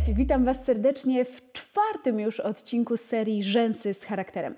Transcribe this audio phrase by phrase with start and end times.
[0.00, 4.54] Cześć, witam Was serdecznie w czwartym już odcinku serii Rzęsy z charakterem.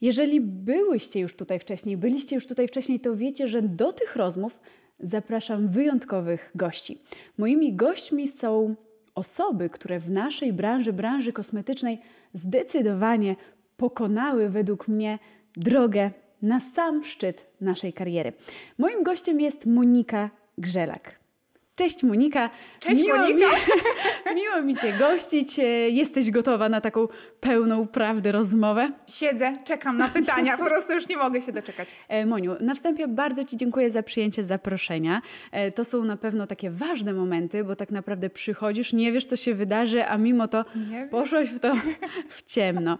[0.00, 4.60] Jeżeli byłyście już tutaj wcześniej, byliście już tutaj wcześniej, to wiecie, że do tych rozmów
[5.00, 6.98] zapraszam wyjątkowych gości.
[7.38, 8.74] Moimi gośćmi są
[9.14, 12.00] osoby, które w naszej branży, branży kosmetycznej,
[12.34, 13.36] zdecydowanie
[13.76, 15.18] pokonały według mnie
[15.56, 16.10] drogę
[16.42, 18.32] na sam szczyt naszej kariery.
[18.78, 21.21] Moim gościem jest Monika Grzelak.
[21.82, 22.50] Cześć Monika.
[22.80, 23.46] Cześć miło Monika.
[24.26, 25.58] Mi, miło mi Cię gościć.
[25.58, 27.08] E, Jesteś gotowa na taką
[27.40, 28.92] pełną prawdy rozmowę?
[29.06, 31.88] Siedzę, czekam na pytania, po prostu już nie mogę się doczekać.
[32.08, 35.22] E, Moniu, na wstępie bardzo Ci dziękuję za przyjęcie zaproszenia.
[35.52, 39.36] E, To są na pewno takie ważne momenty, bo tak naprawdę przychodzisz, nie wiesz co
[39.36, 40.64] się wydarzy, a mimo to
[41.10, 41.74] poszłaś w to
[42.28, 42.98] w ciemno.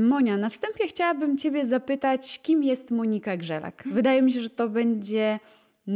[0.00, 3.82] Monia, na wstępie chciałabym Ciebie zapytać, kim jest Monika Grzelak?
[3.86, 5.38] Wydaje mi się, że to będzie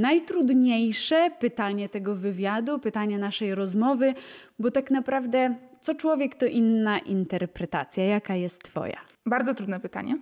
[0.00, 4.14] najtrudniejsze pytanie tego wywiadu, pytanie naszej rozmowy,
[4.58, 8.04] bo tak naprawdę co człowiek to inna interpretacja.
[8.04, 9.00] Jaka jest Twoja?
[9.26, 10.18] Bardzo trudne pytanie.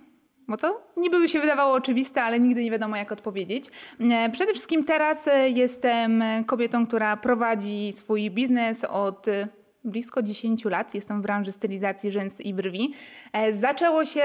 [0.47, 3.69] Bo to niby by się wydawało oczywiste, ale nigdy nie wiadomo, jak odpowiedzieć.
[3.99, 9.47] E, Przede wszystkim teraz e, jestem kobietą, która prowadzi swój biznes od e,
[9.83, 10.95] blisko 10 lat.
[10.95, 12.93] Jestem w branży stylizacji rzęs i brwi.
[13.53, 14.23] Zaczęło się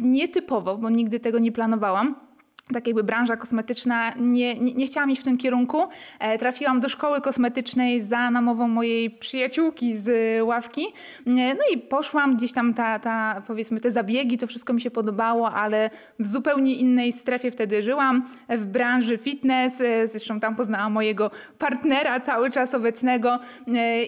[0.00, 2.26] nietypowo, bo nigdy tego nie planowałam.
[2.72, 5.82] Tak jakby branża kosmetyczna, nie, nie, nie chciałam iść w tym kierunku.
[6.18, 10.08] E, trafiłam do szkoły kosmetycznej za namową mojej przyjaciółki z
[10.42, 10.86] ławki.
[11.26, 14.90] E, no i poszłam gdzieś tam, ta, ta, powiedzmy, te zabiegi, to wszystko mi się
[14.90, 19.80] podobało, ale w zupełnie innej strefie wtedy żyłam, w branży fitness.
[19.80, 23.38] E, zresztą tam poznałam mojego partnera cały czas obecnego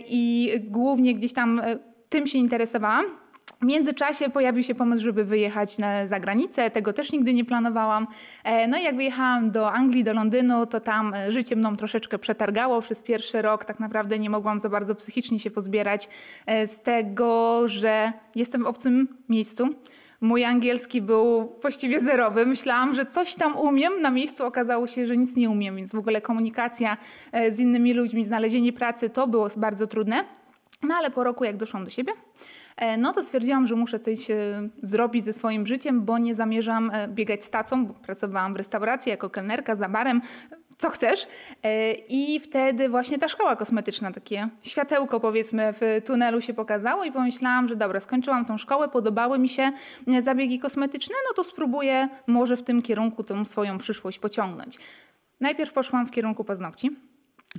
[0.09, 1.61] i głównie gdzieś tam
[2.09, 3.05] tym się interesowałam.
[3.61, 6.70] W międzyczasie pojawił się pomysł, żeby wyjechać na, za granicę.
[6.70, 8.06] Tego też nigdy nie planowałam.
[8.44, 12.19] E, No i jak wyjechałam do Anglii, do Londynu, to tam e, życie mną troszeczkę
[12.19, 13.65] przetargało przez pierwszy rok.
[13.65, 16.09] Tak naprawdę nie mogłam za bardzo psychicznie się pozbierać
[16.47, 19.69] e, z tego, że jestem w obcym miejscu.
[20.21, 22.47] Mój angielski był właściwie zerowy.
[22.47, 24.03] Myślałam, że coś tam umiem.
[24.03, 26.97] Na miejscu okazało się, że nic nie umiem, więc w ogóle komunikacja
[27.53, 30.25] z innymi ludźmi, znalezienie pracy to było bardzo trudne.
[30.82, 32.12] No ale po roku, jak doszłam do siebie,
[32.99, 37.09] no to stwierdziłam, że muszę coś e, zrobić ze swoim życiem, bo nie zamierzam e,
[37.09, 40.21] biegać z tacą, bo pracowałam w restauracji jako kelnerka za barem,
[40.78, 41.27] co chcesz.
[41.62, 47.12] E, I wtedy właśnie ta szkoła kosmetyczna, takie światełko powiedzmy w tunelu się pokazało i
[47.12, 49.72] pomyślałam, że dobra, skończyłam tą szkołę, podobały mi się
[50.09, 54.78] e, zabiegi kosmetyczne, no to spróbuję może w tym kierunku tą swoją przyszłość pociągnąć.
[55.41, 57.07] Najpierw poszłam w kierunku paznokci.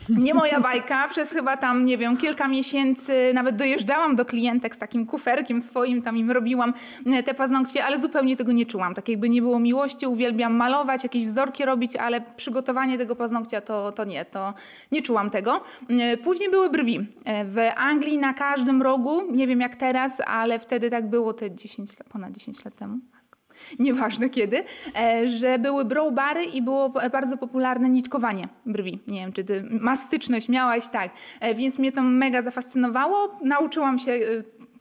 [0.09, 4.77] Nie moja bajka, przez chyba tam, nie wiem, kilka miesięcy nawet dojeżdżałam do klientek z
[4.77, 6.73] takim kuferkiem swoim, tam im robiłam
[7.05, 8.93] e, te paznokcie, ale zupełnie tego nie czułam.
[8.95, 13.91] Tak jakby nie było miłości, uwielbiam malować, jakieś wzorki robić, ale przygotowanie tego paznokcia to,
[13.91, 14.53] to nie, to
[14.91, 15.61] nie czułam tego.
[15.89, 16.99] E, Później były brwi.
[17.25, 21.51] E, W Anglii na każdym rogu, nie wiem jak teraz, ale wtedy tak było te
[21.55, 22.97] 10, lat- ponad 10 lat temu
[23.80, 24.63] nieważne kiedy,
[25.00, 29.00] e, że były brow bary i było bardzo popularne nitkowanie brwi.
[29.07, 31.12] Nie wiem, czy ty mastyczność miałaś, tak.
[31.40, 33.40] E, Więc mnie to mega zafascynowało.
[33.44, 34.19] Nauczyłam się e,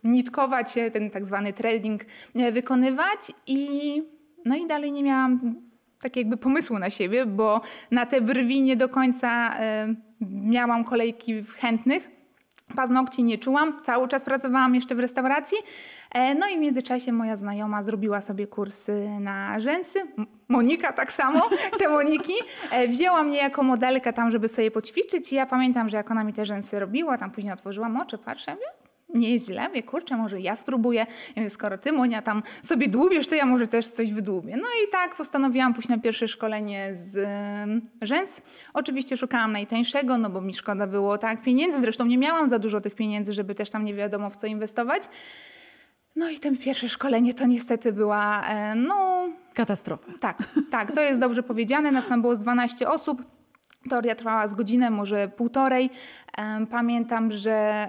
[0.04, 2.04] nitkować, ten tak zwany threading
[2.34, 4.02] e, wykonywać i
[4.44, 5.54] no i dalej nie miałam
[6.00, 7.60] tak jakby pomysłu na siebie, bo
[7.90, 9.54] na te brwi nie do końca
[10.20, 12.17] miałam kolejki chętnych.
[12.76, 15.58] Paznokci nie czułam, cały czas pracowałam jeszcze w restauracji.
[16.14, 19.98] E, No i w międzyczasie moja znajoma zrobiła sobie kursy na rzęsy.
[20.48, 22.32] Monika tak samo, te Moniki.
[22.70, 26.24] E, Wzięła mnie jako modelkę tam, żeby sobie poćwiczyć i ja pamiętam, że jak ona
[26.24, 28.64] mi te rzęsy robiła, tam później otworzyłam oczy, patrzę, mówię,
[29.14, 31.00] nie jest źle, mówię, kurczę, może ja spróbuję.
[31.36, 34.56] Ja mówię, skoro ty, Monia, tam sobie dłubiesz, to ja może też coś wydłubię.
[34.56, 37.28] No i tak postanowiłam pójść na pierwsze szkolenie z
[38.02, 38.42] rzęs.
[38.74, 41.80] Oczywiście szukałam najtańszego, no bo mi szkoda było tak pieniędzy.
[41.80, 45.02] Zresztą nie miałam za dużo tych pieniędzy, żeby też tam nie wiadomo w co inwestować.
[46.16, 50.12] No i to pierwsze szkolenie to niestety była, e, no Katastrofa.
[50.20, 50.38] tak,
[50.70, 51.92] tak, to jest dobrze powiedziane.
[51.92, 53.37] Nas tam było z 12 osób.
[53.88, 55.90] Teoria trwała z godzinę, może półtorej.
[56.70, 57.86] Pamiętam, że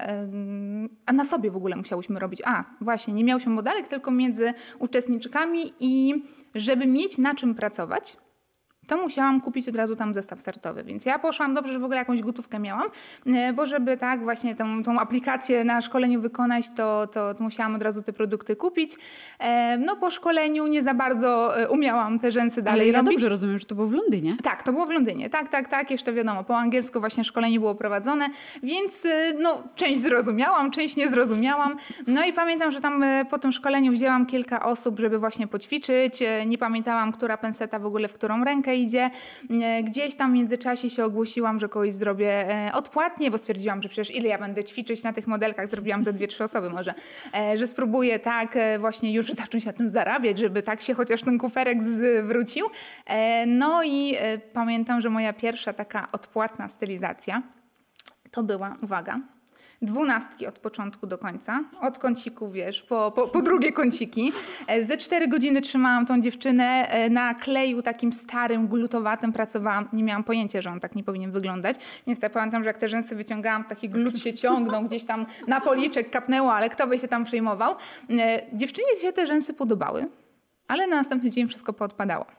[1.06, 2.42] a na sobie w ogóle musiałyśmy robić.
[2.46, 6.24] A, właśnie, nie miałyśmy modelek, tylko między uczestniczkami i
[6.56, 8.18] żeby mieć na czym pracować,
[8.90, 10.84] to musiałam kupić od razu tam zestaw startowy.
[10.84, 12.88] Więc ja poszłam, dobrze, że w ogóle jakąś gotówkę miałam,
[13.26, 17.76] e, bo żeby tak właśnie tą, tą aplikację na szkoleniu wykonać, to, to, to musiałam
[17.76, 18.96] od razu te produkty kupić.
[19.40, 23.12] E, No po szkoleniu nie za bardzo e, umiałam te rzęsy dalej Ale ja robić.
[23.14, 24.32] dobrze rozumiem, że to było w Londynie.
[24.44, 25.30] Tak, to było w Londynie.
[25.30, 25.92] Tak, tak, tak.
[25.92, 28.30] Jeszcze wiadomo, po angielsku właśnie szkolenie było prowadzone,
[28.64, 29.08] więc
[29.42, 31.76] no, część zrozumiałam, część nie zrozumiałam.
[32.08, 36.24] No i pamiętam, że tam po tym szkoleniu wzięłam kilka osób, żeby właśnie poćwiczyć.
[36.46, 39.10] Nie pamiętałam, która penseta w ogóle w którą rękę wejdzie.
[39.64, 43.90] E, gdzieś tam w międzyczasie się ogłosiłam, że kogoś zrobię e, odpłatnie, bo stwierdziłam, że
[43.90, 46.94] przecież ile ja będę ćwiczyć na tych modelkach, zrobiłam za dwie, trzy osoby może,
[47.36, 51.38] e, że spróbuję tak właśnie już zacząć na tym zarabiać, żeby tak się chociaż ten
[51.38, 51.78] kuferek
[52.24, 52.66] zwrócił.
[53.48, 54.16] No i
[54.54, 57.44] pamiętam, że moja pierwsza taka odpłatna stylizacja
[58.32, 59.20] to była, uwaga,
[59.82, 64.32] dwunastki od początku do końca, od kąciku, wiesz, po, po, po drugie kąciki.
[64.68, 69.90] E, ze cztery godziny trzymałam tą dziewczynę e, na kleju takim starym, glutowatym pracowałam.
[69.94, 71.76] Nie miałam pojęcia, że on tak nie powinien wyglądać.
[72.08, 75.62] Więc ja pamiętam, że jak te rzęsy wyciągałam, taki glut się ciągnął, gdzieś tam na
[75.62, 77.76] policzek kapnęło, ale kto by się tam przejmował.
[78.10, 80.08] E, dziewczynie się te rzęsy podobały,
[80.68, 82.39] ale na następny dzień wszystko poodpadało.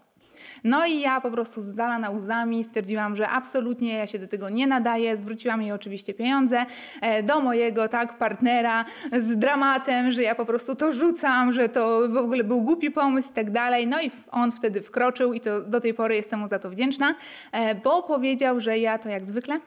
[0.64, 4.66] No i ja po prostu zalana łzami stwierdziłam, że absolutnie ja się do tego nie
[4.66, 5.16] nadaję.
[5.16, 6.66] Zwróciłam jej oczywiście pieniądze
[7.00, 8.84] e, do mojego tak partnera
[9.20, 13.30] z dramatem, że ja po prostu to rzucam, że to w ogóle był głupi pomysł
[13.30, 13.86] i tak dalej.
[13.86, 17.14] No i on wtedy wkroczył i to do tej pory jestem mu za to wdzięczna,
[17.52, 19.60] e, bo powiedział, że ja to jak zwykle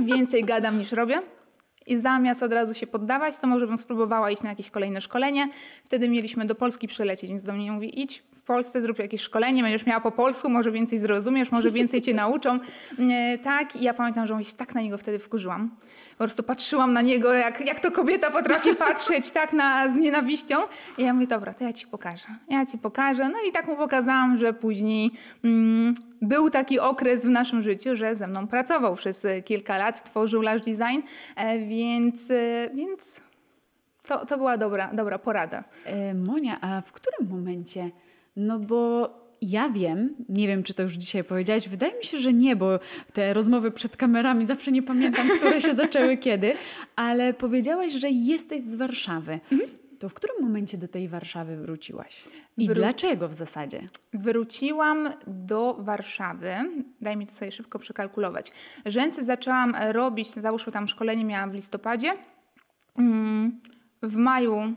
[0.00, 1.35] więcej gadam niż robię.
[1.86, 5.48] I zamiast od razu się poddawać, to może bym spróbowała iść na jakieś kolejne szkolenie.
[5.84, 9.86] Wtedy mieliśmy do Polski przylecieć, więc do mnie mówi idź, Polsce, zrób jakieś szkolenie, będziesz
[9.86, 12.58] miała po polsku, może więcej zrozumiesz, może więcej cię nauczą.
[12.98, 15.70] E, tak, i ja pamiętam, że się tak na niego wtedy wkurzyłam.
[16.18, 20.56] Po prostu patrzyłam na niego, jak, jak to kobieta potrafi patrzeć tak na, z nienawiścią.
[20.98, 22.26] I ja mówię, dobra, to ja ci pokażę.
[22.48, 23.28] Ja ci pokażę.
[23.28, 25.10] No i tak mu pokazałam, że później
[25.44, 30.42] mm, był taki okres w naszym życiu, że ze mną pracował przez kilka lat, tworzył
[30.42, 31.00] Lash Design,
[31.36, 33.20] e, więc, e, więc
[34.06, 35.64] to, to była dobra, dobra porada.
[36.14, 37.90] Monia, a w którym momencie
[38.36, 39.10] no bo
[39.42, 42.78] ja wiem, nie wiem, czy to już dzisiaj powiedziałaś, wydaje mi się, że nie, bo
[43.12, 46.52] te rozmowy przed kamerami zawsze nie pamiętam, które się zaczęły kiedy,
[46.96, 49.40] ale powiedziałaś, że jesteś z Warszawy.
[49.52, 49.70] Mhm.
[49.98, 52.24] To w którym momencie do tej Warszawy wróciłaś?
[52.56, 53.88] I Wró dlaczego w zasadzie?
[54.14, 56.54] Wróciłam do Warszawy,
[57.00, 58.52] daj mi to sobie szybko przekalkulować.
[58.86, 62.12] Rzęsy zaczęłam robić, załóżmy tam szkolenie miałam w listopadzie.
[62.98, 63.60] Mm,
[64.02, 64.74] w maju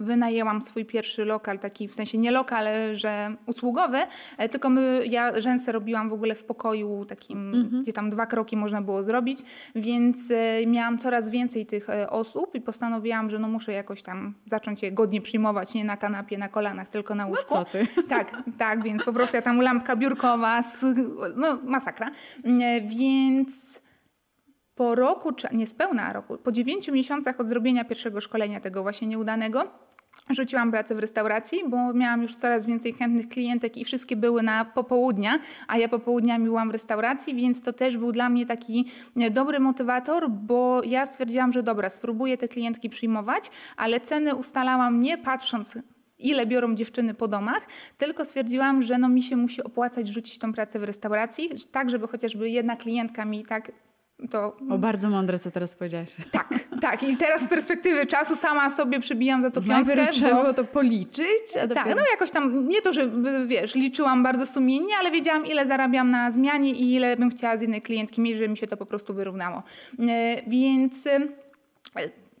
[0.00, 3.98] wynajęłam swój pierwszy lokal, taki w sensie nie lokal, że usługowy,
[4.38, 7.82] e, tylko my, ja rzęsę robiłam w ogóle w pokoju takim, mhm.
[7.82, 9.38] gdzie tam dwa kroki można było zrobić,
[9.74, 14.34] więc e, miałam coraz więcej tych e, osób i postanowiłam, że no muszę jakoś tam
[14.44, 17.54] zacząć je godnie przyjmować, nie na kanapie, na kolanach, tylko na no łóżku.
[17.54, 17.86] No co ty?
[18.08, 20.62] Tak, tak, więc po prostu ja tam lampka biurkowa,
[21.36, 22.10] no masakra.
[22.84, 23.82] Więc
[24.74, 29.85] po roku, niespełna roku, po dziewięciu miesiącach od zrobienia pierwszego szkolenia tego właśnie nieudanego,
[30.30, 34.64] Rzuciłam pracę w restauracji, bo miałam już coraz więcej chętnych klientek i wszystkie były na
[34.64, 35.38] popołudnia,
[35.68, 39.60] a ja popołudniami byłam w restauracji, więc to też był dla mnie taki e, dobry
[39.60, 45.78] motywator, bo ja stwierdziłam, że dobra, spróbuję te klientki przyjmować, ale ceny ustalałam nie patrząc
[46.18, 47.66] ile biorą dziewczyny po domach,
[47.98, 52.08] tylko stwierdziłam, że no mi się musi opłacać rzucić tą pracę w restauracji, tak żeby
[52.08, 53.72] chociażby jedna klientka mi tak
[54.30, 54.56] to...
[54.70, 56.16] O, bardzo mądre, co teraz powiedziałaś.
[56.30, 56.48] Tak,
[56.80, 57.02] tak.
[57.02, 59.96] I teraz z perspektywy czasu sama sobie przybijam za to piątkę.
[59.96, 61.56] Najpierw trzeba było to policzyć?
[61.62, 61.86] A dopiero...
[61.86, 63.10] Tak, no jakoś tam, nie to, że
[63.46, 67.60] wiesz, liczyłam bardzo sumiennie, ale wiedziałam, ile zarabiam na zmianie i ile bym chciała z
[67.60, 69.62] jednej klientki mieć, żeby mi się to po prostu wyrównało.
[70.08, 71.08] E, więc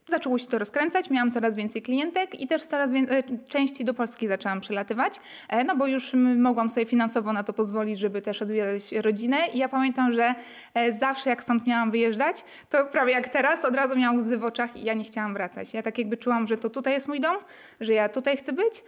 [0.08, 4.28] zaczęło się to rozkręcać, miałam coraz więcej klientek i też coraz e, częściej do Polski
[4.28, 8.92] zaczęłam przelatywać, e, no bo już mogłam sobie finansowo na to pozwolić, żeby też odwiedzać
[8.92, 10.34] rodzinę i ja pamiętam, że
[10.74, 14.44] e, zawsze jak stąd miałam wyjeżdżać, to prawie jak teraz, od razu miałam łzy w
[14.44, 15.74] oczach i ja nie chciałam wracać.
[15.74, 17.36] Ja tak jakby czułam, że to tutaj jest mój dom,
[17.80, 18.82] że ja tutaj chcę być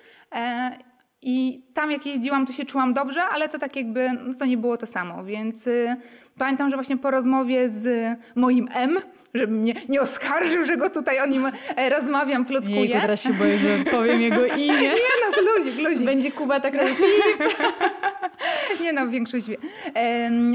[1.22, 4.56] i tam jak jeździłam, to się czułam dobrze, ale to tak jakby, no to nie
[4.56, 5.96] było to samo, więc y,
[6.38, 8.98] pamiętam, że właśnie po rozmowie z moim M,
[9.34, 12.80] żeby mnie nie oskarżył, że go tutaj o nim e, rozmawiam, plotkuję.
[12.80, 14.78] Jejku, teraz się boję, że powiem jego imię.
[14.78, 14.92] Nie
[15.22, 16.06] no, luzik, luzik.
[16.06, 16.94] Będzie Kuba tak robił.
[18.82, 19.56] Nie no, większość wie.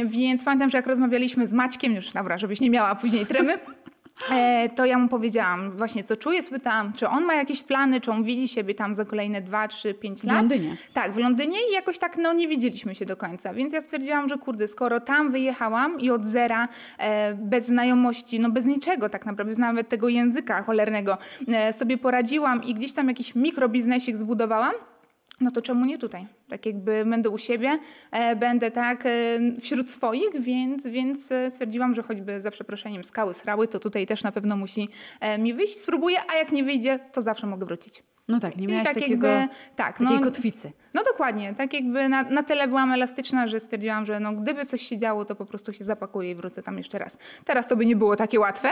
[0.06, 3.58] więc pamiętam, że jak rozmawialiśmy z Maćkiem, już dobra, żebyś nie miała później tremy,
[4.76, 8.24] to ja mu powiedziałam właśnie, co czuję, spytałam, czy on ma jakieś plany, czy on
[8.24, 10.36] widzi siebie tam za kolejne 2, 3, 5 lat.
[10.36, 10.78] W Londynie.
[10.94, 13.54] Tak, w Londynie i jakoś tak no, nie widzieliśmy się do końca.
[13.54, 16.68] Więc ja stwierdziłam, że kurde, skoro tam wyjechałam i od zera,
[16.98, 21.18] e, bez znajomości, no bez niczego tak naprawdę, nawet tego języka cholernego
[21.48, 24.74] e, sobie poradziłam i gdzieś tam jakiś mikrobiznesik zbudowałam,
[25.42, 26.28] no to czemu nie tutaj?
[26.50, 27.80] Tak jakby będę u siebie,
[28.12, 29.10] e, będę tak e,
[29.62, 34.24] wśród swoich, więc, więc e, stwierdziłam, że choćby za przeproszeniem skały srały, to tutaj też
[34.24, 34.90] na pewno musi
[35.40, 35.80] mi wyjść.
[35.80, 38.04] Spróbuję, a jak nie wyjdzie, to zawsze mogę wrócić.
[38.28, 40.72] No tak, nie miałaś tak takiego, jakby, tak, takiej no, kotwicy.
[40.94, 44.82] No dokładnie, tak jakby na, na tyle byłam elastyczna, że stwierdziłam, że no, gdyby coś
[44.82, 47.18] się działo, to po prostu się zapakuję i wrócę tam jeszcze raz.
[47.46, 48.70] Teraz to by nie było takie łatwe,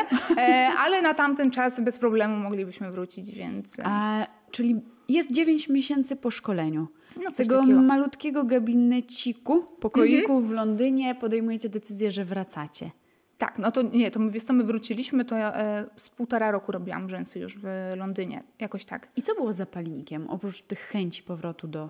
[0.80, 3.78] ale na tamten czas bez problemu moglibyśmy wrócić, więc...
[3.84, 6.88] A, czyli jest 9 miesięcy po szkoleniu.
[7.24, 12.92] No, Z tego malutkiego gabineciku, pokoiku w Londynie podejmujecie decyzję, że wracacie.
[13.38, 16.72] Tak, no to nie, to wiesz co, my wróciliśmy, to ja e, z półtora roku
[16.72, 17.66] robiłam rzęsy już w
[17.96, 19.12] Londynie, jakoś tak.
[19.16, 21.90] I co było zapalnikiem, oprócz tych chęci powrotu do,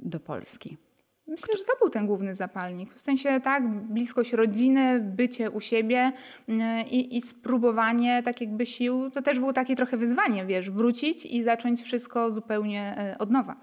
[0.00, 0.76] do Polski?
[1.26, 2.94] Myślę, że to był ten główny zapalnik.
[2.94, 6.12] W sensie tak, bliskość rodziny, bycie u siebie
[6.48, 11.26] e, i, i spróbowanie tak jakby sił, to też było takie trochę wyzwanie, wiesz, wrócić
[11.26, 13.56] i zacząć wszystko zupełnie e, od nowa.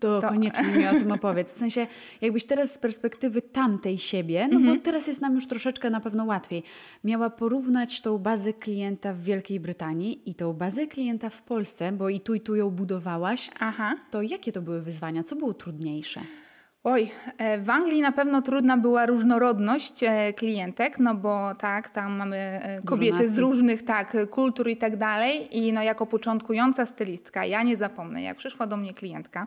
[0.00, 1.52] To, To- koniecznie mi o tym opowiedz.
[1.54, 1.86] W sensie,
[2.20, 6.24] jakbyś teraz z perspektywy tamtej siebie, no bo teraz jest nam już troszeczkę na pewno
[6.24, 6.62] łatwiej,
[7.04, 12.08] miała porównać tą bazę klienta w Wielkiej Brytanii i tą bazę klienta w Polsce, bo
[12.08, 13.94] i tu i tu ją budowałaś, Aha.
[14.10, 15.22] to jakie to były wyzwania?
[15.22, 16.20] Co było trudniejsze?
[16.84, 22.16] Oj, e, w Anglii na pewno trudna była różnorodność e, klientek, no bo tak, tam
[22.16, 25.58] mamy e, kobiety z różnych tak, kultur i tak dalej.
[25.58, 29.46] I no jako początkująca stylistka, ja nie zapomnę, jak przyszła do mnie klientka,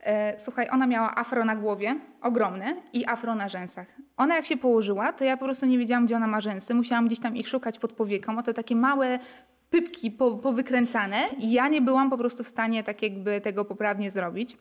[0.00, 3.86] e, słuchaj, ona miała afro na głowie, ogromne, i afro na rzęsach.
[4.16, 7.06] Ona jak się położyła, to ja po prostu nie wiedziałam, gdzie ona ma rzęsy, musiałam
[7.06, 9.18] gdzieś tam ich szukać pod powieką, a to takie małe
[9.70, 14.10] pypki po, powykręcane i ja nie byłam po prostu w stanie tak jakby tego poprawnie
[14.10, 14.56] zrobić.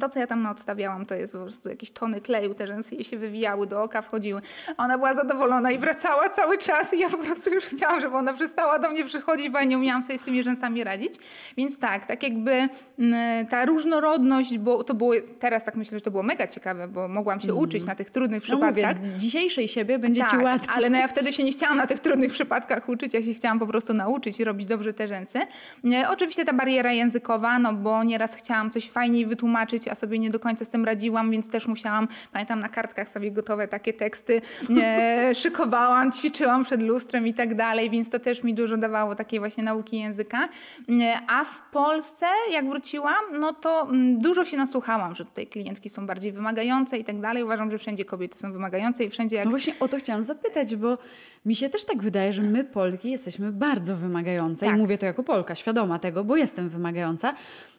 [0.00, 3.04] To, co ja tam odstawiałam, to jest po prostu jakieś tony kleju, te rzęsy jej
[3.04, 4.42] się wywijały, do oka wchodziły.
[4.76, 8.32] Ona była zadowolona i wracała cały czas i ja po prostu już chciałam, żeby ona
[8.32, 11.14] przestała do mnie przychodzić, bo ja nie umiałam sobie z tymi rzęsami radzić.
[11.56, 12.68] Więc tak, tak jakby
[12.98, 17.08] mm, ta różnorodność, bo to było, teraz tak myślę, że to było mega ciekawe, bo
[17.08, 19.06] mogłam się uczyć na tych trudnych No mówię, przypadkach.
[19.18, 20.74] z dzisiejszej siebie będzie ci Tak, łatwiej.
[20.76, 23.58] ale no ja wtedy się nie chciałam na tych trudnych przypadkach uczyć, ja się chciałam
[23.58, 25.38] po prostu nauczyć i robić dobrze te rzęsy.
[25.84, 30.30] Nie, oczywiście ta bariera językowa, no bo nieraz chciałam coś fajniej wytłumaczyć, a sobie nie
[30.30, 34.42] do końca z tym radziłam, więc też musiałam, pamiętam na kartkach sobie gotowe takie teksty,
[34.68, 39.38] nie, szykowałam, ćwiczyłam przed lustrem i tak dalej, więc to też mi dużo dawało takiej
[39.38, 40.48] właśnie nauki języka.
[40.88, 45.90] Nie, A w Polsce, jak wróciłam, no to mm, dużo się nasłuchałam, że tutaj klientki
[45.90, 47.44] są bardziej wymagające i tak dalej.
[47.44, 50.76] Uważam, że wszędzie kobiety są wymagające i wszędzie jak No właśnie o to chciałam zapytać,
[50.76, 50.98] bo
[51.46, 54.74] mi się też tak wydaje, że my Polki jesteśmy bardzo wymagające Tak.
[54.74, 57.34] i mówię to jako Polka, świadoma tego, bo jestem wymagająca.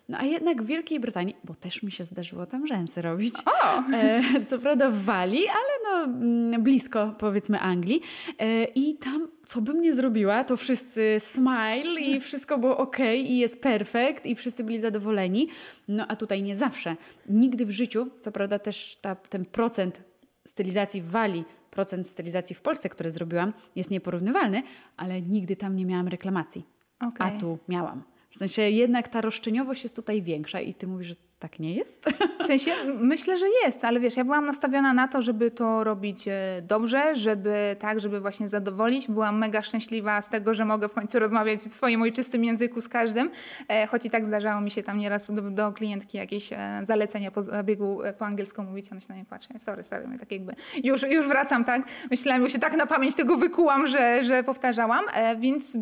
[0.10, 3.34] No a jednak w Wielkiej Brytanii, bo też mi się zdarzyło tam rzęsy robić.
[3.46, 3.84] O!
[3.94, 8.02] E, co prawda w Walii, ale no mm, blisko powiedzmy Anglii.
[8.40, 13.38] E, I tam co bym nie zrobiła, to wszyscy smile i wszystko było ok i
[13.38, 15.48] jest perfekt i wszyscy byli zadowoleni.
[15.88, 16.96] No a tutaj nie zawsze.
[17.30, 20.02] Nigdy w życiu, co prawda też ta, ten procent
[20.48, 24.64] stylizacji w Walii, procent stylizacji w Polsce, które zrobiłam, jest nieporównywalny,
[24.98, 26.66] ale nigdy tam nie miałam reklamacji.
[27.00, 27.28] Okej.
[27.38, 28.04] A tu miałam.
[28.34, 32.06] W sensie jednak ta roszczeniowość jest tutaj większa i ty mówisz, że tak nie jest?
[32.40, 36.28] W sensie myślę, że jest, ale wiesz, ja byłam nastawiona na to, żeby to robić
[36.28, 39.08] e, dobrze, żeby tak, żeby właśnie zadowolić.
[39.08, 42.88] Byłam mega szczęśliwa z tego, że mogę w końcu rozmawiać w swoim ojczystym języku z
[42.88, 43.30] każdym,
[43.68, 47.32] e, choć i tak zdarzało mi się tam nieraz do, do klientki jakieś e, zalecenia
[47.32, 50.54] po zabiegu po angielsku mówić, ona się na mnie patrzy, sorry, sorry, my tak jakby
[50.84, 51.88] już, już wracam, tak?
[52.12, 55.06] Myślałam, już się tak na pamięć tego wykułam, że, że powtarzałam,
[55.40, 55.78] więc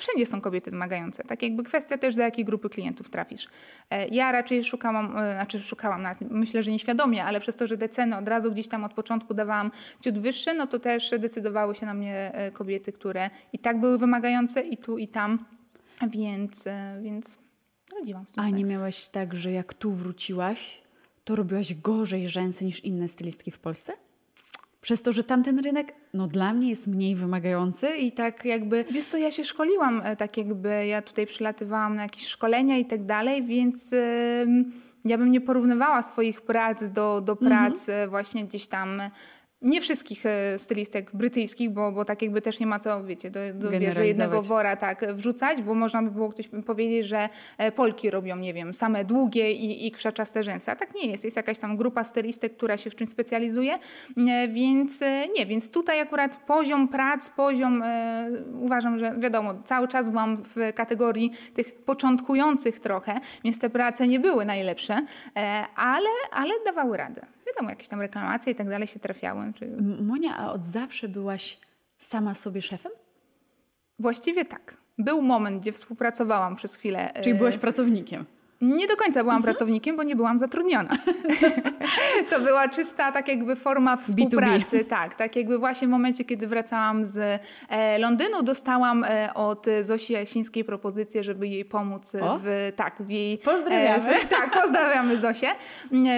[0.00, 1.24] Wszędzie są kobiety wymagające.
[1.24, 3.48] Tak jakby kwestia też, do jakiej grupy klientów trafisz.
[3.90, 7.78] E, Ja raczej szukałam, e, znaczy szukałam, nawet myślę, że nieświadomie, ale przez to, że
[7.78, 11.74] te ceny od razu gdzieś tam od początku dawałam ciut wyższe, no to też decydowały
[11.74, 15.44] się na mnie e, kobiety, które i tak były wymagające i tu, i tam.
[16.10, 16.64] Więc,
[17.02, 17.38] więc
[17.98, 18.46] radziłam sobie.
[18.46, 20.82] A nie miałaś tak, że jak tu wróciłaś,
[21.24, 23.92] to robiłaś gorzej rzęsy niż inne stylistki w Polsce?
[24.80, 28.84] Przez to, że tamten rynek, no dla mnie jest mniej wymagający i tak jakby...
[28.90, 32.84] Wiesz co, ja się szkoliłam e, tak jakby, ja tutaj przylatywałam na jakieś szkolenia i
[32.84, 34.72] tak dalej, więc ym,
[35.04, 39.02] ja bym nie porównywała swoich prac do, do prac e, właśnie gdzieś tam,
[39.62, 43.40] nie wszystkich e, stylistek brytyjskich, bo, bo tak jakby też nie ma co, wiecie, do,
[43.54, 43.70] do,
[44.02, 48.54] jednego wora tak wrzucać, bo można by było ktoś powiedzieć, że e, Polki robią, nie
[48.54, 51.24] wiem, same długie i, i krzaczaste rzęsy, a tak nie jest.
[51.24, 53.78] Jest jakaś tam grupa stylistek, która się w czymś specjalizuje,
[54.16, 55.00] e, więc
[55.36, 60.72] nie, więc tutaj akurat poziom prac, poziom, e, uważam, że wiadomo, cały czas byłam w
[60.74, 67.26] kategorii tych początkujących trochę, więc te prace nie były najlepsze, e, ale, ale dawały radę.
[67.50, 69.52] Wiadomo, jakieś tam reklamacje i tak dalej się trafiały.
[69.54, 69.76] Czy...
[70.02, 71.58] Monia, a od zawsze byłaś
[71.98, 72.92] sama sobie szefem?
[73.98, 74.76] Właściwie tak.
[74.98, 77.12] Był moment, gdzie współpracowałam przez chwilę.
[77.22, 78.24] Czyli byłaś pracownikiem?
[78.60, 80.96] Nie do końca byłam pracownikiem, bo nie byłam zatrudniona.
[82.30, 84.84] to była czysta tak jakby forma współpracy.
[84.84, 90.12] Tak, tak jakby właśnie w momencie, kiedy wracałam z e, Londynu, dostałam e, od Zosi
[90.12, 92.38] Jasińskiej propozycję, żeby jej pomóc O.
[92.42, 93.38] w, tak, w jej...
[93.38, 94.10] Pozdrawiamy.
[94.10, 95.48] E, w, tak, pozdrawiamy Zosię,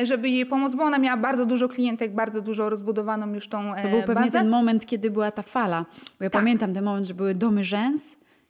[0.03, 3.89] żeby jej pomóc, bo ona miała bardzo dużo klientek, bardzo dużo rozbudowaną już tą To
[3.89, 4.39] był pewnie bazę.
[4.39, 5.87] ten moment, kiedy była ta fala.
[6.19, 6.43] Bo ja Tak.
[6.43, 8.03] pamiętam ten moment, że były domy rzęs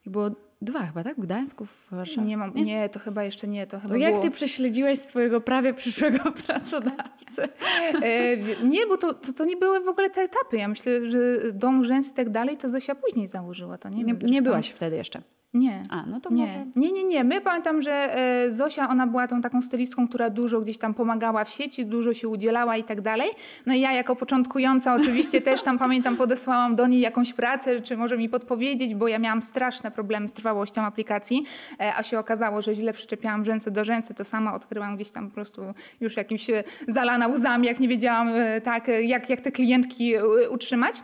[0.06, 0.30] i było
[0.62, 1.16] Dwa chyba, tak?
[1.16, 2.26] W Gdańsku, w Warszawie?
[2.26, 4.22] Nie mam, nie, to chyba jeszcze nie, to chyba To jak było...
[4.22, 7.48] ty prześledziłeś swojego prawie przyszłego pracodawcę?
[8.02, 10.56] E, nie, bo to, to, to nie były w ogóle te etapy.
[10.56, 11.18] Ja myślę, że
[11.52, 13.78] dom rzęs i tak dalej, to Zosia później założyła.
[13.78, 15.22] To nie, Nie, nie byłaś wtedy jeszcze.
[15.54, 15.82] Nie.
[15.90, 16.46] A, no to nie.
[16.46, 16.66] może...
[16.76, 17.24] nie, nie, nie.
[17.24, 21.44] My pamiętam, że e, Zosia, ona była tą taką stylistką, która dużo gdzieś tam pomagała
[21.44, 23.30] w sieci, dużo się udzielała i tak dalej.
[23.66, 27.96] No i ja jako początkująca oczywiście też tam pamiętam, podesłałam do niej jakąś pracę, czy
[27.96, 31.44] może mi podpowiedzieć, bo ja miałam straszne problemy z trwałością aplikacji,
[31.80, 35.28] e, a się okazało, że źle przyczepiałam rzęsy do rzęsy, to sama odkryłam gdzieś tam
[35.28, 35.62] po prostu
[36.00, 38.28] już jakimś e, zalana łzami, jak nie wiedziałam
[38.64, 40.14] tak, jak, jak te klientki
[40.50, 41.02] utrzymać.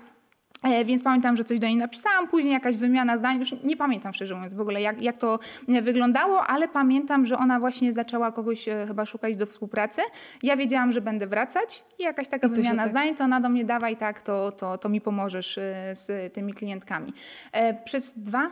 [0.63, 4.15] E, Więc pamiętam, że coś do niej napisałam, później jakaś wymiana zdań, już nie pamiętam
[4.15, 5.39] szczerze mówiąc w ogóle jak, jak to
[5.69, 10.01] e, wyglądało, ale pamiętam, że ona właśnie zaczęła kogoś e, chyba szukać do współpracy.
[10.43, 13.49] Ja wiedziałam, że będę wracać i jakaś taka I wymiana tak- zdań, to ona do
[13.49, 15.59] mnie dawaj tak, to, to, to mi pomożesz
[15.93, 17.13] z tymi klientkami.
[17.85, 18.51] Przez dwa,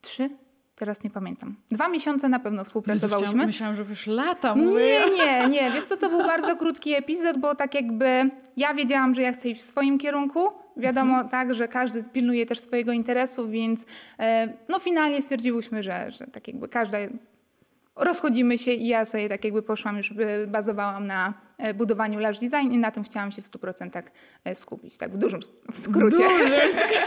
[0.00, 0.30] trzy,
[0.76, 3.46] teraz nie pamiętam, dwa miesiące na pewno współpracowałyśmy.
[3.46, 5.00] Myślałam, że już lata Nie, mówię.
[5.18, 5.70] nie, nie.
[5.70, 9.48] Wiesz co, to był bardzo krótki epizod, bo tak jakby ja wiedziałam, że ja chcę
[9.48, 10.63] iść w swoim kierunku.
[10.76, 13.86] Wiadomo tak, że każdy pilnuje też swojego interesu, więc
[14.18, 16.98] e, no finalnie stwierdziłyśmy, że, że tak jakby każda
[17.96, 22.38] rozchodzimy się i ja sobie tak jakby poszłam, już e, bazowałam na e, budowaniu Lash
[22.38, 24.02] Design i na tym chciałam się w 100%
[24.44, 25.40] e, skupić, tak w dużym
[25.72, 26.16] skrócie.
[26.16, 26.60] Duży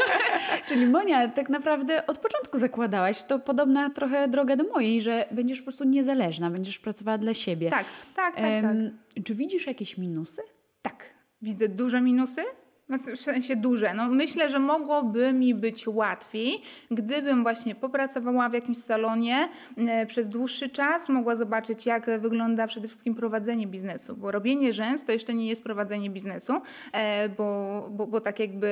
[0.67, 5.59] Czyli Monia, tak naprawdę od początku zakładałaś, to podobna trochę droga do mojej, że będziesz
[5.59, 7.69] po prostu niezależna, będziesz pracowała dla siebie.
[7.69, 8.75] Tak, tak, tak, tak.
[9.23, 10.41] Czy widzisz jakieś minusy?
[10.81, 11.05] Tak,
[11.41, 12.41] widzę duże minusy.
[12.89, 13.93] No, W sensie duże.
[13.93, 20.29] No, myślę, że mogłoby mi być łatwiej, gdybym właśnie popracowała w jakimś salonie e, przez
[20.29, 25.33] dłuższy czas, mogła zobaczyć, jak wygląda przede wszystkim prowadzenie biznesu, bo robienie rzęs to jeszcze
[25.33, 26.53] nie jest prowadzenie biznesu,
[26.93, 28.67] e, bo, bo, bo tak jakby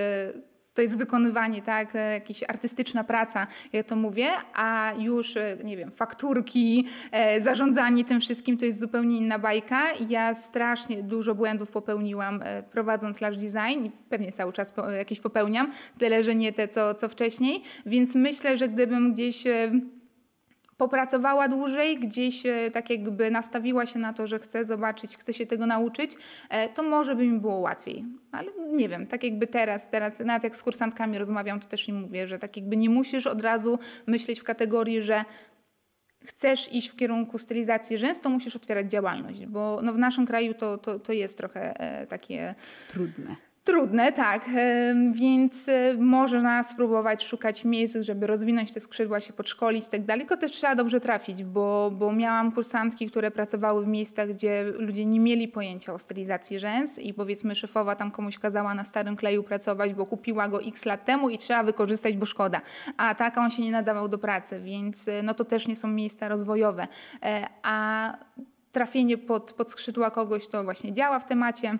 [0.75, 5.77] to jest wykonywanie, tak, e, jakaś artystyczna praca, jak to mówię, a już, e, nie
[5.77, 9.81] wiem, fakturki, e, zarządzanie tym wszystkim to jest zupełnie inna bajka.
[10.09, 16.23] Ja strasznie dużo błędów popełniłam prowadząc Lash Design i pewnie cały czas jakieś popełniam, tyle,
[16.23, 19.43] że nie te, co, co wcześniej, więc myślę, że gdybym gdzieś
[20.77, 25.45] popracowała dłużej, gdzieś e, tak jakby nastawiła się na to, że chce zobaczyć, chce się
[25.45, 26.11] tego nauczyć,
[26.49, 28.05] e, to może by mi było łatwiej.
[28.31, 32.01] Ale nie wiem, tak jakby teraz, teraz nawet jak z kursantkami rozmawiam, to też im
[32.01, 35.25] mówię, że tak jakby nie musisz od razu myśleć w kategorii, że
[36.25, 40.53] chcesz iść w kierunku stylizacji rzęs, to musisz otwierać działalność, bo no w naszym kraju
[40.53, 42.55] to, to, to jest trochę e, takie
[42.87, 43.35] Trudne.
[43.65, 44.45] Trudne, tak,
[45.11, 50.21] więc e, można spróbować szukać miejsc, żeby rozwinąć te skrzydła, się podszkolić i tak dalej,
[50.21, 55.05] tylko też trzeba dobrze trafić, bo, bo miałam kursantki, które pracowały w miejscach, gdzie ludzie
[55.05, 59.43] nie mieli pojęcia o stylizacji rzęs i powiedzmy szefowa tam komuś kazała na starym kleju
[59.43, 62.61] pracować, bo kupiła go x lat temu i trzeba wykorzystać, bo szkoda,
[62.97, 65.87] a tak on się nie nadawał do pracy, więc e, no to też nie są
[65.87, 66.87] miejsca rozwojowe,
[67.23, 68.17] E, a
[68.71, 71.77] trafienie pod, pod skrzydła kogoś to właśnie działa w temacie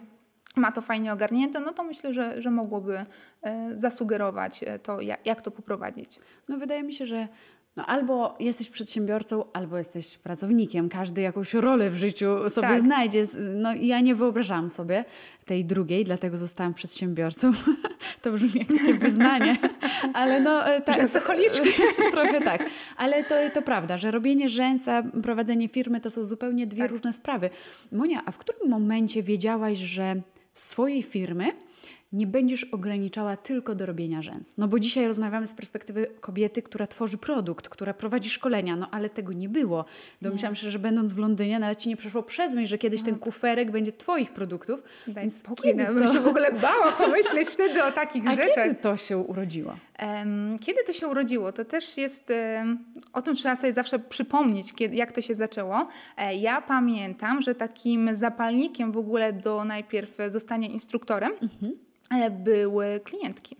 [0.55, 3.05] ma to fajnie ogarnięte, no to myślę, że, że mogłoby
[3.41, 6.19] e, zasugerować e, to, jak, to poprowadzić.
[6.49, 7.27] No wydaje mi się, że
[7.75, 10.89] no albo jesteś przedsiębiorcą, albo jesteś pracownikiem.
[10.89, 12.81] Każdy jakąś rolę w życiu sobie Tak.
[12.81, 13.25] znajdzie.
[13.37, 15.05] No i ja nie wyobrażałam sobie
[15.45, 17.51] tej drugiej, dlatego zostałam przedsiębiorcą.
[18.21, 19.57] to brzmi jak takie wyznanie.
[20.13, 20.95] Ale no e, tak.
[20.95, 21.69] Rzęsocholiczki.
[22.11, 22.63] Trochę tak.
[22.97, 26.91] Ale to, to prawda, że robienie rzęsa, prowadzenie firmy to są zupełnie dwie Tak.
[26.91, 27.49] różne sprawy.
[27.91, 30.15] Monia, a w którym momencie wiedziałaś, że
[30.55, 31.51] swojej firmy
[32.15, 34.57] nie będziesz ograniczała tylko do robienia rzęs.
[34.57, 39.09] No bo dzisiaj rozmawiamy z perspektywy kobiety, która tworzy produkt, która prowadzi szkolenia, no ale
[39.09, 39.85] tego nie było.
[40.21, 43.19] Domyślam się, że będąc w Londynie, nawet ci nie przeszło przez myśl, że kiedyś ten
[43.19, 44.83] kuferek będzie twoich produktów.
[45.07, 48.35] Daj Więc spokój, kiedy no, to, się w ogóle bała pomyśleć wtedy o takich a
[48.35, 48.55] rzeczach.
[48.63, 49.75] kiedy to się urodziło?
[50.61, 51.51] Kiedy to się urodziło?
[51.51, 52.33] To też jest,
[53.13, 55.87] o tym trzeba sobie zawsze przypomnieć, kiedy, jak to się zaczęło.
[56.17, 61.84] E, Ja pamiętam, że takim zapalnikiem w ogóle do najpierw zostania instruktorem e,
[62.31, 63.57] były klientki.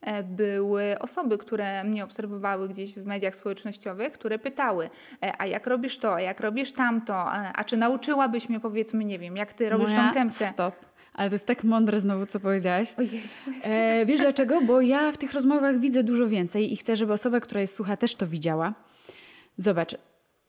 [0.00, 4.90] E, Były osoby, które mnie obserwowały gdzieś w mediach społecznościowych, które pytały,
[5.22, 9.18] e, a jak robisz to, a jak robisz tamto, a, czy nauczyłabyś mnie, powiedzmy, nie
[9.18, 10.48] wiem, jak ty robisz Moja, tą kępkę?
[10.52, 10.74] Stop.
[11.14, 12.94] Ale to jest tak mądre znowu, co powiedziałaś.
[12.98, 13.22] Ojej,
[13.62, 14.60] E, wiesz dlaczego?
[14.60, 17.96] Bo ja w tych rozmowach widzę dużo więcej i chcę, żeby osoba, która jest słucha,
[17.96, 18.74] też to widziała.
[19.56, 19.94] Zobacz,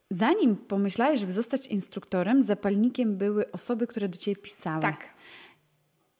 [0.09, 4.81] zanim pomyślałaś, żeby zostać instruktorem, zapalnikiem były osoby, które do ciebie pisały.
[4.81, 5.05] tak.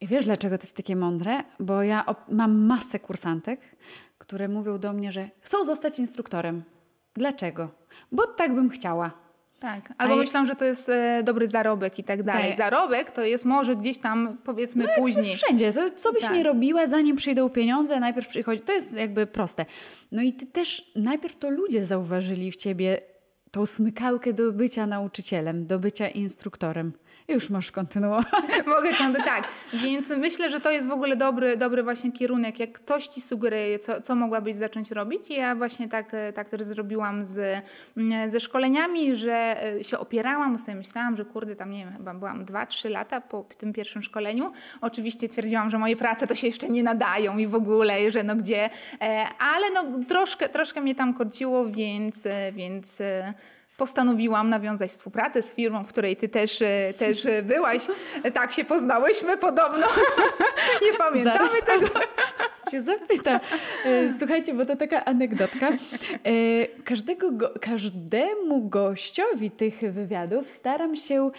[0.04, 1.44] I wiesz, dlaczego to jest takie mądre?
[1.60, 3.60] Bo ja mam masę kursantek,
[4.18, 6.64] które mówią do mnie, że chcą zostać instruktorem.
[7.14, 7.70] Dlaczego?
[8.12, 9.12] Bo tak bym chciała.
[9.60, 12.48] Tak, albo A myślą, że to jest e, dobry zarobek i tak dalej.
[12.48, 12.58] Tak.
[12.58, 15.36] Zarobek to jest może gdzieś tam powiedzmy później.
[15.36, 16.34] Wszędzie, to co byś Tak.
[16.34, 18.62] nie robiła, zanim przyjdą pieniądze, najpierw przychodzi.
[18.62, 19.66] To jest jakby proste.
[20.12, 23.02] No i ty też, najpierw to ludzie zauważyli w ciebie
[23.52, 26.94] tą smykałkę do bycia nauczycielem, do bycia instruktorem.
[27.28, 28.28] Już możesz kontynuować.
[28.66, 29.48] Mogę konty, tak.
[29.74, 33.80] Więc myślę, że to jest w ogóle dobry, dobry właśnie kierunek, jak ktoś ci sugeruje,
[33.80, 35.30] co, co mogłabyś zacząć robić.
[35.30, 37.64] I ja właśnie tak, tak też zrobiłam z,
[37.98, 42.14] mm, ze szkoleniami, że e, się opierałam, sobie myślałam, że kurde, tam nie wiem, chyba
[42.14, 44.52] byłam 2-3 lata po tym pierwszym szkoleniu.
[44.82, 48.36] Oczywiście twierdziłam, że moje prace to się jeszcze nie nadają i w ogóle, że no
[48.36, 48.70] gdzie.
[49.02, 53.02] E, Ale no troszkę, troszkę mnie tam korciło, więc, e, więc
[53.78, 57.84] postanowiłam nawiązać współpracę z firmą, w której ty też, e, też byłaś.
[58.34, 59.88] Tak się poznałyśmy podobno.
[60.86, 62.00] Nie pamiętamy Zaraz tego.
[62.72, 63.40] cię zapytam.
[63.86, 65.70] E, Słuchajcie, bo to taka anegdotka.
[65.70, 65.78] E,
[66.84, 71.32] Każdego go, każdemu gościowi tych wywiadów staram się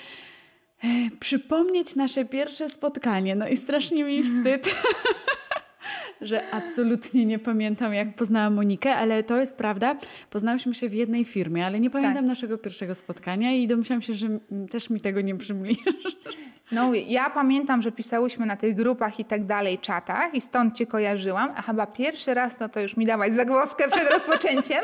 [1.20, 3.34] przypomnieć nasze pierwsze spotkanie.
[3.36, 4.66] No i strasznie mi wstyd.
[6.20, 9.96] Że absolutnie nie pamiętam, jak poznałam Monikę, ale to jest prawda.
[10.30, 12.24] Poznałyśmy się w jednej firmie, ale nie pamiętam Tak.
[12.24, 14.28] naszego pierwszego spotkania i domyślam się, że
[14.70, 16.16] też mi tego nie przybliżysz.
[16.72, 20.86] No, ja pamiętam, że pisałyśmy na tych grupach i tak dalej, czatach i stąd cię
[20.86, 24.80] kojarzyłam, a chyba pierwszy raz, no to już mi dawać zagłoskę przed rozpoczęciem,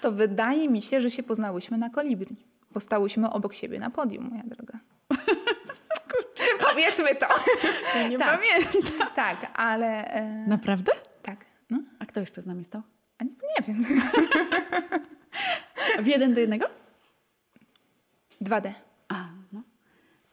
[0.00, 2.36] to wydaje mi się, że się poznałyśmy na kolibri,
[2.72, 4.78] bo stałyśmy obok siebie na podium, moja droga.
[6.70, 7.26] Powiedzmy to.
[8.10, 8.40] Nie Tak.
[8.40, 9.08] pamiętam.
[9.16, 10.04] Tak, ale...
[10.04, 10.92] E, Naprawdę?
[11.22, 12.82] tak, no, A kto jeszcze z nami stał?
[13.18, 13.84] a nie, nie wiem.
[16.02, 16.66] W jeden do jednego?
[18.42, 18.72] 2D.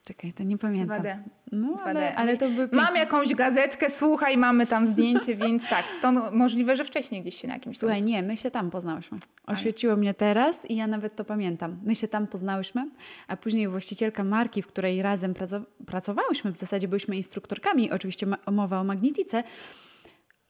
[0.08, 0.14] No.
[0.14, 1.02] Czekaj, to nie pamiętam.
[1.02, 1.18] 2D.
[1.52, 1.82] No, 2D.
[1.86, 6.76] ale, ale to by Mam jakąś gazetkę, słuchaj, mamy tam zdjęcie, więc tak, stąd możliwe,
[6.76, 9.18] że wcześniej gdzieś się na jakimś Słuchaj, nie, my się tam poznałyśmy.
[9.48, 11.80] Oświeciło mnie teraz i ja nawet to pamiętam.
[11.84, 12.90] My się tam poznałyśmy,
[13.28, 18.80] a później właścicielka marki, w której razem praco- pracowałyśmy, w zasadzie byliśmy instruktorkami, oczywiście mowa
[18.80, 19.44] o magnetice,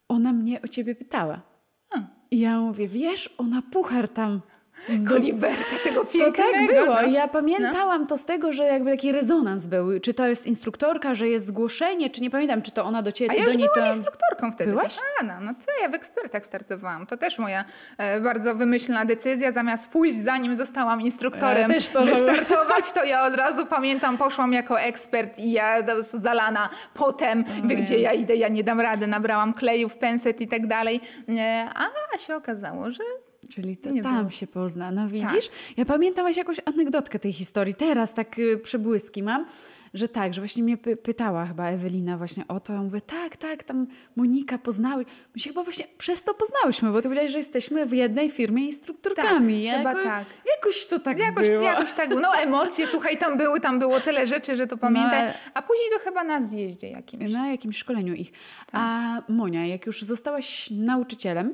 [0.07, 1.41] ona mnie o ciebie pytała.
[1.95, 1.99] A.
[2.31, 4.41] I ja mówię, wiesz, ona puchar tam.
[5.09, 6.51] Koliberka tego To pięknego.
[6.53, 6.85] tak było.
[7.01, 7.01] no.
[7.01, 9.99] Ja pamiętałam to z tego, że jakby taki rezonans był.
[9.99, 13.31] Czy to jest instruktorka, że jest zgłoszenie, czy nie pamiętam, czy to ona do ciebie,
[13.31, 13.95] A ja do już niej byłam to...
[13.95, 14.71] instruktorką wtedy.
[14.71, 14.95] Byłaś?
[14.95, 17.07] Kochana, no to ja w ekspertach startowałam.
[17.07, 17.65] To też moja
[17.97, 19.51] e, bardzo wymyślna decyzja.
[19.51, 24.53] Zamiast pójść, zanim zostałam instruktorem, Ja też to wystartować, to ja od razu pamiętam, poszłam
[24.53, 29.07] jako ekspert i ja do- zalana potem, wie gdzie ja idę, ja nie dam rady,
[29.07, 31.01] nabrałam klejów, penset i tak dalej.
[31.29, 33.03] E, A się okazało, że
[33.49, 34.23] Czyli to Nie tam było.
[34.25, 34.33] Tak.
[34.33, 34.91] się pozna.
[34.91, 35.49] No widzisz?
[35.77, 37.73] Ja pamiętam właśnie jakąś anegdotkę tej historii.
[37.73, 39.45] Teraz tak y, przebłyski mam,
[39.93, 42.73] że tak, że właśnie mnie py- pytała chyba Ewelina właśnie o to.
[42.73, 45.05] Ja mówię, tak, tak, tam Monika poznały.
[45.35, 48.65] My się chyba właśnie przez to poznałyśmy, bo ty powiedziałaś, że jesteśmy w jednej firmie
[48.65, 49.65] instruktorkami.
[49.67, 50.25] Tak, chyba Jako- tak.
[50.55, 51.61] Jakoś to tak Jakoś, było.
[51.63, 52.21] jakoś tak było.
[52.21, 55.13] No emocje, słuchaj, tam były, tam było tyle rzeczy, że to pamiętam.
[55.13, 57.31] ale- A później to chyba na zjeździe jakimś.
[57.31, 58.31] Na jakimś szkoleniu ich.
[58.71, 61.53] A Monia, jak już zostałaś nauczycielem,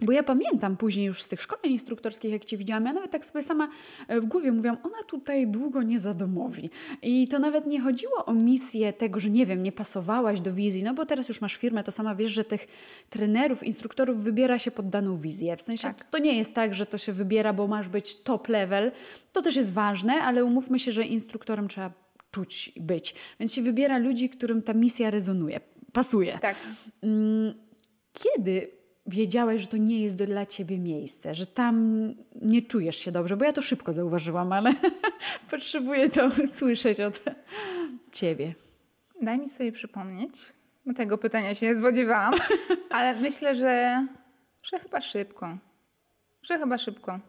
[0.00, 3.24] bo ja pamiętam później już z tych szkoleń instruktorskich, jak cię widziałam, ja nawet tak
[3.24, 3.68] sobie sama
[4.08, 6.70] e, w głowie mówiłam, ona tutaj długo nie zadomowi.
[7.02, 10.82] I to nawet nie chodziło o misję tego, że nie wiem, nie pasowałaś do wizji,
[10.82, 12.66] no bo teraz już masz firmę, to sama wiesz, że tych
[13.10, 15.56] trenerów, instruktorów wybiera się pod daną wizję.
[15.56, 16.04] W sensie Tak.
[16.04, 18.92] to nie jest tak, że to się wybiera, bo masz być top level.
[19.32, 21.92] To też jest ważne, ale umówmy się, że instruktorem trzeba
[22.30, 23.14] czuć być.
[23.40, 25.60] Więc się wybiera ludzi, którym ta misja rezonuje,
[25.92, 26.38] pasuje.
[26.42, 26.56] Tak.
[27.02, 27.54] Mm,
[28.12, 28.70] Kiedy
[29.06, 32.08] wiedziałeś, że to nie jest dla ciebie miejsce, że tam
[32.42, 33.36] nie czujesz się dobrze?
[33.36, 34.72] Bo ja to szybko zauważyłam, ale
[35.50, 37.22] potrzebuję to słyszeć od
[38.12, 38.54] ciebie.
[39.22, 40.52] Daj mi sobie przypomnieć,
[40.86, 42.34] bo tego pytania się nie spodziewałam,
[42.96, 44.06] ale myślę, że,
[44.62, 45.58] że chyba szybko.
[46.42, 47.20] Że chyba szybko.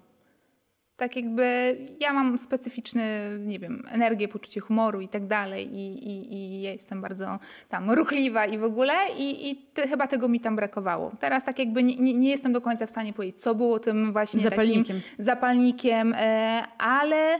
[0.98, 3.04] Tak jakby ja mam specyficzny,
[3.40, 7.92] nie wiem, energię, poczucie humoru i tak dalej i, i, i ja jestem bardzo tam
[7.92, 11.12] ruchliwa i w ogóle i, i te, chyba tego mi tam brakowało.
[11.20, 14.14] Teraz tak jakby nie, nie, nie jestem do końca w stanie powiedzieć, co było tym
[14.14, 14.84] właśnie Zapalnikiem.
[14.84, 17.40] takim zapalnikiem, e, ale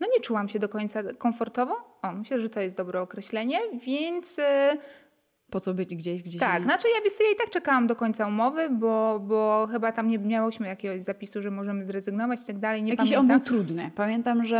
[0.00, 1.98] no nie czułam się do końca komfortowo.
[2.02, 4.76] O, myślę, że to jest dobre określenie, więc e,
[5.50, 6.64] Po co być gdzieś, gdzieś tak, nie?
[6.64, 10.18] znaczy ja, wiesz, ja i tak czekałam do końca umowy, bo, bo chyba tam nie
[10.18, 13.38] miałyśmy jakiegoś zapisu, że możemy zrezygnować i tak dalej, nie Jakiś on pamiętam.
[13.38, 13.90] był trudny.
[13.94, 14.58] Pamiętam, że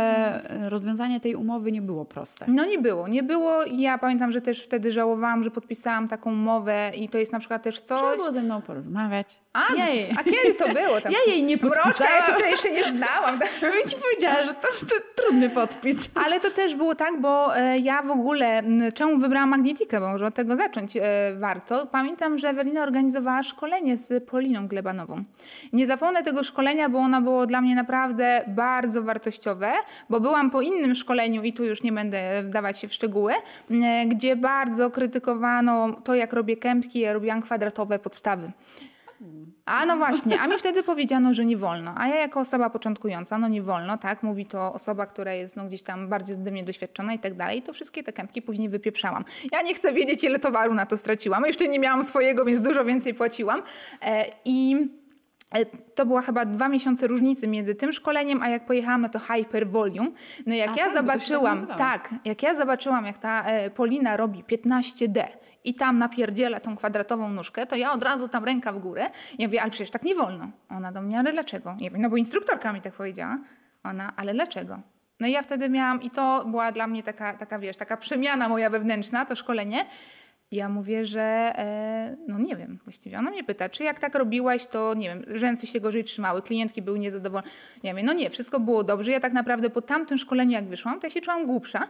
[0.49, 2.45] e, rozwiązanie tej umowy nie było proste.
[2.47, 3.63] No nie było, nie było.
[3.65, 7.63] Ja pamiętam, że też wtedy żałowałam, że podpisałam taką umowę i to jest na przykład
[7.63, 7.97] też coś...
[7.99, 9.39] Trzeba było ze mną porozmawiać.
[9.53, 11.01] A, ja jej, a kiedy to było?
[11.01, 11.11] Tam...
[11.11, 12.13] ja jej nie Mroczka, podpisałam.
[12.13, 13.39] ja cię wtedy jeszcze nie znałam.
[13.61, 16.09] Ja bym ci powiedziała, że to, to trudny podpis.
[16.15, 20.25] Ale to też było tak, bo e, ja w ogóle, czemu wybrałam Magnetikę, bo może
[20.25, 20.76] od tego zacząć.
[20.77, 21.85] Zacząć e, warto.
[21.85, 25.23] Pamiętam, że Ewelina organizowała szkolenie z Poliną Glebanową.
[25.73, 29.71] Nie zapomnę tego szkolenia, bo ono było dla mnie naprawdę bardzo wartościowe,
[30.09, 33.33] bo byłam po innym szkoleniu i tu już nie będę wdawać się w szczegóły,
[34.07, 38.51] gdzie bardzo krytykowano to, jak robię kępki, ja robiłam kwadratowe podstawy.
[39.67, 41.93] A no właśnie, a mi wtedy powiedziano, że nie wolno.
[41.97, 44.23] A ja jako osoba początkująca, no nie wolno, tak?
[44.23, 47.61] Mówi to osoba, która jest no, gdzieś tam bardziej ode mnie doświadczona i tak dalej.
[47.61, 49.25] To wszystkie te kępki później wypieprzałam.
[49.51, 51.45] Ja nie chcę wiedzieć, ile towaru na to straciłam.
[51.45, 53.61] Jeszcze nie miałam swojego, więc dużo więcej płaciłam.
[54.01, 54.75] E, I
[55.51, 59.19] e, to była chyba dwa miesiące różnicy między tym szkoleniem, a jak pojechałam na to
[59.19, 60.11] Hyper Volume.
[60.45, 64.17] No jak A ja tak, tak zobaczyłam, tak, jak ja zobaczyłam, jak ta e, Polina
[64.17, 65.23] robi 15D
[65.63, 69.05] i tam napierdziela tą kwadratową nóżkę, to ja od razu tam ręka w górę.
[69.39, 70.47] Ja mówię, ale przecież tak nie wolno.
[70.69, 71.75] Ona do mnie, ale dlaczego?
[71.79, 73.37] Ja mówię, no bo instruktorka mi tak powiedziała.
[73.83, 74.79] Ona, ale dlaczego?
[75.19, 78.49] No i ja wtedy miałam, i to była dla mnie taka, taka wiesz, taka przemiana
[78.49, 79.85] moja wewnętrzna, to szkolenie.
[80.51, 84.67] Ja mówię, że e, no nie wiem, właściwie ona mnie pyta, czy jak tak robiłaś,
[84.67, 87.47] to nie wiem, rzęsy się gorzej trzymały, klientki były niezadowolone.
[87.83, 89.11] Ja mówię, no nie, wszystko było dobrze.
[89.11, 91.87] Ja tak naprawdę po tamtym szkoleniu, jak wyszłam, to ja się czułam głupsza,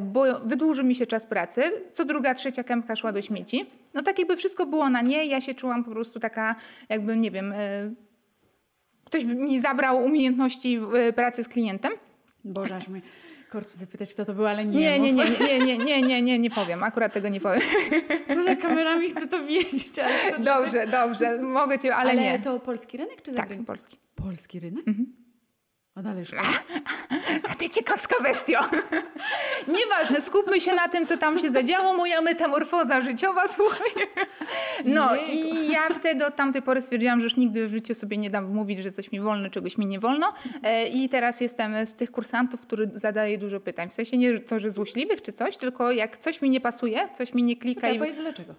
[0.00, 3.66] bo wydłużył mi się czas pracy, co druga, trzecia kępka szła do śmieci.
[3.94, 6.54] No tak jakby wszystko było na nie, ja się czułam po prostu taka,
[6.88, 7.90] jakby, nie wiem, e,
[9.04, 11.92] ktoś by mi zabrał umiejętności e, pracy z klientem.
[12.44, 13.00] Boże, aż mnie
[13.50, 14.80] korci zapytać, kto to był, ale nie.
[14.80, 17.60] Nie, nie, nie, nie, nie, nie, nie, nie, nie powiem, akurat tego nie powiem.
[18.28, 20.32] Poza kamerami chcę to wiedzieć, ale...
[20.36, 22.38] to- Dobrze, dobrze, mogę cię, ale, Ale nie.
[22.38, 23.66] to polski rynek czy Tak, zagraniczny?
[23.66, 23.96] polski.
[24.14, 24.88] Polski rynek?
[24.88, 25.06] Mhm.
[25.94, 26.42] A dalej szkoda?
[27.50, 28.60] A ty ciekawska bestio.
[29.78, 31.94] Nieważne, skupmy się na tym, co tam się zadziało.
[31.94, 33.90] Moja metamorfoza życiowa, słuchaj.
[34.84, 35.32] No Jejku.
[35.32, 38.46] i ja wtedy od tamtej pory stwierdziłam, że już nigdy w życiu sobie nie dam
[38.46, 40.32] wmówić, że coś mi wolno, czegoś mi nie wolno.
[40.62, 43.90] E, I teraz jestem z tych kursantów, który zadaje dużo pytań.
[43.90, 47.34] W sensie nie to, że złośliwych czy coś, tylko jak coś mi nie pasuje, coś
[47.34, 48.54] mi nie klika Czekaj, i dlaczego.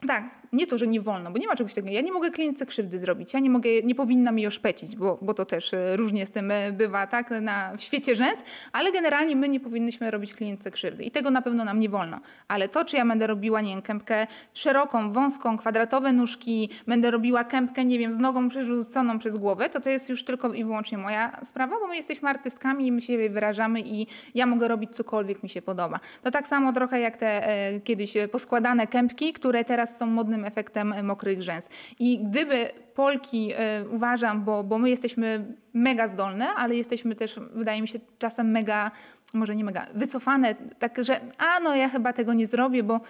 [0.00, 1.94] Tak, nie to, że nie wolno, bo nie ma czegoś takiego.
[1.94, 5.34] Ja nie mogę klientce krzywdy zrobić, ja nie mogę, nie powinnam jej oszpecić, bo, bo
[5.34, 9.36] to też e, różnie z tym e, bywa, tak, na, w świecie rzęs, ale generalnie
[9.36, 12.20] my nie powinnyśmy robić klientce krzywdy i tego na pewno nam nie wolno.
[12.48, 17.44] Ale to, czy ja będę robiła, nie wiem, kępkę szeroką, wąską, kwadratowe nóżki, będę robiła
[17.44, 20.98] kępkę, nie wiem, z nogą przerzuconą przez głowę, to to jest już tylko i wyłącznie
[20.98, 25.42] moja sprawa, bo my jesteśmy artystkami i my siebie wyrażamy i ja mogę robić cokolwiek
[25.42, 26.00] mi się podoba.
[26.22, 30.44] To tak samo trochę jak te e, kiedyś e, poskładane kępki, które teraz są modnym
[30.44, 31.68] efektem mokrych rzęs.
[31.98, 37.82] I gdyby Polki, e, uważam, bo, bo my jesteśmy mega zdolne, ale jesteśmy też, wydaje
[37.82, 38.90] mi się, czasem mega,
[39.34, 43.00] może nie mega, wycofane, tak, że a no ja chyba tego nie zrobię, bo,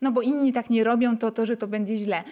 [0.00, 2.22] no bo inni tak nie robią, to to, że to będzie źle.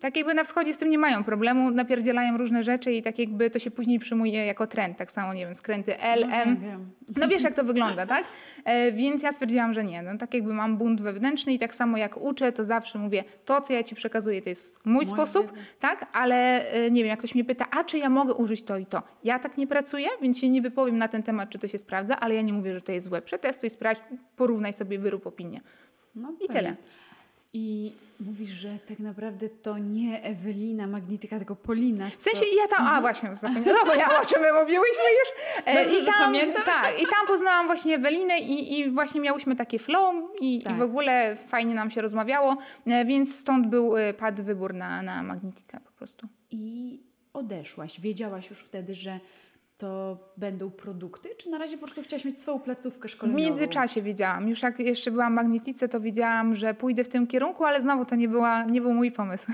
[0.00, 3.50] Tak jakby na wschodzie z tym nie mają problemu, napierdzielają różne rzeczy i tak jakby
[3.50, 4.98] to się później przyjmuje jako trend.
[4.98, 6.90] Tak samo, nie wiem, skręty L, No, M.
[7.16, 8.24] No wiesz, jak to wygląda, tak?
[8.64, 10.02] E, więc ja stwierdziłam, że nie.
[10.02, 13.60] No, tak jakby mam bunt wewnętrzny i tak samo jak uczę, to zawsze mówię, to,
[13.60, 15.58] co ja ci przekazuję, to jest mój Moja sposób, wiedza.
[15.80, 16.06] tak?
[16.12, 18.86] Ale e, nie wiem, jak ktoś mnie pyta, a czy ja mogę użyć to i
[18.86, 19.02] to?
[19.24, 22.20] Ja tak nie pracuję, więc się nie wypowiem na ten temat, czy to się sprawdza,
[22.20, 23.22] ale ja nie mówię, że to jest złe.
[23.22, 24.00] Przetestuj, sprawdź,
[24.36, 25.60] porównaj sobie, wyrób opinię.
[26.14, 26.76] No, I tyle.
[27.52, 32.10] I mówisz, że tak naprawdę to nie Ewelina Magnityka, tylko Polina.
[32.10, 35.28] W sensie ja tam, a właśnie, zapomniałam, o czym my mówiłyśmy już.
[35.56, 35.84] E, Mhm.
[35.86, 36.64] Dobrze, I tam, pamiętasz.
[36.64, 40.74] tak, i tam poznałam właśnie Ewelinę i, i właśnie miałyśmy takie flow i, Tak.
[40.74, 42.56] i w ogóle fajnie nam się rozmawiało,
[42.86, 46.26] e, więc stąd był, e, padł wybór na, na Magnitika po prostu.
[46.50, 47.00] I
[47.32, 48.00] odeszłaś.
[48.00, 49.20] Wiedziałaś już wtedy, że
[49.78, 53.44] to będą produkty, czy na razie po prostu chciałaś mieć swoją placówkę W szkoleniową?
[53.44, 57.64] międzyczasie wiedziałam, już jak jeszcze byłam w Magnetice, to wiedziałam, że pójdę w tym kierunku,
[57.64, 59.52] ale znowu to nie, była, nie był mój pomysł.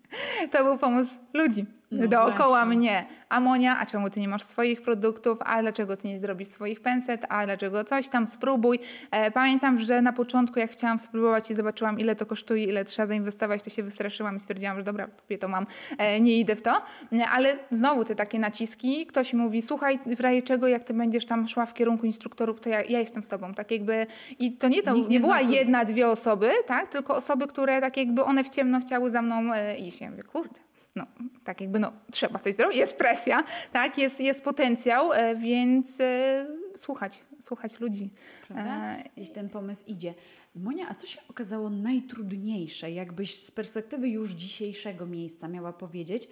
[0.52, 2.76] to był pomysł ludzi No dookoła właśnie.
[2.76, 3.04] mnie.
[3.28, 5.38] A Monia, a czemu ty nie masz swoich produktów?
[5.40, 7.22] A dlaczego ty nie zrobisz swoich penset?
[7.28, 8.26] A dlaczego coś tam?
[8.26, 8.78] Spróbuj.
[9.10, 13.06] E, pamiętam, że na początku jak chciałam spróbować i zobaczyłam ile to kosztuje, ile trzeba
[13.06, 15.66] zainwestować, to się wystraszyłam i stwierdziłam, że dobra, kupię to mam,
[15.98, 16.82] e, nie idę w to.
[17.12, 21.26] Nie, Ale znowu te takie naciski, ktoś mówi, słuchaj, w razie czego, jak ty będziesz
[21.26, 23.54] tam szła w kierunku instruktorów, to ja, ja jestem z tobą.
[23.54, 24.06] Tak jakby,
[24.38, 26.88] i to nie, to Nikt nie, nie była jedna, dwie osoby, tak?
[26.88, 30.00] tylko osoby, które tak jakby one w ciemno chciały za mną e, iść.
[30.00, 30.60] Ja mówię, kurde,
[30.96, 31.06] no,
[31.44, 36.46] tak jakby no, trzeba coś zrobić, jest presja, tak, jest, jest potencjał, e, więc e,
[36.76, 38.10] słuchać, słuchać ludzi.
[38.48, 38.96] Prawda?
[38.96, 40.14] E, Gdzieś ten pomysł idzie.
[40.54, 46.28] Monia, a co się okazało najtrudniejsze, jakbyś z perspektywy już dzisiejszego miejsca miała powiedzieć,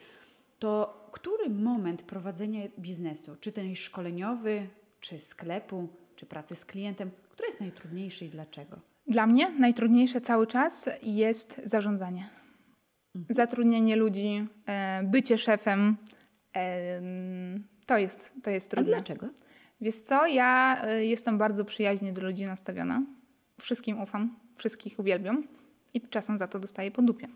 [0.58, 4.68] to który moment prowadzenia biznesu, czy ten szkoleniowy,
[5.00, 8.76] czy sklepu, czy pracy z klientem, który jest najtrudniejszy i dlaczego?
[9.06, 12.39] Dla mnie najtrudniejsze cały czas jest zarządzanie.
[13.30, 15.96] Zatrudnienie ludzi, e, bycie szefem,
[16.56, 17.00] e,
[17.86, 18.92] to jest, to jest A trudne.
[18.92, 19.28] dlaczego?
[19.80, 23.02] Wiesz co, ja y, jestem bardzo przyjaźnie do ludzi nastawiona.
[23.60, 25.44] Wszystkim ufam, wszystkich uwielbiam.
[25.94, 27.28] i czasem za to dostaję po dupie.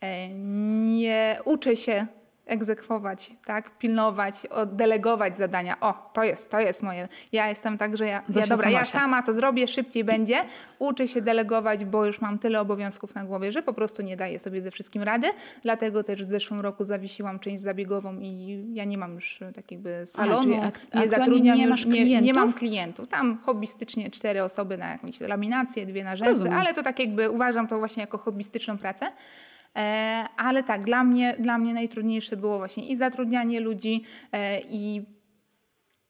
[0.00, 2.06] E, nie uczę się
[2.48, 3.78] egzekwować, tak?
[3.78, 5.80] pilnować, oddelegować zadania.
[5.80, 7.08] O, to jest, to jest moje.
[7.32, 10.36] Ja jestem tak, że ja, ja dobra, ja sama to zrobię, szybciej będzie.
[10.78, 14.38] Uczę się delegować, bo już mam tyle obowiązków na głowie, że po prostu nie daję
[14.38, 15.26] sobie ze wszystkim rady.
[15.62, 19.70] Dlatego też w zeszłym roku zawiesiłam część zabiegową i ja nie mam już e, tak
[19.72, 20.54] jakby salonu,
[20.90, 23.08] A, nie zatrudniam nie, już, nie, nie, mam klientów.
[23.08, 27.68] Tam hobbystycznie cztery osoby na jakąś laminację, dwie na rzęsy, ale to tak jakby uważam
[27.68, 29.06] to właśnie jako hobbystyczną pracę.
[29.76, 34.02] E, ale tak, dla mnie, dla mnie najtrudniejsze było właśnie i zatrudnianie ludzi,
[34.32, 35.02] e, i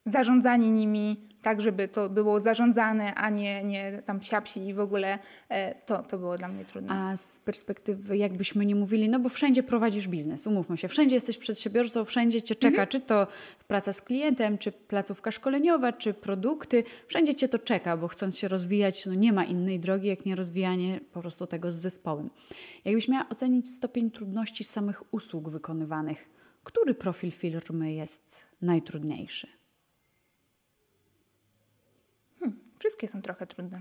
[0.06, 5.18] zarządzanie nimi, tak, żeby to było zarządzane, a nie, nie tam siapsi i w ogóle
[5.48, 6.94] e, to, to było dla mnie trudne.
[6.94, 11.38] A z perspektywy, jakbyśmy nie mówili, no bo wszędzie prowadzisz biznes, umówmy się, wszędzie jesteś
[11.38, 12.88] przedsiębiorcą, wszędzie cię czeka, mhm.
[12.88, 13.26] czy to
[13.66, 18.48] praca z klientem, czy placówka szkoleniowa, czy produkty, wszędzie cię to czeka, bo chcąc się
[18.48, 22.30] rozwijać, no nie ma innej drogi, jak nie rozwijanie po prostu tego z zespołem.
[22.84, 26.28] Jakbyś miała ocenić stopień trudności samych usług wykonywanych,
[26.64, 29.57] który profil firmy jest najtrudniejszy?
[32.78, 33.80] Wszystkie są trochę trudne.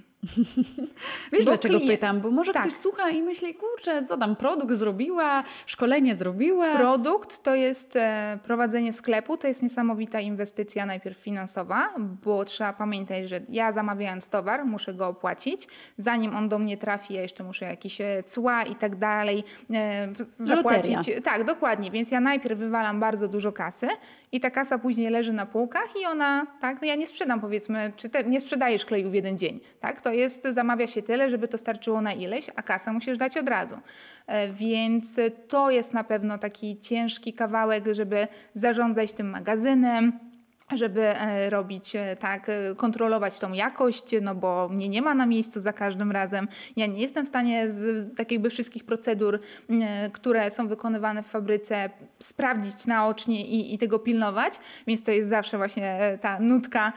[1.34, 1.92] Wiesz, bo dlaczego klient...
[1.92, 2.22] pytam?
[2.22, 2.62] Bo może tak.
[2.62, 6.76] ktoś słucha i myśli, kurczę, co tam, produkt zrobiła, szkolenie zrobiła.
[6.76, 13.30] Produkt to jest e, prowadzenie sklepu, to jest niesamowita inwestycja najpierw finansowa, bo trzeba pamiętać,
[13.30, 15.68] że ja zamawiając towar, muszę go opłacić.
[15.98, 20.08] Zanim on do mnie trafi, ja jeszcze muszę jakieś e, cła i tak dalej e,
[20.38, 20.96] zapłacić.
[20.96, 21.22] Loteria.
[21.22, 21.92] Tak, dokładnie.
[21.92, 23.88] Więc ja najpierw wywalam bardzo dużo kasy
[24.32, 27.94] i ta kasa później leży na półkach i ona, tak, no ja nie sprzedam powiedzmy,
[27.96, 31.48] czy te, nie sprzedajesz kleju w jeden dzień, tak, to jest, zamawia się tyle, żeby
[31.48, 33.78] to starczyło na ileś, a kasę musisz dać od razu.
[34.28, 40.27] E, więc to jest na pewno taki ciężki kawałek, żeby zarządzać tym magazynem,
[40.72, 45.26] żeby e, robić e, tak, e, kontrolować tą jakość, no bo mnie nie ma na
[45.26, 46.48] miejscu za każdym razem.
[46.76, 49.40] Ja nie jestem w stanie z, z tak jakby wszystkich procedur,
[50.14, 54.54] które są wykonywane w fabryce, sprawdzić naocznie i, i tego pilnować,
[54.88, 56.94] więc to jest zawsze właśnie ta nutka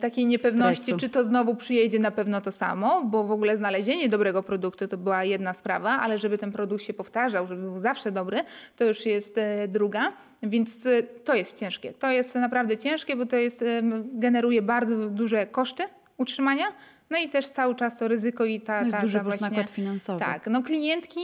[0.00, 1.00] takiej niepewności, Stresu.
[1.00, 4.96] czy to znowu przyjedzie na pewno to samo, bo w ogóle znalezienie dobrego produktu to
[4.96, 8.44] była jedna sprawa, ale żeby ten produkt się powtarzał, żeby był zawsze dobry,
[8.76, 10.12] to już jest druga.
[10.44, 11.92] Więc y, to jest ciężkie.
[11.92, 13.64] To jest naprawdę ciężkie, bo to jest,
[14.12, 15.82] generuje bardzo duże koszty
[16.16, 16.66] utrzymania.
[17.10, 19.46] No i też cały czas to ryzyko i ta, no jest ta, duży ta właśnie,
[19.48, 20.20] nakład finansowy.
[20.20, 21.20] Tak, no klientki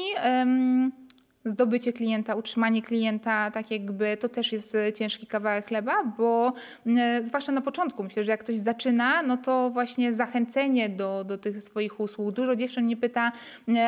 [1.44, 6.52] zdobycie klienta, utrzymanie klienta, tak jakby to też jest e, ciężki kawałek chleba, bo
[6.86, 11.38] e, zwłaszcza na początku myślę, że jak ktoś zaczyna, no to właśnie zachęcenie do, do
[11.38, 12.32] tych swoich usług.
[12.34, 13.32] Dużo dziewczyn mnie pyta,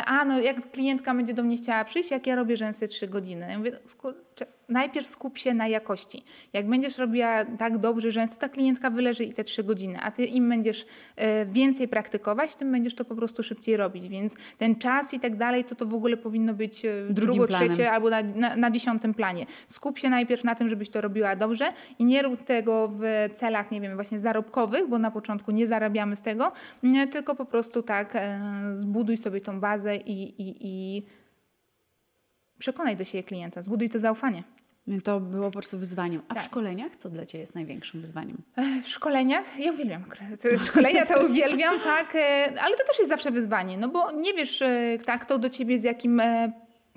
[0.07, 3.47] a no jak klientka będzie do mnie chciała przyjść, jak ja robię rzęsy trzy godziny.
[3.51, 3.79] Ja mówię,
[4.69, 6.25] najpierw skup się na jakości.
[6.53, 10.25] Jak będziesz robiła tak dobrze rzęsy, ta klientka wyleży i te trzy godziny, a ty
[10.25, 10.87] im będziesz
[11.47, 14.09] więcej praktykować, tym będziesz to po prostu szybciej robić.
[14.09, 17.91] Więc ten czas i tak dalej, to to w ogóle powinno być Drugim drugo, trzecie
[17.91, 19.47] albo na, na, na, dziesiątym planie.
[19.69, 23.71] Skup się najpierw na tym, żebyś to robiła dobrze i nie rób tego w celach,
[23.71, 26.53] nie wiem, właśnie zarobkowych, bo na początku nie zarabiamy z tego,
[27.13, 28.41] tylko po prostu tak e,
[28.75, 31.03] zbuduj sobie tą bazę i, i, i
[32.63, 34.43] przekonaj do siebie klienta, zbuduj to zaufanie.
[35.05, 36.23] To było po prostu wyzwaniem.
[36.29, 36.43] A tak.
[36.43, 38.43] w szkoleniach co dla Ciebie jest największym wyzwaniem?
[38.57, 39.45] E, w szkoleniach?
[39.59, 40.05] Ja uwielbiam.
[40.69, 44.63] Szkolenia to uwielbiam, tak, e, ale to też jest zawsze wyzwanie, no bo nie wiesz,
[45.07, 46.23] tak, kto do Ciebie z jakim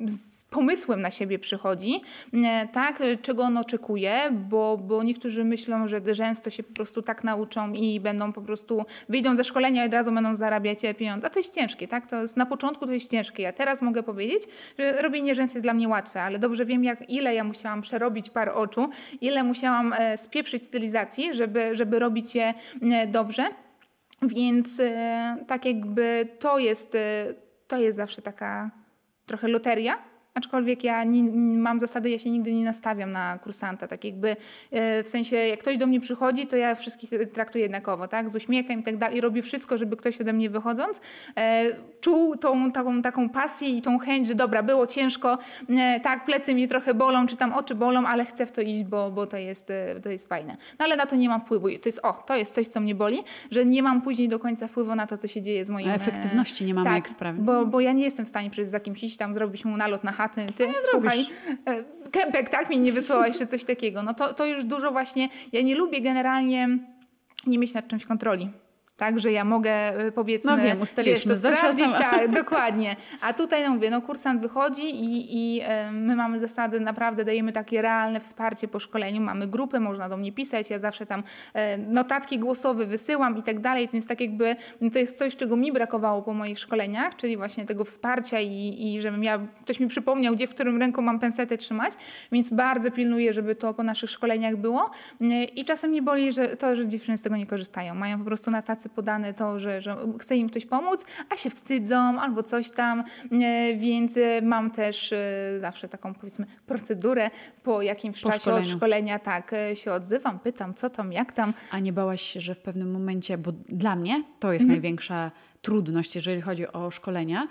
[0.07, 2.01] z pomysłem na siebie przychodzi,
[2.33, 7.23] e, tak, czego on oczekuje, bo, bo niektórzy myślą, że rzęsto się po prostu tak
[7.23, 11.27] nauczą i będą po prostu, wyjdą ze szkolenia i od razu będą zarabiać pieniądze.
[11.27, 12.09] A to jest ciężkie, tak?
[12.09, 13.43] To jest, na początku to jest ciężkie.
[13.43, 14.43] Ja teraz mogę powiedzieć,
[14.79, 18.29] że robienie rzęs jest dla mnie łatwe, ale dobrze wiem, jak, ile ja musiałam przerobić
[18.29, 18.89] par oczu,
[19.21, 23.43] ile musiałam e, spieprzyć stylizacji, żeby, żeby robić je e, dobrze.
[24.21, 24.81] Więc
[25.47, 26.97] tak jakby to jest,
[27.67, 28.71] to jest zawsze taka
[29.25, 29.97] trochę loteria,
[30.35, 31.23] Aczkolwiek ja nie,
[31.57, 33.87] mam zasady, ja się nigdy nie nastawiam na kursanta.
[33.87, 34.35] Tak jakby
[34.71, 38.29] e, w sensie, jak ktoś do mnie przychodzi, to ja wszystkich traktuję jednakowo, tak?
[38.29, 39.17] Z uśmiechem i tak dalej.
[39.17, 41.01] I robię wszystko, żeby ktoś ode mnie wychodząc
[41.37, 41.65] e,
[42.01, 45.37] czuł tą taką, taką pasję i tą chęć, że dobra, było ciężko,
[45.69, 48.83] e, tak, plecy mnie trochę bolą, czy tam oczy bolą, ale chcę w to iść,
[48.83, 49.71] bo, bo to, jest,
[50.03, 50.57] to jest fajne.
[50.79, 51.67] No ale na to nie mam wpływu.
[51.67, 54.67] To jest, o, to jest coś, co mnie boli, że nie mam później do końca
[54.67, 55.89] wpływu na to, co się dzieje z moim...
[55.89, 57.41] A efektywności nie mamy tak, jak sprawić.
[57.41, 60.03] Bo, bo ja nie jestem w stanie przecież za kimś iść tam, zrobić mu nalot
[60.03, 60.53] na chaty.
[60.53, 61.25] Ty, no nie słuchaj,
[61.65, 64.03] e, kępek, tak, mi nie wysłała jeszcze coś takiego.
[64.03, 66.69] No to, to już dużo właśnie, ja nie lubię generalnie
[67.47, 68.49] nie mieć nad czymś kontroli.
[68.97, 72.95] Tak, że ja mogę y, powiedzmy, No wiem, ustaliliśmy, wiesz, to sprawdzić, tak, dokładnie.
[73.21, 77.51] A tutaj no mówię, no kursant wychodzi i, i e, my mamy zasady, naprawdę dajemy
[77.51, 81.23] takie realne wsparcie po szkoleniu, mamy grupę, można do mnie pisać, ja zawsze tam
[81.53, 85.57] e, notatki głosowe wysyłam i tak dalej, więc tak jakby no to jest coś, czego
[85.57, 89.87] mi brakowało po moich szkoleniach, czyli właśnie tego wsparcia i, i żebym ja, ktoś mi
[89.87, 91.93] przypomniał, gdzie, w którym ręku mam pensetę trzymać,
[92.31, 94.91] więc bardzo pilnuję, żeby to po naszych szkoleniach było.
[95.21, 98.25] E, i czasem nie boli że to, że dziewczyny z tego nie korzystają, mają po
[98.25, 102.43] prostu na tacy podane to, że, że chce im ktoś pomóc, a się wstydzą albo
[102.43, 105.17] coś tam, e, więc e, mam też e,
[105.61, 107.29] zawsze taką powiedzmy procedurę
[107.63, 108.61] po jakimś Po czasie szkoleniu.
[108.63, 111.53] od szkolenia, tak, się odzywam, pytam co tam, jak tam.
[111.71, 114.79] A nie bałaś się, że w pewnym momencie, bo dla mnie to jest Mhm.
[114.79, 115.31] największa
[115.61, 117.47] trudność, jeżeli chodzi o szkolenia,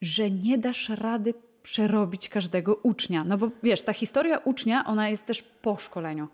[0.00, 3.20] że nie dasz rady przerobić każdego ucznia.
[3.26, 6.28] No bo wiesz, ta historia ucznia, ona jest też po szkoleniu.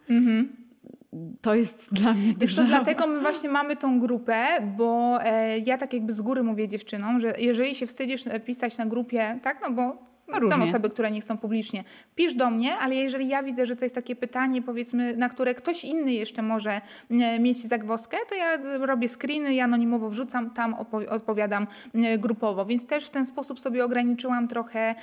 [1.42, 2.62] To jest dla mnie Wiesz dużo.
[2.62, 4.44] co, dlatego my właśnie mamy tą grupę,
[4.76, 8.78] bo e, ja tak jakby z góry mówię dziewczynom, że jeżeli się wstydzisz e, pisać
[8.78, 10.56] na grupie, tak, no bo No różnie.
[10.56, 11.84] są osoby, które nie chcą publicznie,
[12.14, 15.54] pisz do mnie, ale jeżeli ja widzę, że to jest takie pytanie, powiedzmy, na które
[15.54, 16.80] ktoś inny jeszcze może
[17.10, 20.74] e, mieć zagwozdkę, to ja robię screeny i anonimowo wrzucam, tam
[21.10, 21.66] odpowiadam
[22.18, 24.94] grupowo, więc też w ten sposób sobie ograniczyłam trochę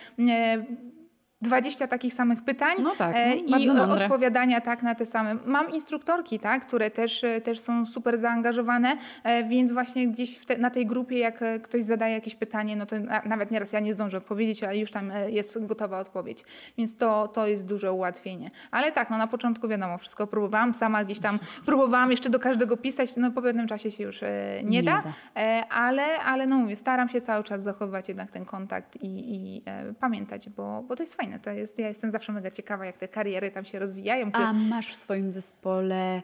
[1.44, 4.04] 20 takich samych pytań No tak, e, no, i mądre.
[4.06, 5.36] odpowiadania tak na te same.
[5.46, 10.58] Mam instruktorki, tak, które też, e, też są super zaangażowane, e, więc właśnie gdzieś te,
[10.58, 13.94] na tej grupie, jak ktoś zadaje jakieś pytanie, no to na, nawet nieraz ja nie
[13.94, 16.46] zdążę odpowiedzieć, ale już tam jest gotowa odpowiedź.
[16.78, 18.52] Więc to, to jest duże ułatwienie.
[18.72, 22.78] Ale tak, no na początku wiadomo, wszystko próbowałam, sama gdzieś tam próbowałam jeszcze do każdego
[22.78, 25.04] pisać, no po pewnym czasie się już nie, Nie da,
[25.36, 25.70] da.
[25.70, 29.62] Ale, ale no mówię, staram się cały czas zachowywać jednak ten kontakt i, i
[30.00, 31.33] pamiętać, bo, bo to jest fajne.
[31.40, 34.32] To jest, ja jestem zawsze mega ciekawa, jak te kariery tam się rozwijają.
[34.32, 36.22] Czy A masz w swoim zespole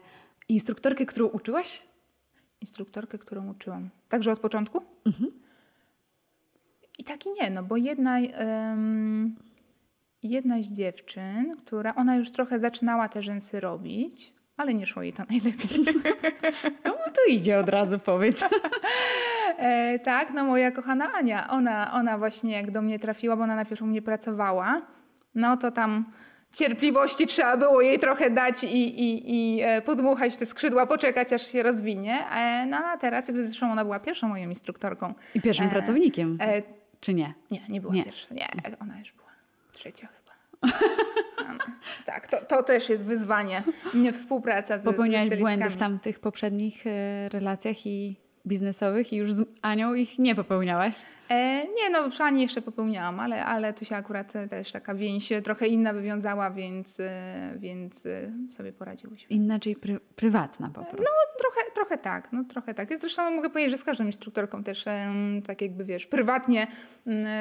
[0.48, 1.82] instruktorkę, którą uczyłaś?
[2.60, 3.90] instruktorkę, którą uczyłam.
[4.08, 4.82] Także od początku?
[6.98, 9.36] I tak i nie, no bo jedna, em,
[10.22, 15.12] jedna z dziewczyn, która, ona już trochę zaczynała te rzęsy robić, ale nie szło jej
[15.12, 15.84] to najlepiej.
[16.82, 18.44] Komu to idzie od razu, powiedz.
[19.58, 23.54] E, tak, no moja kochana Ania, ona, ona właśnie jak do mnie trafiła, bo ona
[23.54, 24.82] najpierw u mnie pracowała,
[25.34, 26.04] no to tam
[26.52, 31.46] cierpliwości trzeba było jej trochę dać i, i, i e, podmuchać te skrzydła, poczekać aż
[31.52, 32.26] się rozwinie.
[32.30, 35.14] E, no a teraz, zresztą ona była pierwszą moją instruktorką.
[35.34, 36.62] I pierwszym E, pracownikiem, E,
[37.00, 37.34] czy nie?
[37.50, 38.04] nie, nie była Nie.
[38.04, 38.34] pierwsza.
[38.34, 38.48] Nie,
[38.80, 39.28] ona już była
[39.72, 40.30] trzecia chyba.
[42.06, 43.62] Tak, to, to też jest wyzwanie.
[43.94, 48.16] Nie współpraca z Popełniałaś błędy w tamtych poprzednich e, relacjach i
[48.46, 50.94] biznesowych i już z Anią ich nie popełniałaś?
[51.30, 54.94] E, nie, no przy Ani jeszcze popełniałam, ale, ale tu się akurat e, też taka
[54.94, 59.28] więź e, trochę inna wywiązała, więc, e, więc e, sobie poradziłyśmy.
[59.28, 61.02] Inaczej pry, prywatna po prostu.
[61.02, 63.00] No trochę, trochę tak, no trochę tak.
[63.00, 64.84] Zresztą mogę powiedzieć, że z każdą instruktorką też
[65.46, 66.66] tak jakby wiesz, prywatnie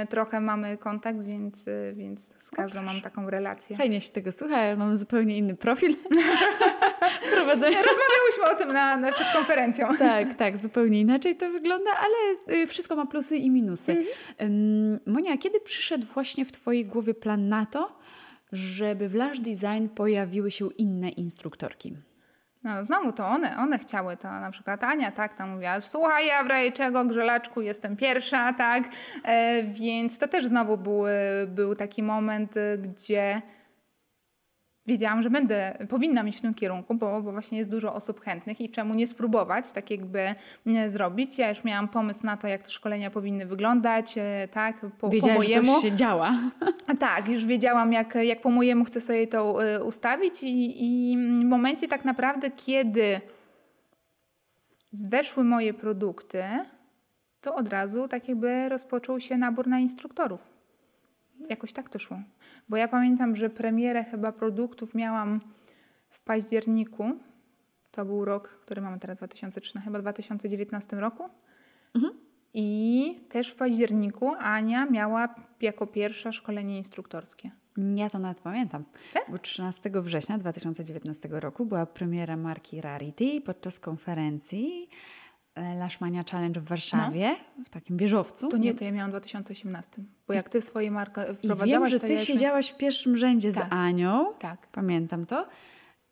[0.10, 3.78] trochę mamy kontakt, więc, e, więc z każdą mam taką relację.
[3.78, 5.95] Fajnie się tego słucha, ale mam zupełnie inny profil
[7.36, 7.78] prowadzenia.
[7.82, 9.88] Rozmawiałyśmy o tym na, na, przed konferencją.
[10.00, 14.06] Tak, tak, zupełnie inaczej to wygląda, ale y, wszystko ma plusy i minusy.
[14.41, 18.00] Ym, Monia, kiedy przyszedł właśnie w Twojej głowie plan na to,
[18.52, 21.97] żeby w Lash Design pojawiły się inne instruktorki?
[22.64, 26.43] No, znowu to one, one chciały to, na przykład Ania, tak, tam mówiła, słuchaj, ja
[26.43, 28.84] w razie czego, grzelaczku, jestem pierwsza, tak,
[29.24, 31.04] e, więc to też znowu był,
[31.47, 33.41] był taki moment, e, gdzie
[34.89, 38.61] wiedziałam, że będę, powinnam iść w tym kierunku, bo, bo właśnie jest dużo osób chętnych
[38.61, 40.35] i czemu nie spróbować, tak jakby
[40.65, 41.37] nie zrobić.
[41.37, 45.09] Ja już miałam pomysł na to, jak te szkolenia powinny wyglądać, e, tak, po, po
[45.09, 45.73] Wiedziałaś, że mojemu.
[45.75, 46.31] to się działa.
[46.99, 51.45] Tak, już wiedziałam, jak, jak po mojemu chcę sobie to y, ustawić, i, i w
[51.45, 53.21] momencie tak naprawdę, kiedy
[54.93, 56.43] weszły moje produkty,
[57.41, 60.59] to od razu tak jakby rozpoczął się nabór na instruktorów.
[61.49, 62.17] Jakoś tak to szło.
[62.69, 65.41] Bo ja pamiętam, że premierę chyba produktów miałam
[66.09, 67.11] w październiku.
[67.91, 71.29] To był rok, który mamy teraz 2013, chyba w 2019 roku.
[72.53, 77.51] I też w październiku Ania miała jako pierwsza szkolenie instruktorskie.
[77.95, 78.83] Ja to nawet pamiętam.
[79.13, 79.23] Tak?
[79.31, 84.89] Bo 13 września 2019 roku była premiera marki Rarity podczas konferencji
[85.60, 87.36] e, Lashmania Challenge w Warszawie,
[87.66, 88.47] w takim wieżowcu.
[88.47, 90.01] To nie, to ja miałam w 2018.
[90.28, 93.53] Bo jak ty swoje markę I wiem, wprowadzałaś, że ty ja siedziałaś w pierwszym rzędzie
[93.53, 93.68] Tak.
[93.70, 94.34] z Anią.
[94.39, 94.68] Tak.
[94.68, 95.47] Pamiętam to.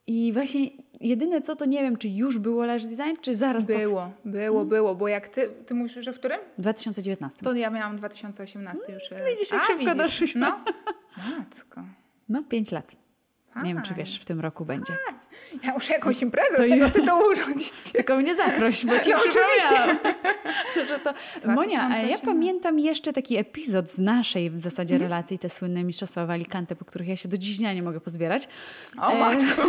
[0.08, 0.70] I właśnie
[1.02, 4.66] jedyne co, to nie wiem, czy już było Lash Design, czy zaraz powst- Było, było,
[4.66, 6.40] było, bo jak ty, ty mówisz, że w którym?
[6.58, 7.40] W 2019.
[7.44, 9.12] To ja miałam 2018 już.
[9.12, 10.42] e, widzisz, jak A, szybko doszliśmy.
[10.42, 10.60] No,
[11.38, 11.82] matko,
[12.30, 12.92] No, 5 lat.
[13.64, 14.94] Nie wiem, czy wiesz, w tym roku będzie.
[15.64, 17.74] Ja muszę jakąś imprezę to z tego tytułu urządzić.
[17.94, 20.00] Tylko mnie zaproś, bo ci no, oczywiście.
[20.88, 21.14] że to...
[21.56, 25.12] Monia, a ja pamiętam jeszcze taki epizod z naszej w zasadzie mhm.
[25.12, 28.02] relacji, te słynne mistrzostwa w Alicante, po których ja się do dziś dnia nie mogę
[28.02, 28.48] pozbierać.
[29.02, 29.62] O e, matko.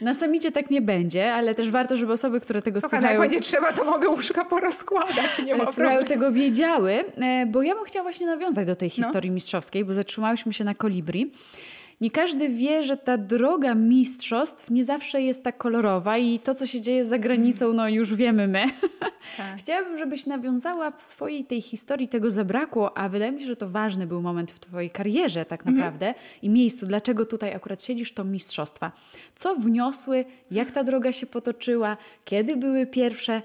[0.00, 3.20] Na samicie tak nie będzie, ale też warto, żeby osoby, które tego Słuchaj, słuchają...
[3.20, 7.74] jak będzie trzeba, to mogę łóżka porozkładać, nie ma Słuchają tego wiedziały, e, bo ja
[7.74, 8.94] bym chciała właśnie nawiązać do tej no.
[8.94, 9.34] historii no.
[9.34, 11.32] mistrzowskiej, bo zatrzymałyśmy się na kolibri.
[12.00, 16.66] Nie każdy wie, że ta droga mistrzostw nie zawsze jest tak kolorowa i to, co
[16.66, 18.64] się dzieje za granicą, no już wiemy my.
[19.36, 19.56] Tak.
[19.60, 23.70] Chciałabym, żebyś nawiązała w swojej tej historii, tego zabrakło, a wydaje mi się, że to
[23.70, 25.76] ważny był moment w twojej karierze tak mhm.
[25.76, 26.24] naprawdę mhm.
[26.42, 26.86] i miejscu.
[26.86, 28.92] Dlaczego tutaj akurat siedzisz, to mistrzostwa.
[29.34, 33.42] Co wniosły, jak ta droga się potoczyła, kiedy były pierwsze,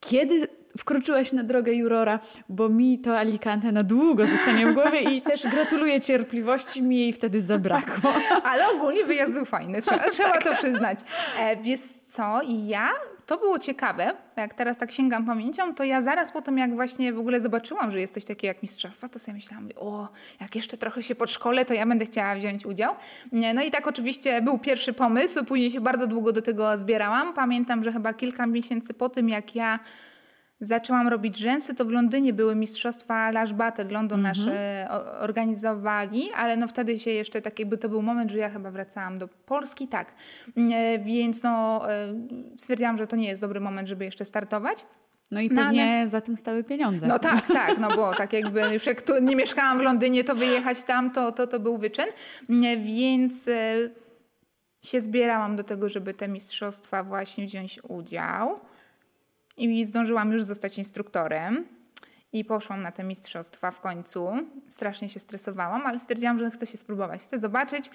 [0.00, 0.48] kiedy
[0.78, 5.46] wkroczyłaś na drogę jurora, bo mi to Alicante na długo zostanie w głowie i też
[5.46, 8.12] gratuluję cierpliwości, mi jej wtedy zabrakło.
[8.50, 10.10] Ale ogólnie wyjazd był fajny, trzeba, tak.
[10.10, 10.98] trzeba to przyznać.
[11.38, 12.88] E, wiesz co, ja
[13.26, 17.12] to było ciekawe, jak teraz tak sięgam pamięcią, to ja zaraz po tym, jak właśnie
[17.12, 20.08] w ogóle zobaczyłam, że jest coś takiego jak mistrzostwa, to sobie myślałam, o,
[20.40, 22.94] jak jeszcze trochę się podszkolę, to ja będę chciała wziąć udział.
[23.54, 27.34] No i tak oczywiście był pierwszy pomysł, później się bardzo długo do tego zbierałam.
[27.34, 29.78] Pamiętam, że chyba kilka miesięcy po tym, jak ja
[30.60, 34.56] zaczęłam robić rzęsy, to w Londynie były mistrzostwa Lash Battle, London mhm.
[34.56, 34.88] e,
[35.20, 39.18] organizowali, ale no wtedy się jeszcze tak jakby to był moment, że ja chyba wracałam
[39.18, 40.14] do Polski, tak.
[40.56, 42.14] E, więc no e,
[42.56, 44.86] stwierdziłam, że to nie jest dobry moment, żeby jeszcze startować.
[45.30, 46.08] No i no pewnie no, ale...
[46.08, 47.06] za tym stały pieniądze.
[47.06, 50.34] No tak, tak, no bo tak jakby już jak tu nie mieszkałam w Londynie, to
[50.34, 52.06] wyjechać tam, to, to, to był wyczyn.
[52.78, 53.50] Więc
[54.82, 58.60] się zbierałam do tego, żeby te mistrzostwa właśnie wziąć udział
[59.56, 61.79] i zdążyłam już zostać instruktorem.
[62.32, 64.28] I poszłam na te mistrzostwa w końcu.
[64.68, 67.22] Strasznie się stresowałam, ale stwierdziłam, że chcę się spróbować.
[67.22, 67.90] Chcę zobaczyć.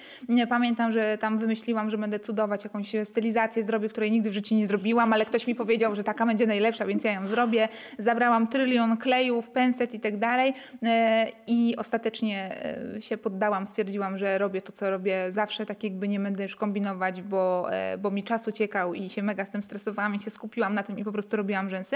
[0.50, 4.68] Pamiętam, że tam wymyśliłam, że będę cudować, jakąś stylizację zrobię, której nigdy w życiu nie
[4.68, 7.68] zrobiłam, ale ktoś mi powiedział, że taka będzie najlepsza, więc ja ją zrobię.
[8.00, 10.54] Zabrałam trylion klejów, penset i tak dalej.
[10.84, 12.56] E, I ostatecznie
[12.96, 13.68] e, się poddałam.
[13.68, 17.98] Stwierdziłam, że robię to, co robię zawsze, tak jakby nie będę już kombinować, bo, e,
[17.98, 21.00] bo mi czas uciekał i się mega z tym stresowałam i się skupiłam na tym
[21.00, 21.96] i po prostu robiłam rzęsy.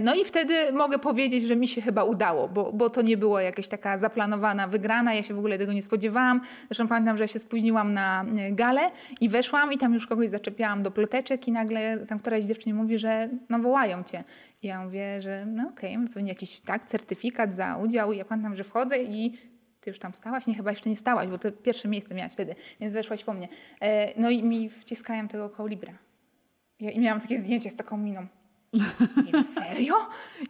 [0.00, 3.16] No i wtedy mogę powiedzieć, powiedzieć, że mi się chyba udało, bo, bo to nie
[3.16, 5.14] było jakaś taka zaplanowana wygrana.
[5.14, 6.40] Ja się w ogóle tego nie spodziewałam.
[6.68, 10.28] Zresztą pamiętam, że ja się spóźniłam na e, galę i weszłam i tam już kogoś
[10.28, 14.24] zaczepiałam do ploteczek i nagle tam któraś dziewczyna mówi, że no wołają cię.
[14.62, 18.12] I ja mówię, że no okej, okay, pewnie jakiś tak, certyfikat za udział.
[18.12, 19.38] I ja pamiętam, że wchodzę i
[19.80, 20.46] ty już tam stałaś?
[20.46, 23.48] Nie, chyba jeszcze nie stałaś, bo to pierwsze miejsce miałaś wtedy, więc weszłaś po mnie.
[23.80, 25.92] E, no i mi wciskają tego kolibra.
[26.80, 28.26] Ja, I miałam takie zdjęcie z taką miną.
[29.32, 29.94] Nie, serio?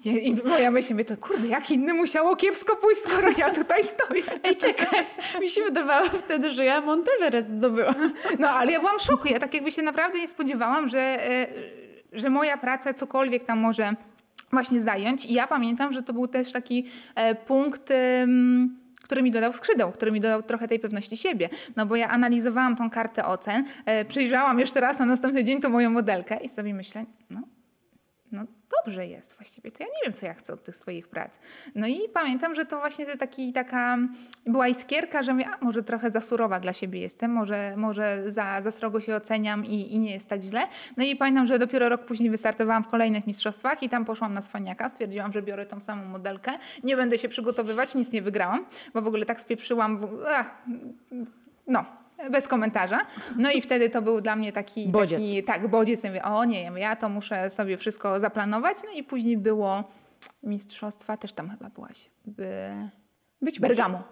[0.04, 4.22] I moja myśl mówię, to kurde, jak inny musiało kiepsko pójść, skoro ja tutaj stoję.
[4.42, 5.06] Ej, czekaj,
[5.40, 8.12] mi się wydawało wtedy, że ja Monteverest zdobyłam.
[8.38, 9.28] No, ale ja byłam w szoku.
[9.28, 10.98] Ja tak jakby się naprawdę nie spodziewałam, że,
[11.30, 11.46] e,
[12.12, 13.94] że moja praca cokolwiek tam może
[14.50, 15.24] właśnie zająć.
[15.24, 17.92] I ja pamiętam, że to był też taki e, punkt
[19.02, 21.48] który mi dodał skrzydeł, który mi dodał trochę tej pewności siebie.
[21.76, 25.68] No bo ja analizowałam tą kartę ocen, e, przyjrzałam jeszcze raz na następny dzień tą
[25.68, 27.53] moją modelkę i sobie myślę, no
[28.78, 31.38] dobrze jest właściwie, to ja nie wiem, co ja chcę od tych swoich prac.
[31.74, 33.98] No i pamiętam, że to właśnie taki, taka
[34.46, 38.62] była iskierka, że mówię, a może trochę za surowa dla siebie jestem, może, może za,
[38.62, 40.68] za srogo się oceniam i, i nie jest tak źle.
[40.96, 44.42] No i pamiętam, że dopiero rok później wystartowałam w kolejnych mistrzostwach i tam poszłam na
[44.42, 46.52] swaniaka, stwierdziłam, że biorę tą samą modelkę,
[46.84, 50.62] nie będę się przygotowywać, nic nie wygrałam, bo w ogóle tak spieprzyłam, bo, ach,
[51.66, 51.84] no,
[52.30, 53.00] bez komentarza.
[53.36, 55.18] No i wtedy to był dla mnie taki bodziec.
[55.18, 56.04] taki tak, bodziec.
[56.04, 58.76] Ja mówię, o nie, ja to muszę sobie wszystko zaplanować.
[58.84, 59.84] No i później było
[60.42, 62.10] mistrzostwa, też tam chyba byłaś.
[62.26, 62.48] By...
[63.42, 64.02] Być Bergamo.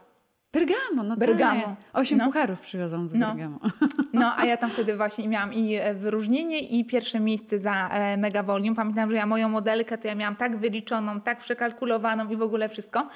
[0.53, 1.63] Bergamo, no Bergamo.
[1.63, 1.77] Tak.
[1.93, 2.25] Osiem no.
[2.25, 3.27] pucharów przywiozą z no.
[3.27, 3.59] Bergamo.
[4.13, 8.17] No, a ja tam wtedy właśnie miałam i e, wyróżnienie i pierwsze miejsce za e,
[8.17, 8.75] Mega Volume.
[8.75, 12.69] Pamiętam, że ja moją modelkę to ja miałam tak wyliczoną, tak przekalkulowaną i w ogóle
[12.69, 13.09] wszystko,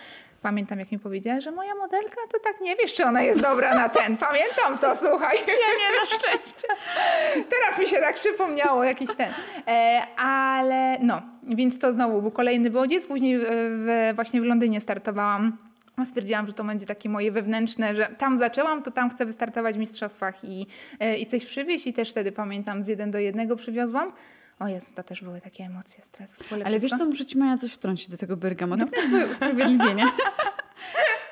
[0.47, 3.75] Pamiętam, jak mi powiedziała, że moja modelka to tak nie wiesz, czy ona jest dobra
[3.75, 4.17] na ten.
[4.29, 5.39] Pamiętam to, słuchaj.
[5.47, 6.69] Ja nie, na szczęście.
[7.53, 9.31] Teraz mi się tak przypomniało jakiś ten.
[9.69, 13.07] E, ale no, więc to znowu był kolejny bodziec.
[13.07, 15.57] Później w, właśnie w Londynie startowałam.
[16.05, 19.79] Stwierdziłam, że to będzie takie moje wewnętrzne, że tam zaczęłam, to tam chcę wystartować w
[19.79, 20.67] mistrzostwach i,
[21.01, 21.87] e, i coś przywieźć.
[21.87, 24.13] I też wtedy pamiętam, z jeden do jednego przywiozłam.
[24.59, 26.35] O Jezu, to też były takie emocje, stres.
[26.35, 26.97] W ogóle Ale wszystko?
[26.97, 29.03] wiesz co, muszę ci Maja coś wtrącić do tego Bergamo, tak no.
[29.03, 30.05] na swoje usprawiedliwienie.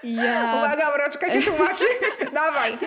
[0.05, 0.55] Ja...
[0.59, 1.85] Uwaga, mroczka się tłumaczy.
[2.35, 2.79] Dawaj.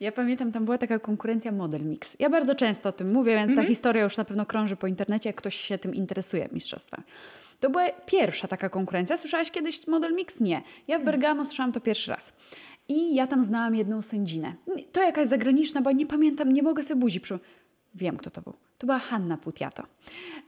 [0.00, 2.16] Ja pamiętam, tam była taka konkurencja Model Mix.
[2.18, 3.56] Ja bardzo często o tym mówię, więc mm -hmm.
[3.56, 3.68] ta mhm.
[3.68, 7.02] historia już na pewno krąży po internecie, jak ktoś się tym interesuje, mistrzostwa.
[7.60, 9.16] To była pierwsza taka konkurencja.
[9.16, 10.40] Słyszałaś kiedyś Model Mix?
[10.40, 10.62] Nie.
[10.88, 12.32] Ja w Bergamo słyszałam to pierwszy raz.
[12.88, 14.54] I ja tam znałam jedną sędzinę.
[14.92, 17.38] To jakaś zagraniczna, bo nie pamiętam, nie mogę sobie buzi przy...
[17.94, 18.54] Wiem, kto to był.
[18.82, 19.82] To była Hanna Putiato.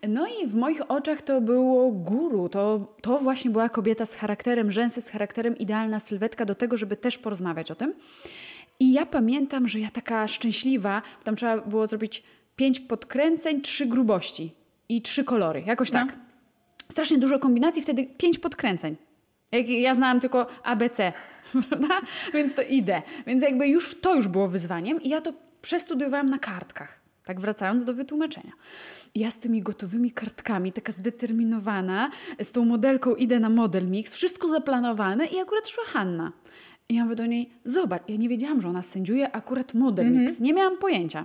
[0.09, 2.49] No i w moich oczach to było guru.
[2.49, 6.97] To, to właśnie była kobieta z charakterem, rzęsy z charakterem, idealna sylwetka do tego, żeby
[6.97, 7.95] też porozmawiać o tym.
[8.81, 12.23] I ja pamiętam, że ja taka szczęśliwa, tam trzeba było zrobić
[12.57, 14.55] pięć podkręceń, trzy grubości
[14.89, 15.63] i trzy kolory.
[15.67, 15.99] Jakoś No.
[15.99, 16.17] tak.
[16.91, 18.97] Strasznie dużo kombinacji, wtedy pięć podkręceń.
[19.69, 21.13] Ja znałam tylko ABC,
[21.69, 22.01] prawda?
[22.33, 23.03] Więc to idę.
[23.27, 25.33] Więc jakby już to już było wyzwaniem i ja to
[25.63, 27.04] przestudiowałam na kartkach.
[27.25, 28.53] Tak wracając do wytłumaczenia.
[29.15, 32.11] Ja z tymi gotowymi kartkami, taka zdeterminowana,
[32.43, 36.33] z tą modelką idę na model mix, wszystko zaplanowane i akurat szła Hanna.
[36.89, 40.41] I ja mówię do niej, zobacz, ja nie wiedziałam, że ona sędziuje akurat model mix,
[40.41, 41.25] nie miałam pojęcia.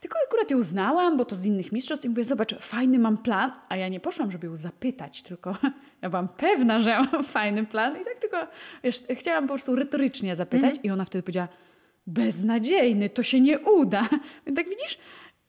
[0.00, 3.52] Tylko akurat ją znałam, bo to z innych mistrzostw i mówię, zobacz, fajny mam plan,
[3.68, 5.56] a ja nie poszłam, żeby ją zapytać, tylko
[6.02, 8.36] ja byłam pewna, że ja mam fajny plan i tak tylko,
[8.84, 11.48] wiesz, chciałam po prostu retorycznie zapytać i ona wtedy powiedziała,
[12.06, 14.08] beznadziejny, to się nie uda.
[14.56, 14.98] Tak widzisz?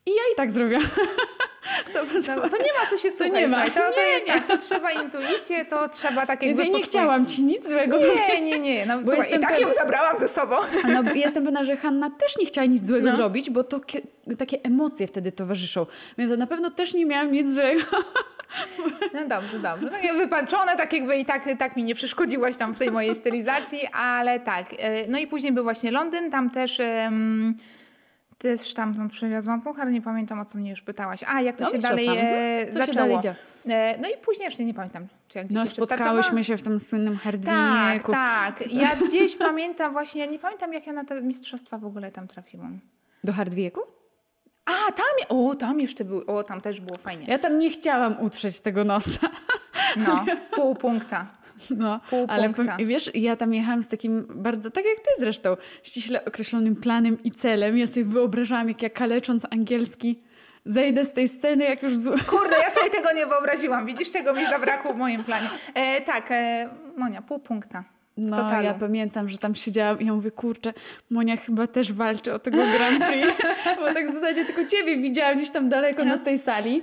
[0.06, 0.82] I ja i tak zrobiłam.
[1.92, 2.00] to,
[2.36, 3.32] No, to nie ma co się słuchać.
[3.32, 3.64] nie ma.
[3.66, 4.32] słuchaj, To, to Nie, jest nie.
[4.32, 8.40] tak, to trzeba intuicję, to trzeba tak Więc ja nie chciałam ci nic złego Nie,
[8.40, 8.86] nie, nie.
[8.86, 10.56] No, słuchaj, jestem I tak ją pewna- zabrałam ze sobą.
[10.88, 13.16] No, bo jestem pewna, że Hanna też nie chciała nic złego No.
[13.16, 15.86] zrobić, bo to kie- takie emocje wtedy towarzyszą.
[16.18, 17.82] Więc na pewno też nie miałam nic złego.
[19.14, 19.90] No dobrze, dobrze.
[19.90, 23.16] Tak jak wypaczone, tak jakby i tak, tak mi nie przeszkodziłaś tam w tej mojej
[23.16, 24.66] stylizacji, ale tak.
[24.78, 26.80] e, No i później był właśnie Londyn, tam też...
[26.80, 27.54] em,
[28.38, 31.20] też tam, tam przywiozłam puchar, nie pamiętam o co mnie już pytałaś.
[31.26, 32.66] A, jak to No, się dalej e.
[32.66, 32.94] Co się zaczęło.
[32.94, 33.36] dalej działo?
[33.68, 36.42] E, no i później jeszcze nie pamiętam, czy jak gdzieś No, spotkałyśmy startowałam.
[36.44, 38.12] się w tym słynnym Tak, Hardwieku.
[38.12, 38.72] tak.
[38.72, 42.80] Ja gdzieś pamiętam właśnie, nie pamiętam jak ja na te mistrzostwa w ogóle tam trafiłam.
[43.24, 43.80] Do Hardwieku?
[44.64, 47.26] A, tam, o, tam jeszcze był, o, tam też było fajnie.
[47.28, 49.28] Ja tam nie chciałam utrzeć tego nosa.
[49.96, 50.24] No,
[50.56, 51.26] pół punkta.
[51.76, 52.76] No, Pół ale punkta.
[52.86, 57.30] wiesz, ja tam jechałam z takim bardzo, tak jak ty zresztą, ściśle określonym planem i
[57.30, 57.78] celem.
[57.78, 60.22] Ja sobie wyobrażałam, jak ja kalecząc angielski
[60.64, 62.14] zejdę z tej sceny, jak już zło...
[62.30, 63.86] Kurde, ja sobie tego nie wyobraziłam.
[63.86, 65.48] Widzisz, tego mi zabrakło w moim planie.
[65.74, 67.84] E, tak, e, Monia, pół punkta.
[68.16, 68.64] No, totalu.
[68.64, 70.72] ja pamiętam, że tam siedziałam i ja mówię, kurczę,
[71.10, 73.28] Monia chyba też walczy o tego Grand Prix,
[73.80, 76.82] bo tak w zasadzie tylko ciebie widziałam gdzieś tam daleko na tej sali.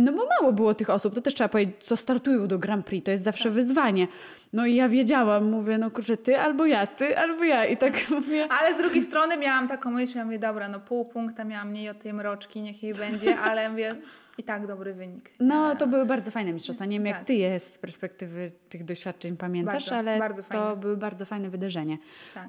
[0.00, 3.04] No bo mało było tych osób, to też trzeba powiedzieć, co startują do Grand Prix,
[3.04, 4.06] to jest zawsze wyzwanie.
[4.52, 8.10] No i ja wiedziałam, mówię, no kurczę, ty albo ja, ty albo ja i tak
[8.10, 8.46] mówię...
[8.60, 11.88] Ale z drugiej strony miałam taką myśl, ja mówię, dobra, no pół punkta miałam mniej
[11.88, 13.96] od tej mroczki, niech jej będzie, ale mówię,
[14.38, 15.30] i tak dobry wynik.
[15.40, 16.84] No, to były bardzo fajne mistrzostwa.
[16.84, 17.26] Nie wiem, jak Tak.
[17.26, 21.98] ty je z perspektywy tych doświadczeń pamiętasz, Bardzo, ale bardzo to były bardzo fajne wydarzenie.
[22.34, 22.48] Tak,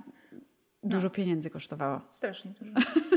[0.83, 2.01] Dużo pieniędzy kosztowało.
[2.09, 2.71] strasznie dużo.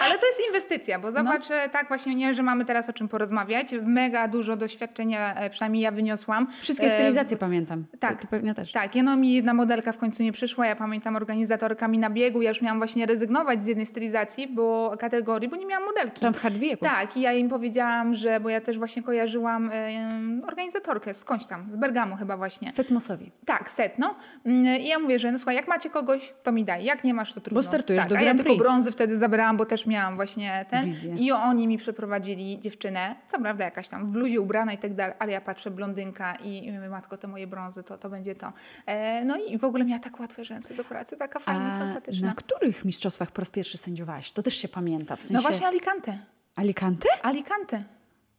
[0.00, 1.56] Ale to jest inwestycja, bo zobacz, No.
[1.56, 3.66] e, tak właśnie nie, że mamy teraz o czym porozmawiać.
[3.82, 6.46] Mega dużo doświadczenia, e, przynajmniej ja wyniosłam.
[6.60, 7.84] Wszystkie E, stylizacje pamiętam.
[8.00, 8.20] tak.
[8.20, 8.72] Ty, pewnie też.
[8.72, 10.66] Tak, no mi jedna modelka w końcu nie przyszła.
[10.66, 12.42] Ja pamiętam organizatorkami na biegu.
[12.42, 16.20] Ja już miałam właśnie rezygnować z jednej stylizacji, bo kategorii, bo nie miałam modelki.
[16.20, 16.84] Tam w Hardwieku.
[16.84, 21.72] Tak, i ja im powiedziałam, że, bo ja też właśnie kojarzyłam em, organizatorkę skądś tam,
[21.72, 22.72] z Bergamo chyba właśnie.
[22.72, 23.30] Setmosowi.
[23.46, 24.14] Tak, setno.
[24.46, 26.84] Mm, I ja mówię, że no słuchaj, jak macie kogoś, to mi daj.
[26.84, 27.62] Jak nie masz, to trudno.
[27.62, 28.62] startujesz tak, do A ja Grand tylko Prix.
[28.64, 30.84] brązy wtedy zabrałam, bo też miałam właśnie ten.
[30.84, 31.14] Wizję.
[31.18, 35.16] I oni mi przeprowadzili dziewczynę, co prawda jakaś tam w bluzie ubrana i tak dalej,
[35.18, 38.52] ale ja patrzę, blondynka i, i mówię, matko, te moje brązy, to, to będzie to.
[38.86, 42.28] E, no i w ogóle miała tak łatwe rzęsy do pracy, taka fajna, A sympatyczna.
[42.28, 44.32] na których mistrzostwach po raz pierwszy sędziowałaś?
[44.32, 45.16] To też się pamięta.
[45.16, 45.34] W sensie...
[45.34, 46.18] No właśnie Alicante.
[46.56, 47.08] Alicante?
[47.22, 47.82] Alicante.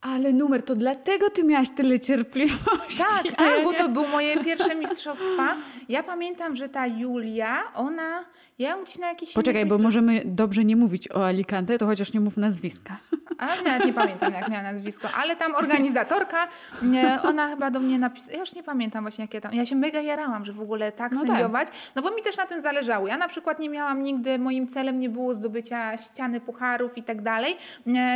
[0.01, 3.03] Ale numer, to dlatego ty miałaś tyle cierpliwości.
[3.23, 5.55] Tak, tak, bo to były moje pierwsze mistrzostwa.
[5.89, 8.25] Ja pamiętam, że ta Julia, ona,
[8.59, 12.19] ja gdzieś na jakiś Poczekaj, bo możemy dobrze nie mówić o Alicante, to chociaż nie
[12.19, 12.97] mów nazwiska.
[13.37, 16.47] A nawet nie pamiętam, jak miała nazwisko, ale tam organizatorka,
[17.23, 20.01] ona chyba do mnie napisała, ja już nie pamiętam właśnie, jakie tam, ja się mega
[20.01, 21.27] jarałam, że w ogóle tak No tak.
[21.29, 23.07] sędziować, no bo mi też na tym zależało.
[23.07, 27.21] Ja na przykład nie miałam nigdy, moim celem nie było zdobycia ściany pucharów i tak
[27.21, 27.57] dalej,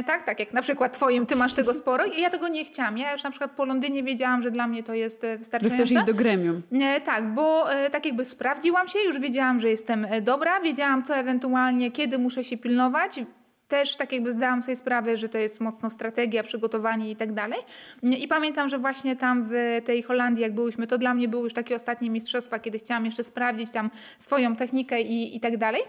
[0.07, 2.97] tak, tak jak na przykład twoim, ty masz tego sporo i ja tego nie chciałam.
[2.97, 5.75] Ja już na przykład po Londynie wiedziałam, że dla mnie to jest e, Że wystarczające.
[5.77, 6.61] chcesz iść do gremium.
[7.05, 11.15] Tak, bo e, tak jakby sprawdziłam się, już wiedziałam, że jestem e, dobra, wiedziałam co
[11.15, 13.19] ewentualnie, kiedy muszę się pilnować.
[13.67, 17.59] Też tak jakby zdałam sobie sprawę, że to jest mocno strategia, przygotowanie i tak dalej.
[18.03, 21.53] I pamiętam, że właśnie tam w tej Holandii, jak byłyśmy, to dla mnie były już
[21.53, 25.81] takie ostatnie mistrzostwa, kiedy chciałam jeszcze sprawdzić tam swoją technikę i, i tak dalej.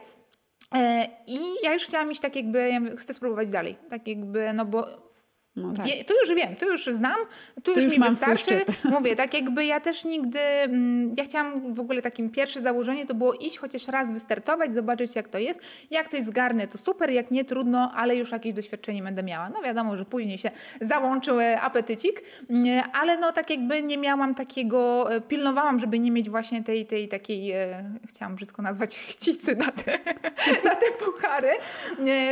[0.74, 3.76] E, I ja już chciałam iść tak jakby, ja chcę spróbować dalej.
[3.90, 5.09] Tak jakby, no bo
[5.56, 5.86] No tak.
[5.86, 7.16] Wie, tu już wiem, tu już znam,
[7.54, 8.60] tu, tu już, już, mi wystarczy.
[8.98, 13.14] Mówię, tak jakby ja też nigdy, mm, ja chciałam w ogóle takim pierwsze założenie to
[13.14, 15.60] było iść chociaż raz wystartować, zobaczyć jak to jest.
[15.90, 19.48] Jak coś zgarnę to super, jak nie trudno, ale już jakieś doświadczenie będę miała.
[19.48, 24.34] No wiadomo, że później się załączył e, apetycik, mm, ale no tak jakby nie miałam
[24.34, 29.56] takiego, e, pilnowałam, żeby nie mieć właśnie tej, tej takiej, e, chciałam brzydko nazwać chcicy
[29.56, 29.98] na te,
[30.68, 31.52] na te puchary,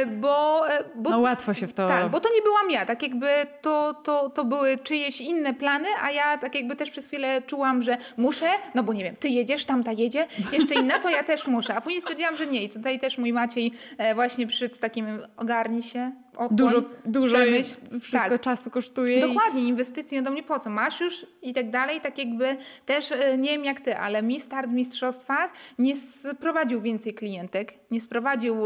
[0.06, 0.62] bo,
[0.94, 1.10] bo...
[1.10, 1.88] No łatwo się w to...
[1.88, 3.26] Tak, bo to nie byłam ja, tak jakby
[3.62, 7.82] to, to, to były czyjeś inne plany, a ja tak jakby też przez chwilę czułam,
[7.82, 11.46] że muszę, no bo nie wiem, ty jedziesz, tamta jedzie, jeszcze inna, to ja też
[11.46, 11.74] muszę.
[11.74, 12.64] A później stwierdziłam, że nie.
[12.64, 15.06] I tutaj też mój Maciej e, właśnie przyszedł z takim
[15.36, 17.74] ogarnij się, Okłoń, dużo, dużo przemyśl.
[18.00, 18.40] wszystko tak.
[18.40, 19.20] czasu kosztuje.
[19.20, 20.70] Dokładnie, inwestycje do mnie po co?
[20.70, 22.56] Masz już i tak dalej, tak jakby
[22.86, 27.74] też e, nie wiem jak ty, ale mi start w mistrzostwach nie sprowadził więcej klientek,
[27.90, 28.56] nie sprowadził...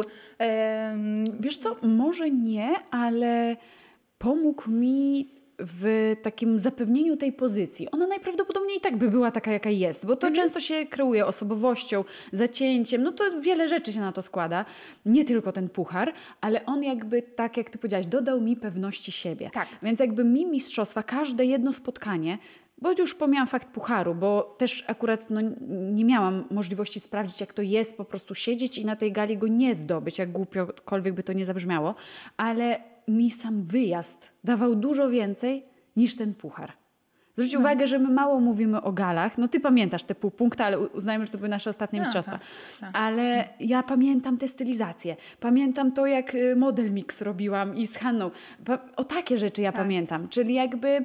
[1.40, 3.56] Wiesz co, może nie, ale
[4.22, 7.90] pomógł mi w takim zapewnieniu tej pozycji.
[7.90, 10.34] Ona najprawdopodobniej i tak by była taka, jaka jest, bo to mhm.
[10.34, 14.64] często się kreuje osobowością, zacięciem, no to wiele rzeczy się na to składa.
[15.06, 19.50] Nie tylko ten puchar, ale on jakby, tak jak ty powiedziałaś, dodał mi pewności siebie.
[19.52, 19.68] Tak.
[19.82, 22.38] Więc jakby mi mistrzostwa, każde jedno spotkanie
[22.78, 27.62] bo już pomijam fakt pucharu, bo też akurat no, nie miałam możliwości sprawdzić, jak to
[27.62, 31.32] jest po prostu siedzieć i na tej gali go nie zdobyć, jak głupiokolwiek by to
[31.32, 31.94] nie zabrzmiało,
[32.36, 35.64] ale mi sam wyjazd dawał dużo więcej
[35.96, 36.72] niż ten puchar.
[37.36, 37.60] Zwróć no.
[37.60, 39.38] uwagę, że my mało mówimy o galach.
[39.38, 42.38] No ty pamiętasz te pół punkta, ale uznajmy, że to były nasze ostatnie no, mistrzostwa.
[42.38, 42.90] Tak, tak.
[43.02, 45.16] Ale ja pamiętam te stylizacje.
[45.40, 48.30] Pamiętam to, jak y, model mix robiłam i z Hanną.
[48.96, 49.82] O takie rzeczy ja tak.
[49.82, 50.28] pamiętam.
[50.28, 51.04] Czyli jakby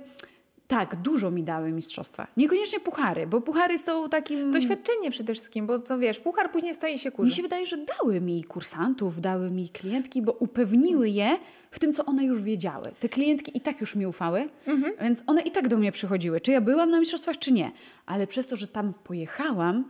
[0.67, 2.27] tak, dużo mi dały mistrzostwa.
[2.37, 4.51] Niekoniecznie puchary, bo puchary są takim...
[4.51, 7.29] Doświadczenie przede wszystkim, bo to wiesz, puchar później stoi się kurzy.
[7.29, 11.37] Mi się wydaje, że dały mi kursantów, dały mi klientki, bo upewniły je
[11.71, 12.85] w tym, co one już wiedziały.
[12.99, 14.93] Te klientki i tak już mi ufały, mhm.
[15.01, 16.41] więc one i tak do mnie przychodziły.
[16.41, 17.71] Czy ja byłam na mistrzostwach, czy nie.
[18.05, 19.85] Ale przez to, że tam pojechałam,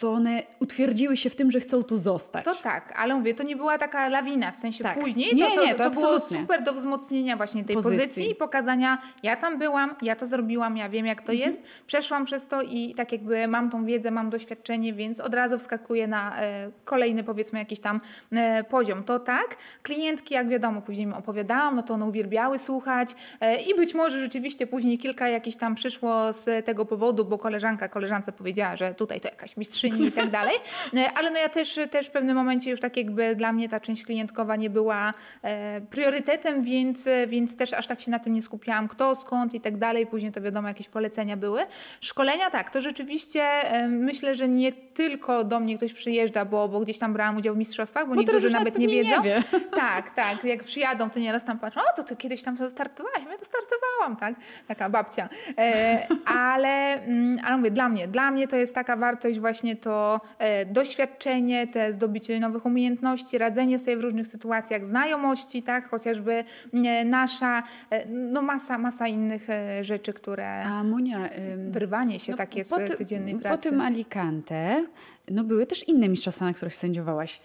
[0.00, 2.44] to one utwierdziły się w tym, że chcą tu zostać.
[2.44, 5.00] To tak, ale mówię, to nie była taka lawina, w sensie tak.
[5.00, 8.00] później nie, to, to, nie, to, to było super do wzmocnienia właśnie tej pozycji.
[8.00, 11.50] pozycji i pokazania, ja tam byłam, ja to zrobiłam, ja wiem jak to mhm.
[11.50, 15.58] jest, przeszłam przez to i tak jakby mam tą wiedzę, mam doświadczenie, więc od razu
[15.58, 18.00] wskakuję na e, kolejny powiedzmy jakiś tam
[18.32, 19.04] e, poziom.
[19.04, 23.74] To tak, klientki jak wiadomo, później mi opowiadałam, no to one uwielbiały słuchać e, i
[23.74, 28.76] być może rzeczywiście później kilka jakichś tam przyszło z tego powodu, bo koleżanka koleżance powiedziała,
[28.76, 30.54] że tutaj to jakaś mistrzyni i tak dalej.
[30.96, 33.80] E, ale no ja też, też w pewnym momencie już tak jakby dla mnie ta
[33.80, 38.42] część klientkowa nie była e, priorytetem, więc, więc też aż tak się na tym nie
[38.42, 40.06] skupiałam, kto, skąd i tak dalej.
[40.06, 41.60] Później to wiadomo, jakieś polecenia były.
[42.00, 46.80] Szkolenia tak, to rzeczywiście e, myślę, że nie tylko do mnie ktoś przyjeżdża, bo, bo
[46.80, 49.22] gdzieś tam brałam udział w mistrzostwach, bo, bo niektórzy nawet nie wiedzą.
[49.22, 49.42] Nie wie.
[49.70, 50.44] Tak, tak.
[50.44, 53.44] Jak przyjadą, to nieraz tam patrzą, o to ty kiedyś tam to startowałaś, ja to
[53.44, 54.34] startowałam, tak?
[54.68, 55.28] Taka babcia.
[55.58, 60.20] E, ale, mm, ale mówię, dla mnie, dla mnie to jest taka wartość właśnie to
[60.38, 67.04] e, doświadczenie, te zdobycie nowych umiejętności, radzenie sobie w różnych sytuacjach, znajomości, tak, chociażby e,
[67.04, 69.46] nasza, e, no masa, masa innych
[69.80, 70.64] rzeczy, które...
[70.64, 71.28] A Monia...
[71.70, 73.56] Wyrwanie się no, takie z codziennej pracy.
[73.56, 74.86] Po tym Alicante,
[75.30, 77.40] no były też inne mistrzostwa, na których sędziowałaś.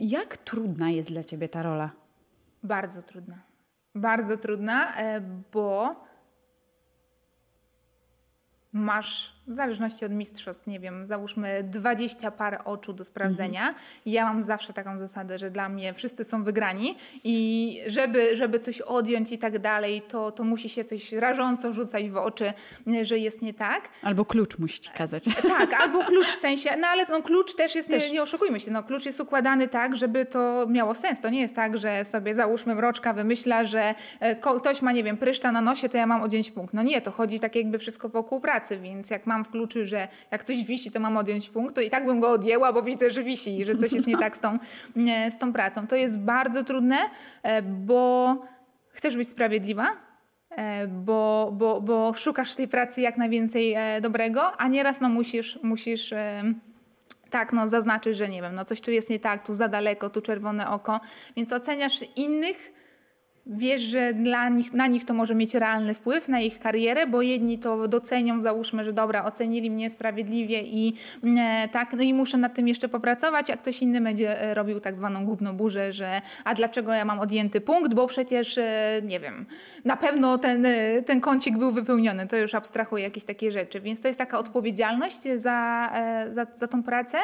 [0.00, 1.90] Jak trudna jest dla Ciebie ta rola?
[2.62, 3.38] Bardzo trudna.
[3.94, 4.92] Bardzo trudna,
[5.52, 5.96] bo
[8.72, 13.60] masz w zależności od mistrzostw, nie wiem, załóżmy 20 par oczu do sprawdzenia.
[13.60, 13.84] Mhm.
[14.06, 18.80] Ja mam zawsze taką zasadę, że dla mnie wszyscy są wygrani i żeby, żeby coś
[18.80, 22.52] odjąć i tak dalej, to, to musi się coś rażąco rzucać w oczy,
[23.02, 23.88] że jest nie tak.
[24.02, 25.24] Albo klucz musi ci kazać.
[25.58, 28.04] Tak, albo klucz w sensie, no ale no, klucz też jest, też.
[28.04, 31.20] Nie, nie oszukujmy się, no, klucz jest układany tak, żeby to miało sens.
[31.20, 35.16] To nie jest tak, że sobie załóżmy mroczka wymyśla, że e, ktoś ma, nie wiem,
[35.16, 36.74] pryszcza na nosie, to ja mam odjąć punkt.
[36.74, 39.86] No nie, to chodzi tak jakby wszystko wokół pracy, więc jak mam mam w kluczy,
[39.86, 42.82] że jak coś wisi, to mam odjąć punkt, to i tak bym go odjęła, bo
[42.82, 44.58] widzę, że wisi i że coś jest nie tak z tą,
[45.30, 45.86] z tą pracą.
[45.86, 46.96] To jest bardzo trudne,
[47.42, 48.36] e, bo
[48.90, 49.86] chcesz być sprawiedliwa,
[50.50, 55.58] e, bo, bo, bo szukasz tej pracy jak najwięcej e, dobrego, a nieraz no musisz,
[55.62, 56.14] musisz
[57.30, 60.10] tak, no zaznaczyć, że nie wiem, no coś tu jest nie tak, tu za daleko,
[60.10, 61.00] tu czerwone oko,
[61.36, 62.72] więc oceniasz innych
[63.48, 67.22] wiesz, że dla nich, na nich to może mieć realny wpływ na ich karierę, bo
[67.22, 70.94] jedni to docenią, załóżmy, że dobra, ocenili mnie sprawiedliwie i
[71.38, 74.80] e, tak, no i muszę nad tym jeszcze popracować, a ktoś inny będzie e, robił
[74.80, 79.20] tak zwaną główną burzę, że a dlaczego ja mam odjęty punkt, bo przecież, e, nie
[79.20, 79.46] wiem,
[79.84, 84.00] na pewno ten, e, ten kącik był wypełniony, to już abstrahuję jakieś takie rzeczy, więc
[84.00, 87.18] to jest taka odpowiedzialność za, e, za, za tą pracę,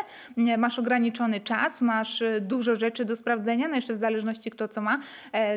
[0.58, 5.00] masz ograniczony czas, masz dużo rzeczy do sprawdzenia, no jeszcze w zależności kto co ma,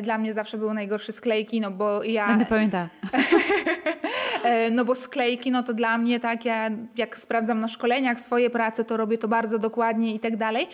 [0.02, 2.28] dla mnie zawsze zawsze były najgorsze sklejki, no bo ja...
[2.28, 2.88] Będę pamiętała.
[4.44, 8.50] E, no bo sklejki, no to dla mnie tak, ja jak sprawdzam na szkoleniach swoje
[8.50, 10.68] prace, to robię to bardzo dokładnie i tak dalej,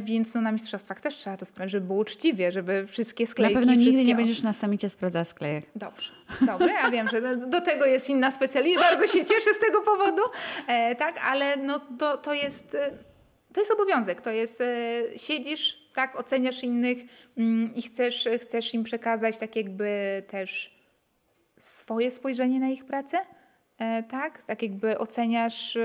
[0.00, 3.54] więc no na mistrzostwach też trzeba to sprawdzić, żeby było uczciwie, żeby wszystkie sklejki...
[3.54, 4.06] Na pewno nigdy wszystkie...
[4.06, 5.64] nie będziesz na samicie sprawdzała sklejek.
[5.76, 9.80] Dobrze, dobrze, ja wiem, że do tego jest inna specjalista, bardzo się cieszę z tego
[9.80, 10.22] powodu,
[10.66, 12.74] e, tak, ale no to, to jest...
[12.74, 12.90] E,
[13.52, 16.98] to jest obowiązek, to jest, e, siedzisz, tak, oceniasz innych
[17.38, 20.82] mm, i chcesz, chcesz im przekazać tak jakby też
[21.58, 23.18] swoje spojrzenie na ich pracę,
[23.78, 24.42] e, tak?
[24.42, 25.82] Tak jakby oceniasz e,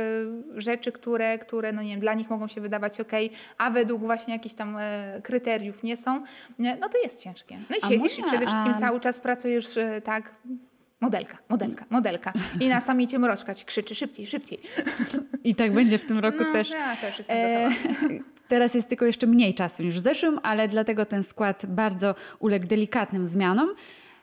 [0.55, 3.11] rzeczy, które, które no nie wiem, dla nich mogą się wydawać ok,
[3.57, 6.23] a według właśnie jakichś tam e, kryteriów nie są,
[6.59, 7.57] no to jest ciężkie.
[7.69, 10.35] No i A siedzisz Monia, i przede wszystkim a- cały czas pracujesz tak,
[11.01, 14.59] modelka, modelka, modelka i na samicie mroczka ci krzyczy szybciej, szybciej.
[15.43, 16.69] I tak będzie w tym roku No, też.
[16.69, 18.23] Ja też jestem E, gotowa.
[18.47, 22.67] Teraz jest tylko jeszcze mniej czasu niż w zeszłym, ale dlatego ten skład bardzo uległ
[22.67, 23.69] delikatnym zmianom,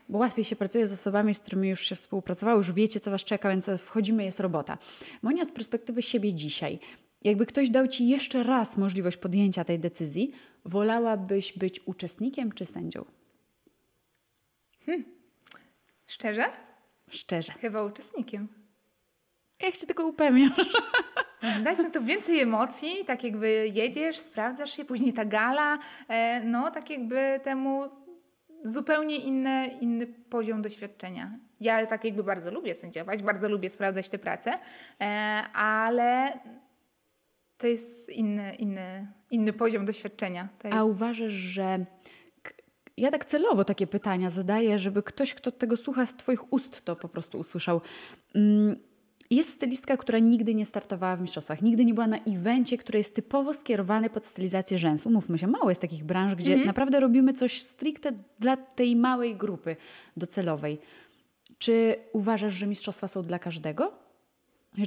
[0.09, 3.25] bo łatwiej się pracuje z osobami, z którymi już się współpracowało, już wiecie, co was
[3.25, 4.79] czeka, więc wchodzimy, jest robota.
[5.23, 6.79] Monia, z perspektywy siebie dzisiaj,
[7.23, 10.33] jakby ktoś dał ci jeszcze raz możliwość podjęcia tej decyzji,
[10.65, 13.05] wolałabyś być uczestnikiem czy sędzią?
[16.07, 16.45] Szczerze?
[17.11, 17.53] Szczerze.
[17.53, 18.49] Chyba uczestnikiem.
[19.61, 20.71] Jak się tylko upewniasz?
[21.65, 25.79] Daj sobie to więcej emocji, tak jakby jedziesz, sprawdzasz się, później ta gala,
[26.09, 27.83] e, no tak jakby temu
[28.63, 31.39] zupełnie inny, inny poziom doświadczenia.
[31.61, 34.59] Ja tak jakby bardzo lubię sędziować, bardzo lubię sprawdzać te prace,
[35.01, 35.05] e,
[35.53, 36.39] ale
[37.57, 40.49] to jest inny, inny, inny poziom doświadczenia.
[40.65, 40.77] Jest...
[40.77, 41.85] A uważasz, że
[42.97, 46.97] ja tak celowo takie pytania zadaję, żeby ktoś, kto tego słucha z Twoich ust, to
[46.97, 47.81] po prostu usłyszał.
[48.35, 48.77] Mm,
[49.31, 53.15] Jest stylistka, która nigdy nie startowała w mistrzostwach, nigdy nie była na evencie, który jest
[53.15, 55.11] typowo skierowany pod stylizację rzęsu.
[55.11, 59.77] Mówmy się, mało jest takich branż, gdzie naprawdę robimy coś stricte dla tej małej grupy
[60.17, 60.79] docelowej.
[61.59, 63.93] Czy uważasz, że mistrzostwa są dla każdego?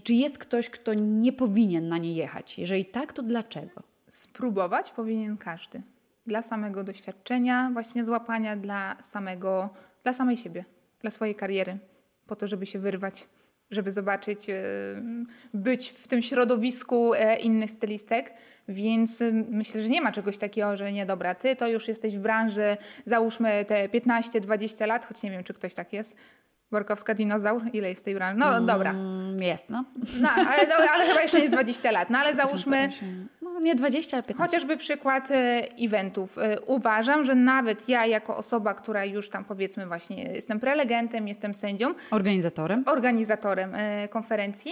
[0.04, 2.60] Czy jest ktoś, kto nie powinien na nie jechać?
[2.60, 3.84] Jeżeli tak, to dlaczego?
[4.08, 5.82] spróbować powinien każdy.
[6.28, 9.70] Dla samego doświadczenia, właśnie złapania dla samego,
[10.04, 10.66] dla samej siebie,
[11.02, 11.78] dla swojej kariery,
[12.28, 13.28] po to, żeby się wyrwać,
[13.72, 14.54] żeby zobaczyć, e,
[15.54, 18.34] być w tym środowisku e, innych stylistek.
[18.68, 22.18] Więc e, myślę, że nie ma czegoś takiego, że nie, dobra, ty to już jesteś
[22.18, 26.16] w branży, załóżmy te 15-20 lat, choć nie wiem, czy ktoś tak jest.
[26.72, 28.40] Borkowska dinozaur, ile jest w tej branży?
[28.40, 29.86] No dobra, Mm, Jest, no.
[30.22, 32.10] no, ale, no, ale chyba jeszcze nie 20 lat.
[32.10, 32.90] No ale załóżmy,
[33.62, 34.46] nie 20, ale 15.
[34.46, 36.38] Chociażby przykład e, eventów.
[36.38, 41.54] E, Uważam, że nawet ja jako osoba, która już tam powiedzmy właśnie jestem prelegentem, jestem
[41.54, 42.84] sędzią, Organizatorem.
[42.86, 44.72] organizatorem e, konferencji,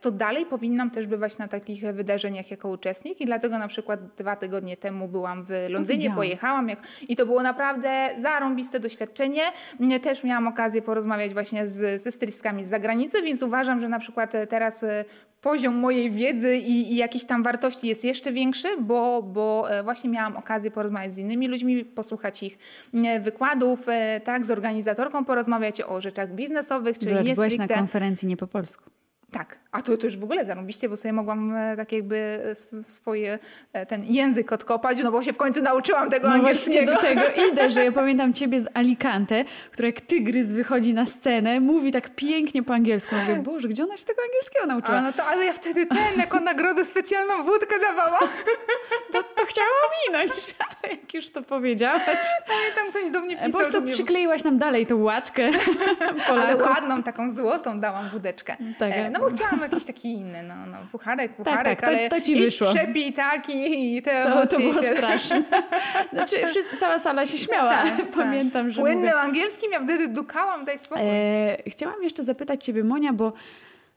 [0.00, 4.36] to dalej powinnam też bywać na takich wydarzeniach jako uczestnik i dlatego na przykład dwa
[4.36, 6.78] tygodnie temu byłam w Londynie, pojechałam jak,
[7.08, 9.42] i to było naprawdę zarąbiste doświadczenie.
[10.02, 14.32] Też miałam okazję porozmawiać właśnie z, ze stylistkami z zagranicy, więc uważam, że na przykład
[14.48, 14.84] teraz
[15.40, 20.10] poziom mojej wiedzy i, i jakiejś tam wartości jest jeszcze większy, bo, bo e, właśnie
[20.10, 22.58] miałam okazję porozmawiać z innymi ludźmi, posłuchać ich
[22.94, 27.74] e, wykładów, e, tak, z organizatorką porozmawiać o rzeczach biznesowych, czyli Zobacz, byłeś na stricte...
[27.74, 28.97] konferencji nie po polsku.
[29.32, 32.50] Tak, a to, to już w ogóle zarąbiście, bo sobie mogłam e, tak jakby e,
[32.50, 33.38] sw- swoje,
[33.72, 36.92] e, ten język odkopać, no bo się w końcu nauczyłam tego No angielskiego.
[36.94, 37.20] do tego
[37.52, 42.08] idę, że ja pamiętam ciebie z Alicante, która jak tygrys wychodzi na scenę, mówi tak
[42.14, 43.14] pięknie po angielsku.
[43.16, 45.00] Mówię, Boże, gdzie ona się tego angielskiego A nauczyła?
[45.00, 48.28] no to, ale ja wtedy ten, jako nagrodę specjalną wódkę dawałam.
[49.12, 49.70] To, to chciałam
[50.08, 50.32] ominąć,
[50.82, 52.02] ale jak już to powiedziałaś,
[52.46, 53.50] Pamiętam, ktoś do mnie pisał.
[53.52, 55.46] po prostu przykleiłaś nam dalej tą łatkę
[55.98, 56.62] Ale Polaków.
[56.66, 58.56] ładną, taką złotą dałam wódeczkę.
[58.78, 62.08] Tak, e, no bo chciałam jakiś taki inny, no, no pucharek, pucharek, tak, to- ale
[62.08, 62.66] to ci idź wyszło.
[62.74, 64.48] przepij tak i, i te To, emocje.
[64.48, 64.96] to było i te...
[64.96, 65.42] straszne.
[66.12, 67.70] Znaczy, wszyscy, cała sala się śmiała.
[67.82, 68.72] Tak, Pamiętam, tak.
[68.72, 71.04] że Płynnym mówię, angielskim ja wtedy dukałam, daj spokój.
[71.06, 73.32] E, chciałam jeszcze zapytać Ciebie, Monia, bo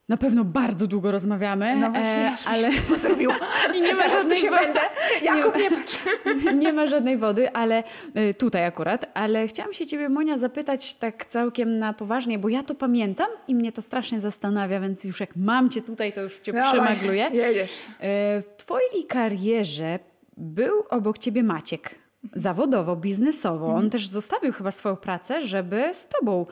[0.09, 3.33] na pewno bardzo długo rozmawiamy, no właśnie, e, ale to zrobiło.
[3.75, 4.79] I nie ma żadnej się wo- będę.
[5.21, 5.99] Jakub, nie patrz.
[6.63, 7.83] nie ma żadnej wody, ale
[8.13, 12.63] e, tutaj akurat, ale chciałam się Ciebie, Monia, zapytać tak całkiem na poważnie, bo ja
[12.63, 16.39] to pamiętam i mnie to strasznie zastanawia, więc już jak mam Cię tutaj, to już
[16.39, 17.29] Cię Dawaj, przemagluję.
[17.33, 17.71] Jedziesz.
[17.99, 19.99] E, W Twojej karierze
[20.37, 21.95] był obok Ciebie Maciek,
[22.35, 23.65] zawodowo, biznesowo.
[23.65, 23.83] Mhm.
[23.85, 26.45] On też zostawił chyba swoją pracę, żeby z Tobą.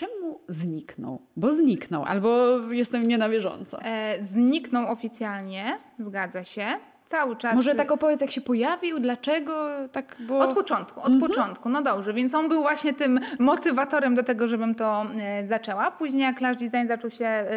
[0.00, 1.22] Czemu zniknął?
[1.36, 3.82] Bo zniknął, albo jestem nie na bieżąco.
[3.82, 6.66] E, zniknął oficjalnie, zgadza się.
[7.10, 7.56] Cały czas.
[7.56, 10.38] Może tak opowiedz, jak się pojawił, dlaczego tak było?
[10.38, 14.74] Od początku, od początku, no dobrze, więc on był właśnie tym motywatorem do tego, żebym
[14.74, 15.90] to e, zaczęła.
[15.90, 17.48] Później jak Lash Design zaczął się e,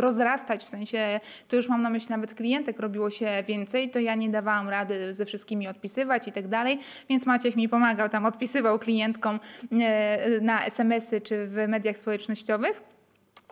[0.00, 4.14] rozrastać, w sensie, to już mam na myśli nawet klientek, robiło się więcej, to ja
[4.14, 8.78] nie dawałam rady ze wszystkimi odpisywać i tak dalej, więc Maciek mi pomagał tam, odpisywał
[8.78, 9.40] klientkom
[9.72, 12.91] e, na SMS-y czy w mediach społecznościowych.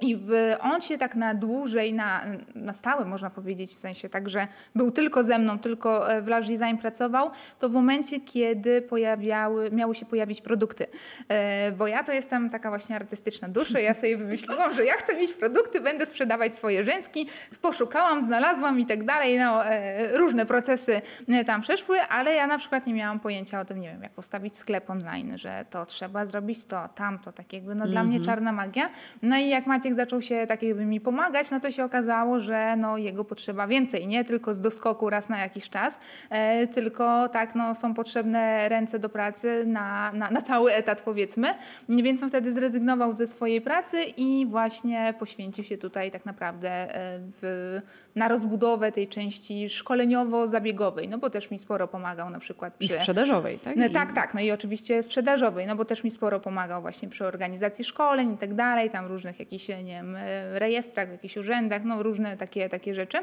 [0.01, 2.22] I w, on się tak na dłużej, na,
[2.55, 6.28] na stałe można powiedzieć, w sensie tak, że był tylko ze mną, tylko e, w
[6.28, 10.86] Lash Design pracował, to w momencie, kiedy pojawiały, miały się pojawić produkty.
[11.28, 15.16] E, bo ja to jestem taka właśnie artystyczna dusza, ja sobie wymyśliłam, że ja chcę
[15.16, 17.28] mieć produkty, będę sprzedawać swoje rzęski,
[17.62, 22.59] poszukałam, znalazłam i tak dalej, no, e, różne procesy e, tam przeszły, ale ja na
[22.59, 26.26] przykład nie miałam pojęcia o tym, nie wiem, jak postawić sklep online, że to trzeba
[26.26, 28.90] zrobić to, tamto, tak jakby, no dla mnie czarna magia.
[29.22, 32.41] No i jak macie Maciek zaczął się tak jakby mi pomagać, no to się okazało,
[32.41, 35.99] że no jego potrzeba więcej, nie tylko z doskoku raz na jakiś czas,
[36.30, 41.49] e, tylko tak, no są potrzebne ręce do pracy na, na, na cały etat powiedzmy,
[41.88, 47.20] więc on wtedy zrezygnował ze swojej pracy i właśnie poświęcił się tutaj tak naprawdę e,
[47.43, 47.80] w,
[48.16, 52.96] na rozbudowę tej części szkoleniowo-zabiegowej, no bo też mi sporo pomagał na przykład I przy...
[52.96, 53.76] sprzedażowej, tak?
[53.76, 54.34] No, I- tak, tak.
[54.34, 58.36] No i oczywiście sprzedażowej, no bo też mi sporo pomagał właśnie przy organizacji szkoleń i
[58.36, 62.68] tak dalej, tam różnych jakichś, nie wiem, e, rejestrach, w jakichś urzędach, no różne takie,
[62.68, 63.18] takie rzeczy.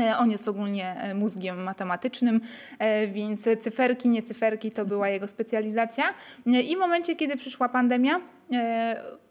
[0.00, 2.40] E, On jest ogólnie e, mózgiem matematycznym,
[3.12, 6.04] więc cyferki, nie cyferki to była jego specjalizacja.
[6.46, 8.20] I w momencie, kiedy przyszła pandemia,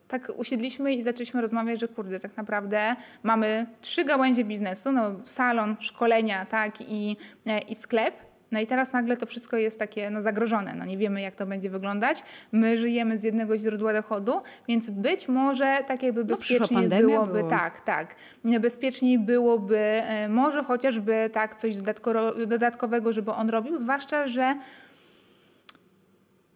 [0.07, 5.75] tak usiedliśmy i zaczęliśmy rozmawiać, że kurde, tak naprawdę mamy trzy gałęzie biznesu, no salon,
[5.79, 8.13] szkolenia, tak i, e, i sklep.
[8.51, 10.73] No i teraz nagle to wszystko jest takie no, zagrożone.
[10.75, 12.23] No, nie wiemy, jak to będzie wyglądać.
[12.51, 14.31] My żyjemy z jednego źródła dochodu,
[14.67, 17.49] więc być może tak jakby No, bezpieczniej byłoby, było.
[17.49, 18.15] tak, tak.
[18.59, 24.55] Bezpieczniej byłoby e, może chociażby tak coś dodatko, dodatkowego, żeby on robił, zwłaszcza, że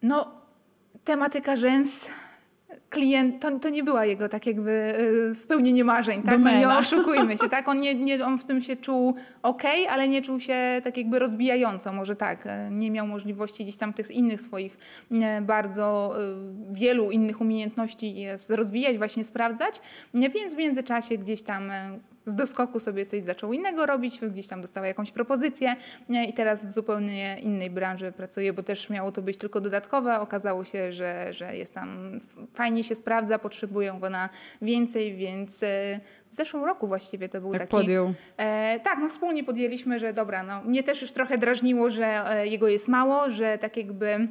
[0.03, 0.31] no,
[1.03, 2.05] tematyka rzęs
[2.89, 4.93] klient, to, to nie była jego tak jakby
[5.31, 6.39] y, spełnienie marzeń, tak?
[6.39, 7.67] No nie oszukujmy się, tak?
[7.67, 11.19] On, nie, nie, on w tym się czuł ok, ale nie czuł się tak jakby
[11.19, 12.45] rozwijająco, może tak.
[12.45, 14.77] e, Nie miał możliwości gdzieś tam tych innych swoich
[15.11, 16.15] e, bardzo
[16.71, 19.81] y, wielu innych umiejętności jest rozwijać, właśnie sprawdzać,
[20.13, 21.71] więc w międzyczasie gdzieś tam
[22.29, 25.75] z doskoku sobie coś zaczął innego robić, gdzieś tam dostała jakąś propozycję
[26.29, 30.19] i teraz w zupełnie innej branży pracuje, bo też miało to być tylko dodatkowe.
[30.19, 32.19] Okazało się, że, że jest tam
[32.53, 34.29] fajnie się sprawdza, potrzebują go na
[34.61, 35.99] więcej, więc e,
[36.31, 37.71] w zeszłym roku właściwie to był Tak taki...
[37.71, 38.13] podjął.
[38.37, 42.47] E, tak, no wspólnie podjęliśmy, że dobra, no mnie też już trochę drażniło, że e,
[42.47, 44.27] jego jest mało, że tak jakby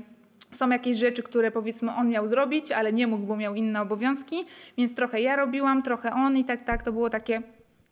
[0.53, 4.37] są jakieś rzeczy, które powiedzmy on miał zrobić, ale nie mógł, bo miał inne obowiązki,
[4.79, 7.43] więc trochę ja robiłam, trochę on i tak, tak, to było takie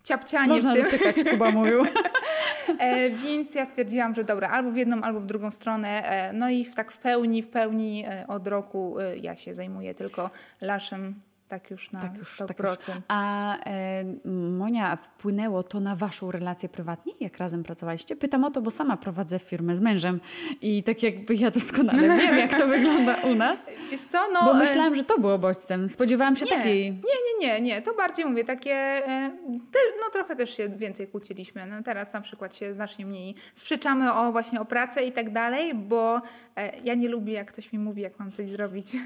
[0.07, 0.85] ciapcianie Można w tym.
[0.85, 1.85] dotykać, Kuba mówił.
[2.79, 5.89] E, więc ja stwierdziłam, że dobra, albo w jedną, albo w drugą stronę.
[5.89, 9.55] E, no i w, tak w pełni, w pełni e, od roku e, ja się
[9.55, 10.31] zajmuję tylko
[10.61, 11.15] laszem,
[11.49, 12.47] tak już na Tak już, 100%.
[12.47, 12.97] tak już.
[13.09, 14.05] A e,
[14.59, 18.17] Monia, wpłynęło to na waszą relację prywatnie, jak razem pracowaliście?
[18.17, 20.21] Pytam o to, bo sama prowadzę firmę z mężem
[20.63, 23.67] i tak jakby ja doskonale wiem, jak to wygląda u nas.
[23.91, 24.45] Wiesz co, no...
[24.45, 25.89] Bo e, myślałam, że to było bodźcem.
[25.89, 26.93] Spodziewałam się Nie, takiej...
[26.93, 27.83] nie, nie, nie, nie.
[27.83, 29.03] To bardziej mówię takie,
[29.73, 31.67] te, no trochę też się więcej kłóciliśmy.
[31.67, 35.75] No teraz na przykład się znacznie mniej sprzeczamy o właśnie o pracę i tak dalej,
[35.75, 36.23] bo
[36.85, 38.97] ja nie lubię, jak ktoś mi mówi, jak mam coś zrobić.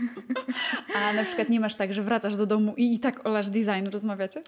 [0.97, 3.49] A na przykład nie masz tak, że wracasz do domu i i tak o lash
[3.49, 4.43] design rozmawiacie?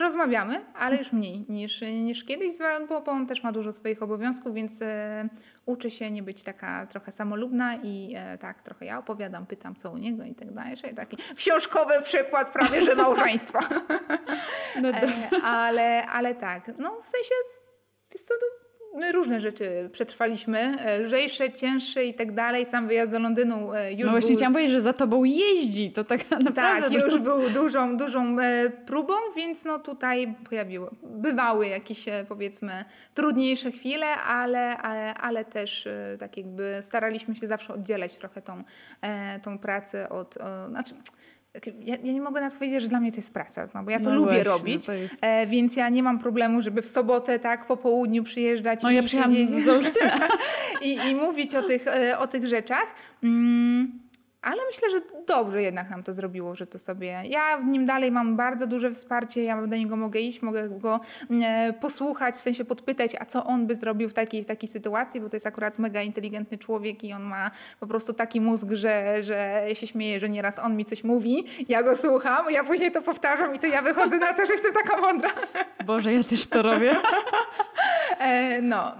[0.00, 2.54] Rozmawiamy, ale już mniej niż, niż kiedyś,
[2.88, 5.28] bo, bo on też ma dużo swoich obowiązków, więc e,
[5.66, 9.90] uczy się nie być taka trochę samolubna i e, tak trochę ja opowiadam, pytam co
[9.90, 10.76] u niego i tak dalej.
[10.96, 13.60] Taki książkowy przykład prawie, że małżeństwa.
[14.82, 17.34] No E, ale, ale tak, no w sensie,
[18.08, 18.65] co, to
[19.12, 22.66] różne rzeczy przetrwaliśmy, e, lżejsze, cięższe i tak dalej.
[22.66, 24.36] Sam wyjazd do Londynu e, już no właśnie był...
[24.36, 25.90] chciałam powiedzieć, że za tobą jeździ.
[25.90, 26.90] To tak naprawdę...
[26.90, 32.84] Tak, już był dużą, dużą e, próbą, więc no tutaj pojawiły, bywały jakieś powiedzmy
[33.14, 35.88] trudniejsze chwile, ale, ale, ale też
[36.18, 38.64] tak jakby staraliśmy się zawsze oddzielać trochę tą,
[39.42, 40.34] tą pracę od,
[40.68, 40.94] znaczy
[41.80, 43.98] ja, ja nie mogę nawet powiedzieć, że dla mnie to jest praca, no bo ja
[44.00, 46.88] to No lubię właśnie, robić, to jest- e, więc ja nie mam problemu, żeby w
[46.88, 49.92] sobotę tak po południu przyjeżdżać No i ja przyjechałam z z
[50.82, 52.86] i, i mówić o tych, e, o tych rzeczach.
[53.24, 54.05] Mm,
[54.46, 57.22] ale myślę, że dobrze jednak nam to zrobiło, że to sobie.
[57.24, 61.00] Ja w nim dalej mam bardzo duże wsparcie, ja do niego mogę iść, mogę go
[61.42, 65.20] e, posłuchać, w sensie podpytać, a co on by zrobił w takiej, w takiej sytuacji,
[65.20, 69.22] bo to jest akurat mega inteligentny człowiek i on ma po prostu taki mózg, że,
[69.22, 73.02] że się śmieję, że nieraz on mi coś mówi, ja go słucham, ja później to
[73.02, 75.30] powtarzam i to ja wychodzę na to, że jestem taka mądra.
[75.84, 76.96] Boże, ja też to robię.
[78.18, 78.92] E, no,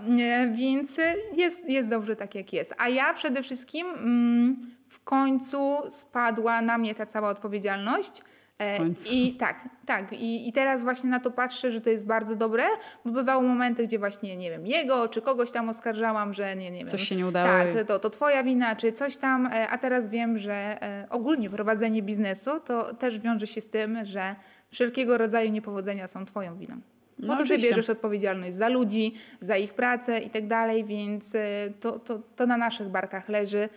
[0.52, 0.96] więc
[1.36, 2.74] jest, jest dobrze tak, jak jest.
[2.78, 8.22] A ja przede wszystkim mm, w końcu spadła na mnie ta cała odpowiedzialność.
[8.60, 8.78] E,
[9.10, 10.12] I tak, tak.
[10.12, 12.64] I, I teraz właśnie na to patrzę, że to jest bardzo dobre,
[13.04, 16.78] bo bywały momenty, gdzie właśnie, nie wiem, jego czy kogoś tam oskarżałam, że nie, nie
[16.78, 16.88] wiem.
[16.88, 17.48] Coś się nie udało.
[17.48, 20.78] Tak, to, to twoja wina, czy coś tam, e, a teraz wiem, że
[21.10, 24.36] ogólnie prowadzenie biznesu to też wiąże się z tym, że
[24.70, 26.80] wszelkiego rodzaju niepowodzenia są twoją winą.
[27.18, 31.32] Bo no, to ty bierzesz odpowiedzialność za ludzi, za ich pracę i tak dalej, więc
[31.80, 33.68] to, to, to na naszych barkach leży.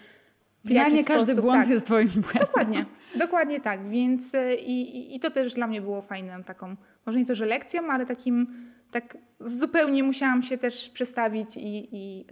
[0.68, 2.42] Finalnie każdy sposób, błąd tak, jest twoim błędem.
[2.42, 2.86] Dokładnie,
[3.16, 3.90] dokładnie tak.
[3.90, 7.46] Więc y, i, i to też dla mnie było fajną taką, może nie to, że
[7.46, 8.48] lekcją, ale takim,
[8.92, 12.26] tak zupełnie musiałam się też przestawić i, i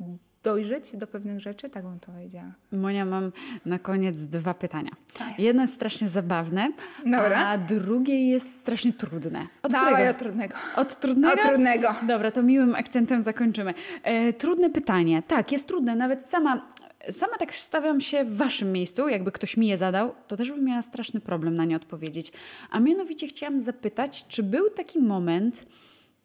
[0.00, 0.08] y,
[0.42, 2.52] dojrzeć do pewnych rzeczy, tak bym to powiedziała.
[2.72, 3.32] Monia, mam
[3.66, 4.90] na koniec dwa pytania.
[5.18, 5.38] Tak.
[5.38, 6.72] Jedno jest strasznie zabawne,
[7.04, 7.46] Dobra.
[7.46, 9.46] a drugie jest strasznie trudne.
[9.62, 10.10] Od Dawaj którego?
[10.10, 10.54] od trudnego.
[10.76, 11.34] Od trudnego?
[11.34, 11.94] Od trudnego.
[12.06, 13.74] Dobra, to miłym akcentem zakończymy.
[14.02, 15.22] E, trudne pytanie.
[15.22, 15.96] Tak, jest trudne.
[15.96, 16.72] Nawet sama,
[17.10, 20.64] sama tak stawiam się w waszym miejscu, jakby ktoś mi je zadał, to też bym
[20.64, 22.32] miała straszny problem na nie odpowiedzieć.
[22.70, 25.66] A mianowicie chciałam zapytać, czy był taki moment,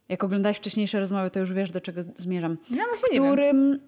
[0.09, 3.79] jak oglądałeś wcześniejsze rozmowy, to już wiesz, do czego zmierzam, no, w którym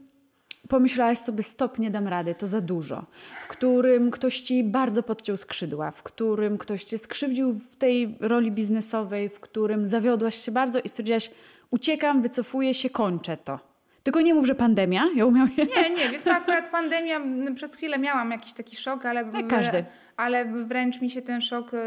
[0.67, 3.05] pomyślałaś sobie, stop, nie dam rady, to za dużo,
[3.43, 8.51] w którym ktoś ci bardzo podciął skrzydła, w którym ktoś cię skrzywdził w tej roli
[8.51, 11.31] biznesowej, w którym zawiodłaś się bardzo i stwierdziłaś,
[11.71, 13.66] uciekam, wycofuję się, kończę to.
[14.07, 15.03] Tylko nie mów, że pandemia.
[15.15, 15.47] Ja umiał...
[15.57, 17.21] Nie, nie, wiesz akurat pandemia,
[17.55, 19.25] przez chwilę miałam jakiś taki szok, ale...
[19.25, 19.85] Tak, każdy
[20.17, 21.77] ale wręcz mi się ten szok, e,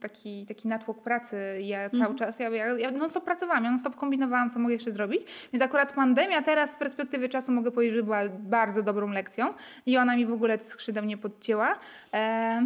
[0.00, 2.16] taki, taki natłok pracy, ja cały mm.
[2.16, 5.20] czas, ja, ja, ja non stop pracowałam, ja non stop kombinowałam, co mogę jeszcze zrobić,
[5.52, 9.46] więc akurat pandemia teraz z perspektywy czasu mogę powiedzieć, że była bardzo dobrą lekcją
[9.86, 11.78] i ona mi w ogóle skrzydeł nie podcięła.
[12.14, 12.64] E,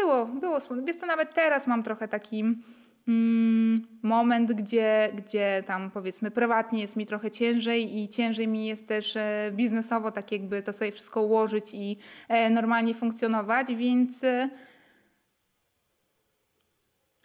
[0.00, 0.58] było, było.
[0.84, 2.62] Wiesz co, nawet teraz mam trochę taki Mm,
[4.02, 9.16] moment, gdzie, gdzie tam powiedzmy prywatnie jest mi trochę ciężej i ciężej mi jest też
[9.16, 11.98] e, biznesowo tak jakby to sobie wszystko ułożyć i
[12.28, 14.48] e, normalnie funkcjonować, więc e,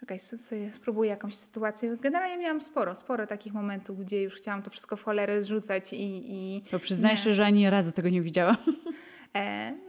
[0.00, 1.96] Czekaj, sobie spróbuję jakąś sytuację.
[2.00, 6.20] Generalnie miałam sporo, sporo takich momentów, gdzie już chciałam to wszystko w cholerę rzucać i...
[6.24, 8.56] i to przyznaj się, że ani razu tego nie widziałam.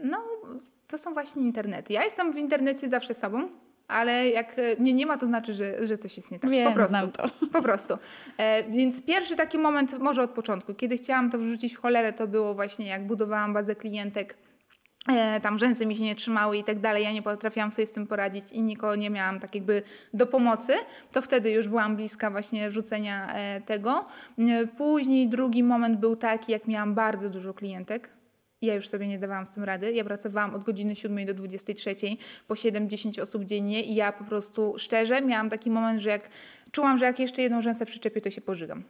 [0.04, 0.18] No,
[0.88, 1.94] to są właśnie internety.
[1.94, 3.50] Ja jestem w internecie zawsze sobą
[3.90, 6.50] ale jak e, mnie nie ma, to znaczy, że, że coś jest nie tak.
[6.50, 6.90] Wiem, po prostu.
[6.90, 7.24] znam to.
[7.54, 7.98] Po prostu.
[8.38, 12.28] E, więc pierwszy taki moment, może od początku, kiedy chciałam to wrzucić w cholerę, to
[12.28, 14.38] było właśnie jak budowałam bazę klientek
[15.10, 17.92] e, tam rzęsy mi się nie trzymały i tak dalej, ja nie potrafiłam sobie z
[17.92, 19.82] tym poradzić i nikogo nie miałam tak jakby
[20.14, 20.74] do pomocy,
[21.12, 24.06] to wtedy już byłam bliska właśnie rzucenia e, tego.
[24.78, 28.19] Później drugi moment był taki, jak miałam bardzo dużo klientek,
[28.62, 29.94] ja już sobie nie dawałam z tym rady.
[29.94, 31.96] Ja pracowałam od godziny 7 do 23
[32.48, 36.30] po 7-10 osób dziennie i ja po prostu szczerze miałam taki moment, że jak
[36.72, 38.84] czułam, że jak jeszcze jedną rzęsę przyczepię, to się pożygam.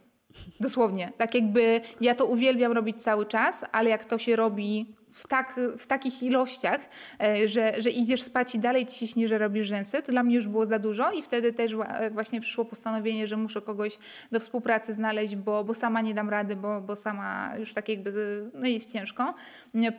[0.59, 1.11] Dosłownie.
[1.17, 5.60] Tak jakby ja to uwielbiam robić cały czas, ale jak to się robi w, tak,
[5.78, 6.89] w takich ilościach,
[7.22, 10.36] e, że, że idziesz spać i dalej ci się że robisz rzęsy, to dla mnie
[10.36, 13.97] już było za dużo i wtedy też e, właśnie przyszło postanowienie, że muszę kogoś
[14.32, 18.12] do współpracy znaleźć, bo, bo sama nie dam rady, bo, bo sama już tak jakby
[18.53, 19.34] no jest ciężko.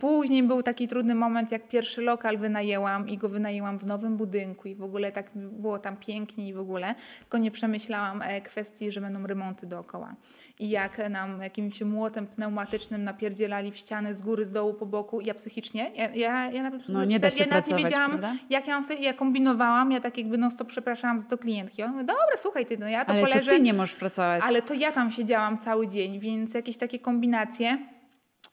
[0.01, 4.69] Później był taki trudny moment, jak pierwszy lokal wynajęłam i go wynajęłam w nowym budynku
[4.69, 8.91] i w ogóle tak było tam pięknie i w ogóle, tylko nie przemyślałam e, kwestii,
[8.91, 10.15] że będą remonty dookoła
[10.61, 15.21] i jak nam jakimś młotem pneumatycznym napierdzielali w ścianę z góry, z dołu, po boku.
[15.21, 18.35] Ja psychicznie, ja, ja, ja nawet, no, nie da się nie wiedziałam, prawda?
[18.51, 21.81] jak ja, sobie, ja kombinowałam, ja tak jakby no to przepraszałam za to klientki.
[21.81, 23.41] Ja mówię, dobra, słuchaj ty, no ja to ale poleżę.
[23.41, 24.43] Ale ty nie możesz pracować.
[24.47, 27.79] Ale to ja tam siedziałam cały dzień, więc jakieś takie kombinacje.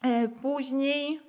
[0.03, 1.19] E, później...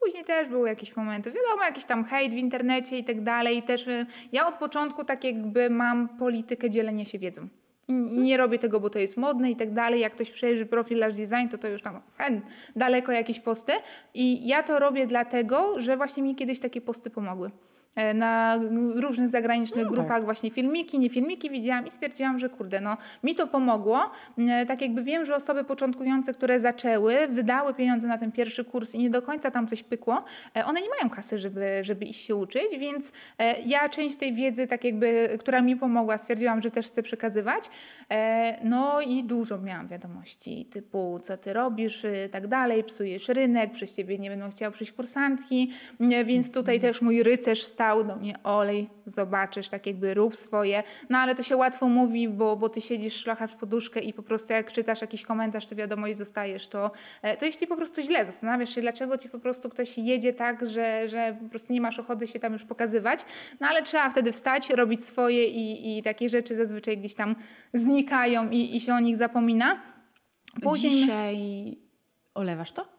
[0.00, 3.62] Później też były jakieś momenty, wiadomo, jakiś tam hejt w internecie i tak dalej.
[3.62, 7.48] Też e, ja od początku tak jakby mam politykę dzielenia się wiedzą.
[7.88, 10.00] Nie robię tego, bo to jest modne i tak dalej.
[10.00, 12.40] Jak ktoś przejrzy profil Lash Design, to to już tam hen,
[12.76, 13.72] daleko jakieś posty.
[14.14, 17.50] I ja to robię dlatego, że właśnie mi kiedyś takie posty pomogły.
[17.96, 18.58] E, na
[18.96, 20.24] różnych zagranicznych No grupach tak.
[20.24, 24.10] właśnie filmiki, nie filmiki widziałam i stwierdziłam, że kurde, no mi to pomogło.
[24.38, 28.94] E, Tak jakby wiem, że osoby początkujące, które zaczęły, wydały pieniądze na ten pierwszy kurs
[28.94, 30.24] i nie do końca tam coś pykło,
[30.56, 33.12] e, one nie mają kasy, żeby, żeby iść się uczyć, więc
[33.66, 37.70] ja część tej wiedzy, tak jakby, która mi pomogła, stwierdziłam, że też chcę przekazywać.
[38.64, 43.96] No i dużo miałam wiadomości typu, co ty robisz, i tak dalej, psujesz rynek, przez
[43.96, 45.70] ciebie nie będą chciały przyjść kursantki,
[46.00, 50.82] nie, więc tutaj też mój rycerz stał do mnie, olej, zobaczysz, tak jakby rób swoje.
[51.10, 54.52] No ale to się łatwo mówi, bo, bo ty siedzisz, szlachasz poduszkę i po prostu
[54.52, 56.90] jak czytasz jakiś komentarz, czy wiadomość dostajesz, to,
[57.22, 58.26] e, to jest ci po prostu źle.
[58.26, 61.98] Zastanawiasz się, dlaczego ci po prostu ktoś jedzie tak, że, że po prostu nie masz
[61.98, 63.20] ochoty się tam już pokazywać.
[63.60, 67.36] No ale trzeba wtedy wstać, robić swoje i, i takie rzeczy zazwyczaj gdzieś tam
[67.74, 69.82] znikają i, i się o nich zapomina.
[70.62, 70.92] Później...
[70.92, 71.78] Dzisiaj
[72.34, 72.93] olewasz to?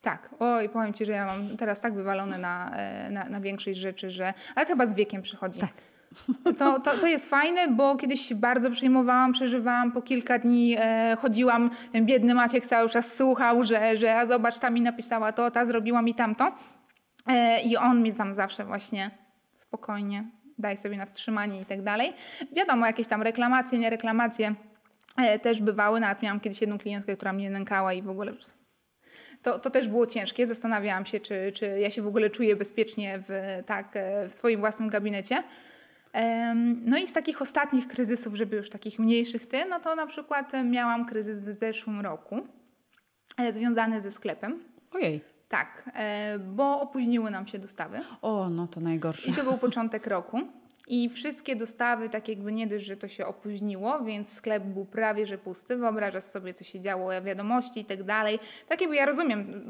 [0.00, 3.78] Tak, oj, powiem Ci, że ja mam teraz tak wywalone na, e, na, na większość
[3.78, 4.34] rzeczy, że.
[4.54, 5.60] Ale to chyba z wiekiem przychodzi.
[5.60, 5.72] Tak.
[6.58, 11.16] To, to, to jest fajne, bo kiedyś się bardzo przejmowałam, przeżywałam, po kilka dni e,
[11.20, 11.70] chodziłam,
[12.02, 16.02] biedny Maciek cały czas słuchał, że, że a zobacz, ta mi napisała to, ta zrobiła
[16.02, 16.52] mi tamto.
[17.26, 19.10] E, I on mi tam zawsze właśnie
[19.54, 20.24] spokojnie,
[20.58, 22.12] daj sobie na wstrzymanie i tak dalej.
[22.52, 24.54] Wiadomo, jakieś tam reklamacje, nie reklamacje
[25.16, 26.00] e, też bywały.
[26.00, 28.32] Nawet miałam kiedyś jedną klientkę, która mnie nękała i w ogóle
[29.42, 30.46] to, to też było ciężkie.
[30.46, 34.60] Zastanawiałam się, czy, czy ja się w ogóle czuję bezpiecznie w, tak, e, w swoim
[34.60, 35.42] własnym gabinecie.
[36.84, 40.52] No i z takich ostatnich kryzysów, żeby już takich mniejszych ty, no to na przykład
[40.64, 42.46] miałam kryzys w zeszłym roku
[43.36, 44.58] e, związany ze sklepem.
[44.92, 45.20] Ojej.
[45.48, 48.00] Tak, e, bo opóźniły nam się dostawy.
[48.22, 49.30] O, no to najgorsze.
[49.30, 50.40] I to był początek roku.
[50.88, 55.26] I wszystkie dostawy, tak jakby nie dość, że to się opóźniło, więc sklep był prawie
[55.26, 55.76] że pusty.
[55.76, 58.38] Wyobrażasz sobie, co się działo, wiadomości i tak dalej.
[58.68, 59.64] Tak jakby ja rozumiem,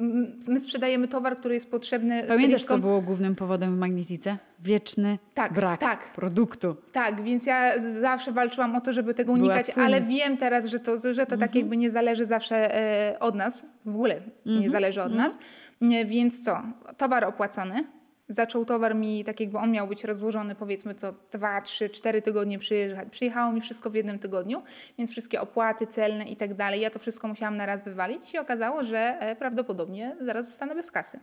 [0.49, 4.39] my sprzedajemy towar, który jest potrzebny Pamiętasz, co było głównym powodem w Magnetice?
[4.61, 6.13] Wieczny Tak, brak tak.
[6.15, 6.77] produktu.
[6.93, 11.15] Tak, więc ja zawsze walczyłam o to, żeby tego unikać, ale wiem teraz, że to,
[11.15, 15.15] że to tak jakby nie zależy zawsze e, od nas, w ogóle nie zależy od
[15.15, 15.39] nas.
[15.81, 16.63] Nie, Więc co,
[16.97, 17.85] towar opłacony,
[18.29, 22.59] zaczął towar mi, tak jakby on miał być rozłożony powiedzmy co 2, 3, 4 tygodnie
[22.59, 23.09] przyjeżdżać.
[23.11, 24.63] Przyjechało mi wszystko w jednym tygodniu,
[24.99, 28.31] więc wszystkie opłaty celne i tak dalej, ja to wszystko musiałam na raz wywalić i
[28.31, 31.21] się okazało, że e, prawdopodobnie zaraz zostanę bez kasy.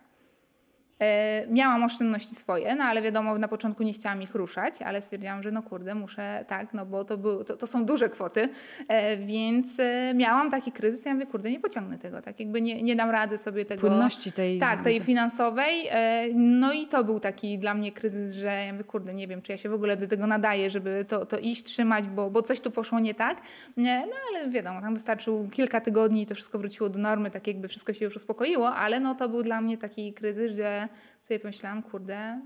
[0.99, 5.43] E, miałam oszczędności swoje, no ale wiadomo, na początku nie chciałam ich ruszać, ale stwierdziłam,
[5.43, 8.49] że no kurde, muszę tak, no bo to, był, to, to są duże kwoty,
[8.87, 12.81] e, więc e, miałam taki kryzys, ja mówię, kurde, nie pociągnę tego, tak jakby nie,
[12.81, 13.87] nie dam rady sobie tego...
[13.87, 14.59] Płynności tej...
[14.59, 15.89] Tak, tej finansowej.
[16.35, 19.51] No i to był taki dla mnie kryzys, że ja mówię, kurde, nie wiem, czy
[19.51, 22.59] ja się w ogóle do tego nadaję, żeby to, to iść, trzymać, bo, bo coś
[22.59, 23.41] tu poszło nie tak.
[23.77, 27.67] No ale wiadomo, tam wystarczyło kilka tygodni i to wszystko wróciło do normy, tak jakby
[27.67, 30.85] wszystko się już uspokoiło, ale no to był dla mnie taki kryzys, że
[31.27, 32.41] sobie pomyślałam, kurde,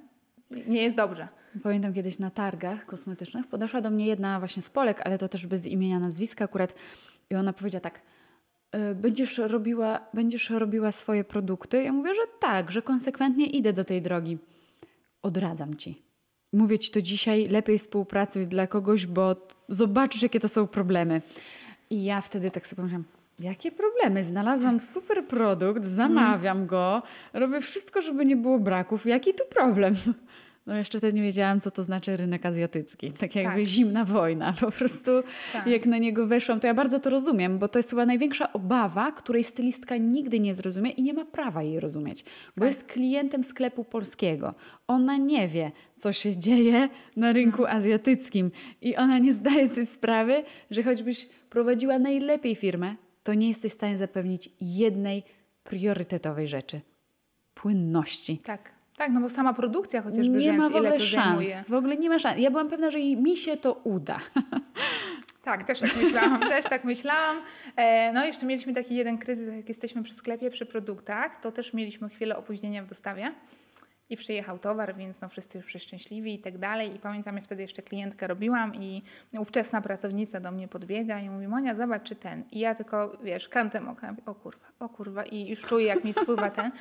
[0.67, 1.27] nie jest dobrze.
[1.63, 5.47] Pamiętam kiedyś na targach kosmetycznych podeszła do mnie jedna właśnie z Polek, ale to też
[5.47, 6.73] bez imienia, nazwiska akurat.
[7.29, 8.01] I ona powiedziała tak,
[8.75, 11.83] "Y, będziesz robiła, będziesz robiła swoje produkty?
[11.83, 14.37] Ja mówię, że tak, że konsekwentnie idę do tej drogi.
[15.21, 16.01] Odradzam ci.
[16.53, 21.21] Mówię ci to dzisiaj, lepiej współpracuj dla kogoś, bo zobaczysz, jakie to są problemy.
[21.89, 23.05] I ja wtedy tak sobie pomyślałam,
[23.39, 24.23] jakie problemy?
[24.23, 27.01] Znalazłam super produkt, zamawiam go,
[27.33, 29.05] robię wszystko, żeby nie było braków.
[29.05, 29.95] Jaki tu problem?
[30.67, 33.11] No jeszcze wtedy nie wiedziałam, co to znaczy rynek azjatycki.
[33.11, 33.65] Tak jakby Tak.
[33.65, 34.53] zimna wojna.
[34.61, 35.11] Po prostu
[35.53, 35.67] Tak.
[35.67, 39.11] jak na niego weszłam, to ja bardzo to rozumiem, bo to jest chyba największa obawa,
[39.11, 42.23] której stylistka nigdy nie zrozumie i nie ma prawa jej rozumieć.
[42.57, 42.65] Bo Tak.
[42.65, 44.53] jest klientem sklepu polskiego.
[44.87, 48.51] Ona nie wie, co się dzieje na rynku azjatyckim
[48.81, 52.95] i ona nie zdaje sobie sprawy, że choćbyś prowadziła najlepiej firmę,
[53.29, 55.23] to nie jesteś w stanie zapewnić jednej
[55.63, 56.81] priorytetowej rzeczy.
[57.53, 58.37] Płynności.
[58.37, 61.25] Tak, tak, no bo sama produkcja chociażby Nie ma w ile ogóle to szans.
[61.25, 61.63] zajmuje.
[61.69, 62.39] W ogóle nie ma szans.
[62.39, 64.19] Ja byłam pewna, że mi się to uda.
[65.43, 67.37] Tak, też tak myślałam, też tak myślałam.
[67.75, 71.73] E, No jeszcze mieliśmy taki jeden kryzys, jak jesteśmy przy sklepie, przy produktach, to też
[71.73, 73.31] mieliśmy chwilę opóźnienia w dostawie
[74.09, 76.95] i przyjechał towar, więc no wszyscy już przeszczęśliwi i tak dalej.
[76.95, 79.03] I pamiętam, jak wtedy jeszcze klientkę robiłam i
[79.39, 82.43] ówczesna pracownica do mnie podbiega i mówi, Monia, zobacz, czy ten.
[82.51, 86.03] I ja tylko, wiesz, kantem oka, ja o kurwa, o kurwa i już czuję, jak
[86.03, 86.71] mi spływa ten.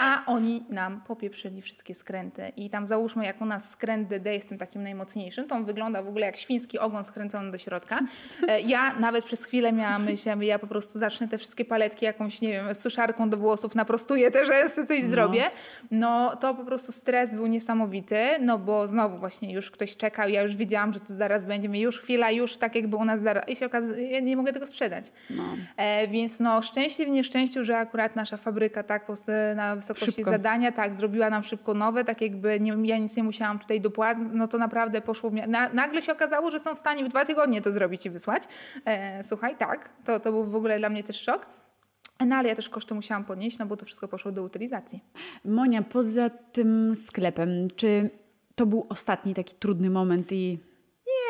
[0.00, 2.48] A oni nam popieprzyli wszystkie skręty.
[2.56, 6.02] I tam załóżmy, jak u nas skręt DD jest tym takim najmocniejszym, to on wygląda
[6.02, 8.00] w ogóle jak świński ogon skręcony do środka.
[8.48, 12.04] E, Ja nawet przez chwilę miałam myśl, ja ja po prostu zacznę te wszystkie paletki
[12.04, 15.42] jakąś, nie wiem, suszarką do włosów, naprostuję te rzęsy, coś zrobię.
[15.90, 20.28] No to po prostu prostu stres był niesamowity, no bo znowu właśnie już ktoś czekał,
[20.28, 23.22] ja już wiedziałam, że to zaraz będzie, mi już chwila, już tak jakby u nas
[23.22, 25.04] zaraz, i się okazuje, ja nie mogę tego sprzedać.
[25.30, 25.42] No.
[25.76, 29.06] E, więc no szczęście w nieszczęściu, że akurat nasza fabryka tak
[29.56, 30.30] na wysokości szybko.
[30.30, 34.18] zadania, tak, zrobiła nam szybko nowe, tak jakby nie, ja nic nie musiałam tutaj dopłacać,
[34.32, 37.62] no to naprawdę poszło, na, nagle się okazało, że są w stanie w dwa tygodnie
[37.62, 38.42] to zrobić i wysłać.
[38.84, 41.46] E, słuchaj, tak, to, to był w ogóle dla mnie też szok.
[42.26, 45.00] No ale ja też koszty musiałam podnieść, no bo to wszystko poszło do utylizacji.
[45.44, 48.10] Monia, poza tym sklepem, czy
[48.54, 50.58] to był ostatni taki trudny moment i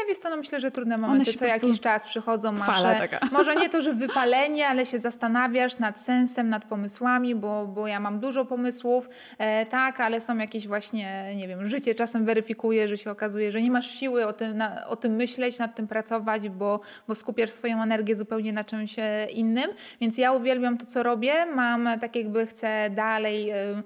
[0.00, 2.52] nie, wiesz co, no myślę, że trudne momenty co jakiś czas przychodzą.
[2.52, 2.82] Masz,
[3.32, 8.00] może nie to, że wypalenie, ale się zastanawiasz nad sensem, nad pomysłami, bo, bo ja
[8.00, 9.08] mam dużo pomysłów,
[9.38, 13.62] e, tak, ale są jakieś właśnie, nie wiem, życie czasem weryfikuje, że się okazuje, że
[13.62, 17.50] nie masz siły o tym, na, o tym myśleć, nad tym pracować, bo, bo skupiasz
[17.50, 19.70] swoją energię zupełnie na czymś e, innym.
[20.00, 21.46] Więc ja uwielbiam to, co robię.
[21.46, 23.50] Mam tak jakby chcę dalej...
[23.50, 23.82] E,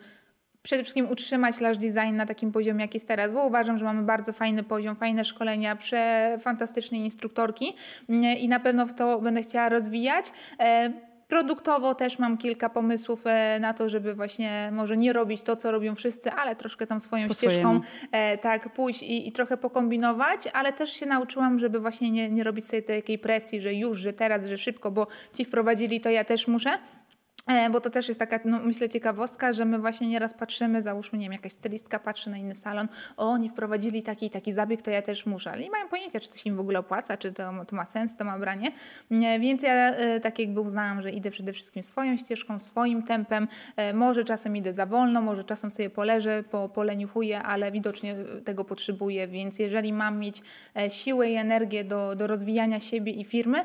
[0.62, 4.02] przede wszystkim utrzymać Lash Design na takim poziomie, jaki jest teraz, bo uważam, że mamy
[4.02, 7.76] bardzo fajny poziom, fajne szkolenia, przefantastyczne instruktorki
[8.08, 10.32] mm, i na pewno w to będę chciała rozwijać.
[10.60, 10.92] E,
[11.28, 15.70] produktowo też mam kilka pomysłów e, na to, żeby właśnie może nie robić to, co
[15.70, 17.80] robią wszyscy, ale troszkę tam swoją po ścieżką
[18.12, 22.44] e, tak pójść i, i, trochę pokombinować, ale też się nauczyłam, żeby właśnie nie, nie
[22.44, 26.24] robić sobie takiej presji, że już, że teraz, że szybko, bo ci wprowadzili, to ja
[26.24, 26.70] też muszę.
[27.50, 31.18] E, bo to też jest taka, no, myślę, ciekawostka, że my właśnie nieraz patrzymy, załóżmy,
[31.18, 34.90] nie wiem, jakaś stylistka patrzy na inny salon, o, oni wprowadzili taki taki zabieg, to
[34.90, 35.50] ja też muszę.
[35.52, 37.86] Ale nie mają pojęcia, czy to się im w ogóle opłaca, czy to, to ma
[37.86, 38.72] sens, to ma branie.
[39.40, 43.48] Więc ja e, tak jakby uznałam, że idę przede wszystkim swoją ścieżką, swoim tempem.
[43.76, 48.64] E, może czasem idę za wolno, może czasem sobie poleżę, po, poleniuchuję, ale widocznie tego
[48.64, 50.42] potrzebuję, więc jeżeli mam mieć
[50.88, 53.64] siłę i energię do, do rozwijania siebie i firmy,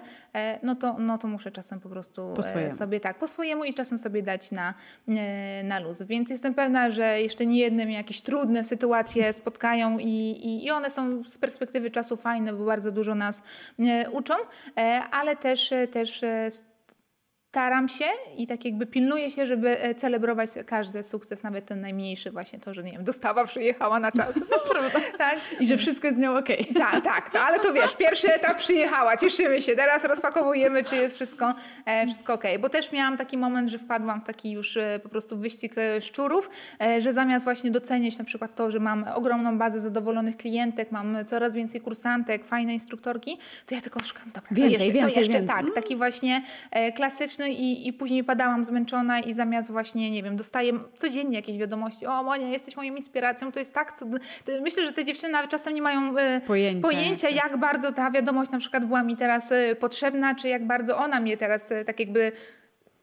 [0.63, 2.43] no to, no to muszę czasem po prostu po
[2.73, 4.73] sobie tak, po swojemu i czasem sobie dać na,
[5.07, 6.01] e, na luz.
[6.01, 10.89] Więc jestem pewna, że jeszcze nie jednym jakieś trudne sytuacje spotkają i, i, i one
[10.89, 13.43] są z perspektywy czasu fajne, bo bardzo dużo nas
[13.79, 14.33] e, uczą,
[14.77, 16.21] e, ale też, też
[17.55, 18.05] staram się
[18.37, 22.73] i tak jakby pilnuję się, żeby e, celebrować każdy sukces, nawet ten najmniejszy, właśnie to,
[22.73, 24.35] że nie wiem, dostawa przyjechała na czas.
[24.51, 24.99] No, prawda?
[25.17, 25.39] Tak.
[25.59, 26.47] I że wszystko jest z nią ok.
[26.85, 31.53] Tak, tak, ale to wiesz, pierwszy etap przyjechała, cieszymy się, teraz rozpakowujemy, czy jest wszystko,
[31.85, 32.43] e, wszystko ok.
[32.59, 36.49] Bo też miałam taki moment, że wpadłam w taki już e, po prostu wyścig szczurów,
[36.99, 41.53] że zamiast właśnie doceniać na przykład to, że mam ogromną bazę zadowolonych klientek, mam coraz
[41.53, 45.33] więcej kursantek, fajne instruktorki, to ja tylko szukam, dobra, więcej, co jeszcze, więcej, co jeszcze?
[45.33, 45.65] Więcej.
[45.65, 46.41] Tak, taki właśnie
[46.95, 52.05] klasyczny i, i później padałam zmęczona i zamiast właśnie, nie wiem, dostaję codziennie jakieś wiadomości,
[52.05, 54.05] o Monia, jesteś moją inspiracją, to jest tak, co...
[54.61, 58.51] myślę, że te dziewczyny nawet czasem nie mają e, pojęcia, pojęcia jak bardzo ta wiadomość
[58.51, 61.99] na przykład była mi teraz e, potrzebna, czy jak bardzo ona mnie teraz e, tak
[61.99, 62.31] jakby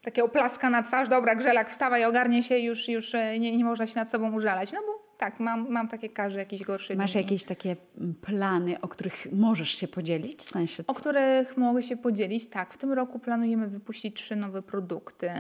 [0.03, 3.97] takie oplaska na twarz, dobra, Grzelak, wstawaj, ogarnie się, już, już nie, nie można się
[3.97, 4.73] nad sobą użalać.
[4.73, 7.23] No bo tak, mam, mam takie każdy jakiś gorszy Masz dni.
[7.23, 7.77] jakieś takie
[8.21, 10.39] plany, o których możesz się podzielić?
[10.41, 12.75] W sensie o których mogę się podzielić, tak.
[12.75, 15.31] W tym roku planujemy wypuścić trzy nowe produkty,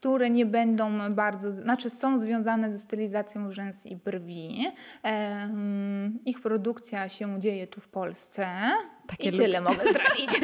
[0.00, 4.66] które nie będą bardzo, znaczy są związane ze stylizacją rzęs i brwi.
[6.24, 8.46] Ich produkcja się dzieje tu w Polsce.
[9.06, 10.40] Takie I tyle mogę zdradzić.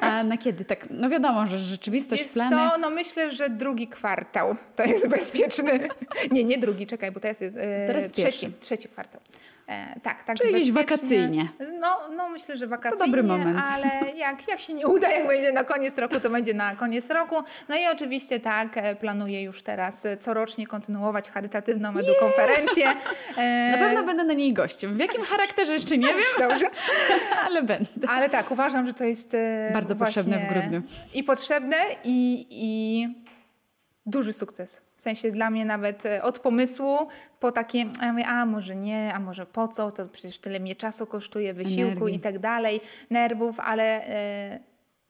[0.00, 0.64] A na kiedy?
[0.64, 2.56] Tak, no wiadomo, że rzeczywistość, Wiesz plany...
[2.56, 5.88] co, no myślę, że drugi kwartał to jest bezpieczny.
[6.30, 9.20] Nie, nie drugi, czekaj, bo teraz jest e, teraz trzeci, trzeci kwartał.
[9.68, 10.36] E, tak, tak.
[10.36, 11.48] Czyli gdzieś wakacyjnie.
[11.80, 13.60] No, no myślę, że wakacyjnie, to dobry moment.
[13.64, 17.10] ale jak, jak się nie uda, jak będzie na koniec roku, to będzie na koniec
[17.10, 17.36] roku.
[17.68, 22.04] No i oczywiście tak, e, planuję już teraz e, corocznie kontynuować charytatywną yeah!
[22.04, 22.88] edukonferencję.
[23.36, 23.72] E...
[23.72, 24.92] Na pewno będę na niej gościem.
[24.92, 26.66] W jakim charakterze jeszcze nie wiem, Dobrze.
[27.46, 28.08] ale będę.
[28.08, 29.36] Ale tak, uważam, że to jest
[29.72, 30.82] bardzo potrzebne w grudniu.
[31.14, 33.27] I potrzebne i, i
[34.10, 34.82] duży sukces.
[34.96, 36.96] W sensie dla mnie nawet e, od pomysłu
[37.40, 40.60] po takie, a ja mówię, a może nie, a może po co, to przecież tyle
[40.60, 42.16] mnie czasu kosztuje, wysiłku Energii.
[42.16, 42.80] i tak dalej,
[43.10, 44.58] nerwów, ale e,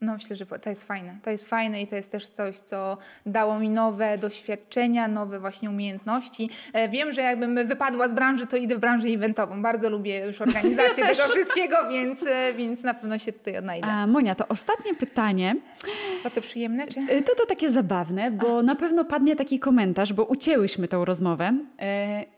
[0.01, 1.19] no myślę, że to jest fajne.
[1.23, 5.70] To jest fajne i to jest też coś, co dało mi nowe doświadczenia, nowe właśnie
[5.70, 6.51] umiejętności.
[6.73, 9.62] E, wiem, że jakbym wypadła z branży, to idę w branżę eventową.
[9.62, 13.87] Bardzo lubię już organizację ja tego wszystkiego, więc, e, więc na pewno się tutaj odnajdę.
[13.87, 15.57] A Monia, to ostatnie pytanie.
[16.23, 16.87] To to przyjemne?
[16.87, 17.01] Czy?
[17.01, 18.62] E, to to takie zabawne, bo A.
[18.62, 21.59] na pewno padnie taki komentarz, bo ucięłyśmy tą rozmowę.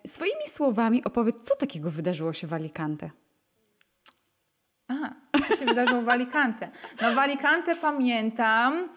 [0.07, 3.11] Swoimi słowami opowiedz, co takiego wydarzyło się w Alicante?
[4.89, 5.20] A, co
[5.57, 6.69] się wydarzyło w Alicante?
[7.03, 8.89] No w Alicante pamiętam,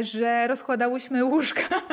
[0.00, 1.62] że rozkładałyśmy łóżka.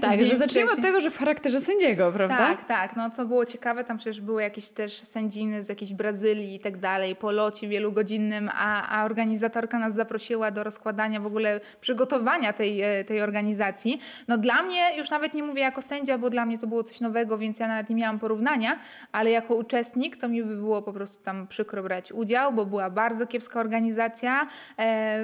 [0.00, 2.36] Tak, że zaczniemy od tego, że w charakterze sędziego, prawda?
[2.36, 2.96] Tak, tak.
[2.96, 6.78] No co było ciekawe, tam przecież były jakieś też sędziny z jakiejś Brazylii i tak
[6.78, 12.82] dalej, po locie wielugodzinnym, a, a organizatorka nas zaprosiła do rozkładania w ogóle przygotowania tej,
[12.82, 14.00] e, tej organizacji.
[14.28, 17.00] No dla mnie, już nawet nie mówię jako sędzia, bo dla mnie to było coś
[17.00, 18.78] nowego, więc ja nawet nie miałam porównania,
[19.12, 22.90] ale jako uczestnik to mi by było po prostu tam przykro brać udział, bo była
[22.90, 24.46] bardzo kiepska organizacja.
[24.78, 25.20] E,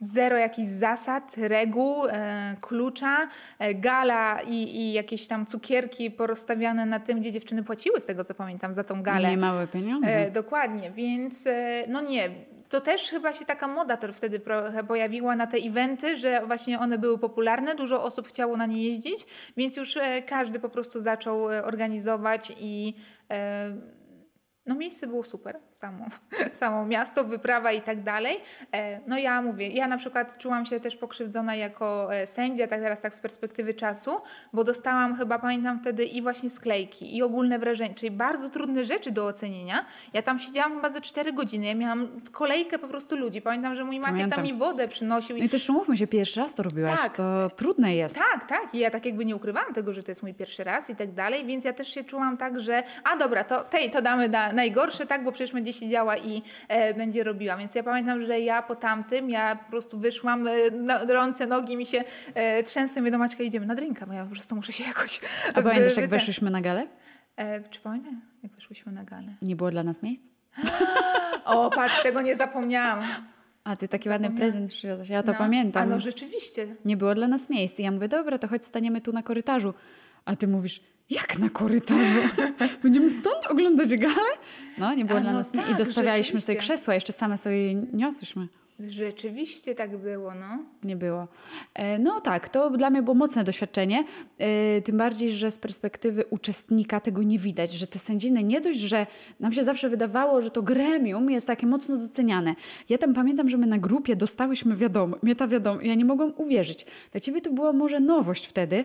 [0.00, 7.00] Zero jakichś zasad, reguł, e, klucza, e, gala i, i jakieś tam cukierki porozstawiane na
[7.00, 9.30] tym, gdzie dziewczyny płaciły, z tego co pamiętam, za tą galę.
[9.30, 10.08] Nie małe pieniądze.
[10.08, 11.48] E, dokładnie, więc
[11.88, 12.30] no nie.
[12.68, 14.40] To też chyba się taka moda to wtedy
[14.88, 19.26] pojawiła na te eventy, że właśnie one były popularne, dużo osób chciało na nie jeździć,
[19.56, 22.94] więc już każdy po prostu zaczął organizować i
[24.66, 26.06] no miejsce było super, samo,
[26.60, 28.40] samo miasto, wyprawa i tak dalej.
[28.74, 32.80] E, No ja mówię, ja na przykład czułam się też pokrzywdzona jako e, sędzia, tak
[32.80, 34.10] teraz tak z perspektywy czasu,
[34.52, 39.10] bo dostałam chyba, pamiętam wtedy i właśnie sklejki i ogólne wrażenie, czyli bardzo trudne rzeczy
[39.10, 39.84] do ocenienia.
[40.12, 43.42] Ja tam siedziałam chyba ze 4 godziny, ja miałam kolejkę po prostu ludzi.
[43.42, 44.36] Pamiętam, że mój Maciek Pamiętam.
[44.36, 45.36] tam mi wodę przynosił.
[45.38, 47.16] No i też umówmy się, pierwszy raz to robiłaś, Tak.
[47.16, 48.14] to trudne jest.
[48.14, 48.74] Tak, tak.
[48.74, 51.12] I ja tak jakby nie ukrywałam tego, że to jest mój pierwszy raz i tak
[51.12, 54.53] dalej, więc ja też się czułam tak, że a dobra, to tej to damy na
[54.54, 57.56] najgorsze, tak, bo przecież będzie siedziała i e, będzie robiła.
[57.56, 61.76] Więc ja pamiętam, że ja po tamtym, ja po prostu wyszłam, e, na, rące, nogi
[61.76, 62.04] mi się
[62.34, 64.84] e, trzęsą i mówię do Maćka, idziemy na drinka, bo ja po prostu muszę się
[64.84, 65.20] jakoś...
[65.54, 66.86] A pamiętasz, wy- jak weszliśmy na galę?
[67.36, 69.34] E, czy pamiętam, jak weszłyśmy na galę?
[69.42, 70.22] Nie było dla nas miejsc?
[71.44, 73.04] O, patrz, tego nie zapomniałam.
[73.64, 75.82] A ty taki ładny prezent przywiozłaś, ja to No, pamiętam.
[75.82, 76.66] A no rzeczywiście.
[76.84, 77.78] Nie było dla nas miejsc.
[77.78, 79.74] I ja mówię, dobra, to chodź staniemy tu na korytarzu.
[80.24, 82.20] A ty mówisz, jak na korytarzu?
[82.82, 84.30] Będziemy stąd oglądać galę?
[84.78, 85.68] No, nie było A dla no nas miejsc.
[85.70, 88.48] I tak, dostawialiśmy sobie krzesła, jeszcze same sobie niosłyśmy.
[88.80, 90.58] Rzeczywiście tak było, no.
[90.82, 91.28] Nie było.
[91.74, 94.04] E, No tak, to dla mnie było mocne doświadczenie.
[94.38, 98.78] E, Tym bardziej, że z perspektywy uczestnika tego nie widać, że te sędziny nie dość,
[98.78, 99.06] że
[99.40, 102.54] nam się zawsze wydawało, że to gremium jest takie mocno doceniane.
[102.88, 106.32] Ja tam pamiętam, że my na grupie dostałyśmy wiadomo, mnie ta wiadomo, ja nie mogłam
[106.36, 106.86] uwierzyć.
[107.12, 108.84] Dla ciebie to była może nowość wtedy,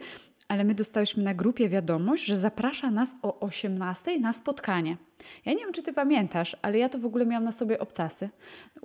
[0.50, 4.98] ale my dostałyśmy na grupie wiadomość, że zaprasza nas o 18 na spotkanie.
[5.46, 8.30] Ja nie wiem, czy ty pamiętasz, ale ja to w ogóle miałam na sobie obcasy.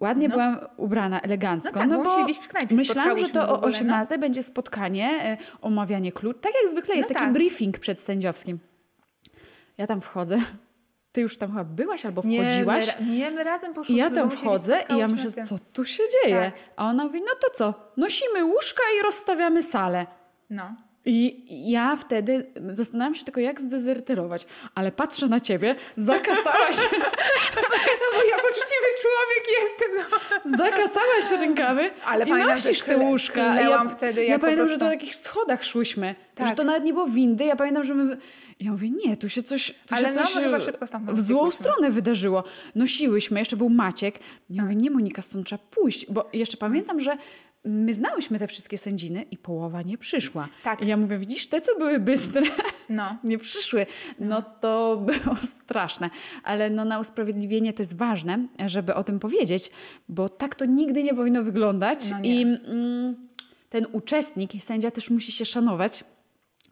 [0.01, 0.35] Ładnie No.
[0.35, 1.71] byłam ubrana elegancko.
[1.75, 3.67] No tak, bo my się gdzieś w knajpie myślałam, że to o ogóle, no.
[3.69, 6.41] 18 będzie spotkanie, e, omawianie klucz.
[6.41, 7.33] Tak jak zwykle jest No taki tak.
[7.35, 8.59] briefing przedsędziowskim.
[9.79, 10.37] Ja tam wchodzę.
[11.13, 12.87] Ty już tam chyba byłaś albo Nie, wchodziłaś.
[12.87, 13.97] my, ra- nie, my razem I poszłyśmy.
[14.03, 16.41] ja bo tam my wchodzę i ja myślę, co tu się dzieje?
[16.41, 16.55] Tak.
[16.77, 17.75] A ona mówi, no to co?
[17.97, 20.07] Nosimy łóżka i rozstawiamy salę.
[20.51, 20.75] No.
[21.07, 26.77] I ja wtedy zastanawiam się tylko, jak zdezerterować, ale patrzę na ciebie, zakasałaś,
[28.01, 29.91] No bo ja poczciwy człowiek jestem,
[30.45, 30.57] no.
[30.59, 33.61] zakasałaś rękawy Ale i pamiętam, że nosisz te klę- łóżka.
[33.61, 36.49] ja, wtedy, ja po pamiętam, że prostu- to na takich schodach szłyśmy, Tak.
[36.49, 37.45] że to nawet nie było windy.
[37.45, 38.17] Ja pamiętam, że my...
[38.61, 41.51] Ja mówię, nie, tu się coś, tu Ale się no, coś chyba szybko w złą
[41.51, 42.45] stronę wydarzyło.
[42.75, 44.19] Nosiłyśmy, jeszcze był Maciek.
[44.51, 47.17] Ja mówię, nie Monika, stąd trzeba pójść, bo jeszcze pamiętam, że
[47.65, 50.49] my znałyśmy te wszystkie sędziny i połowa nie przyszła.
[50.63, 50.83] Tak.
[50.83, 52.43] I ja mówię, widzisz, te co były bystre,
[52.89, 53.17] No.
[53.25, 53.87] nie przyszły,
[54.21, 56.11] no to było straszne.
[56.43, 59.71] Ale no na usprawiedliwienie to jest ważne, żeby o tym powiedzieć,
[60.09, 62.11] bo tak to nigdy nie powinno wyglądać.
[62.11, 62.41] No nie.
[62.41, 63.17] I mm,
[63.69, 66.05] ten uczestnik i sędzia też musi się szanować.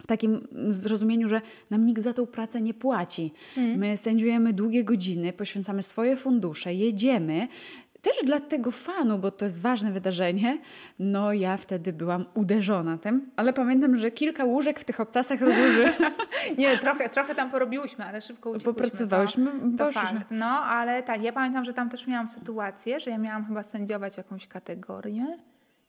[0.03, 1.41] W takim zrozumieniu, że
[1.71, 3.33] nam nikt za tą pracę nie płaci.
[3.57, 3.79] Mhm.
[3.79, 7.49] My sędziujemy długie godziny, poświęcamy swoje fundusze, jedziemy.
[8.03, 10.59] Też dla tego fanu, bo to jest ważne wydarzenie,
[10.99, 15.93] no ja wtedy byłam uderzona tym, ale pamiętam, że kilka łóżek w tych obcasach rozłożyłam.
[16.59, 18.73] Nie, trochę, trochę tam porobiłyśmy, ale szybko uciekłyśmy.
[18.75, 20.19] Popracowałyśmy, To, to poszliśmy.
[20.19, 20.31] fakt.
[20.31, 24.17] No, ale tak, ja pamiętam, że tam też miałam sytuację, że ja miałam chyba sędziować
[24.17, 25.39] jakąś kategorię.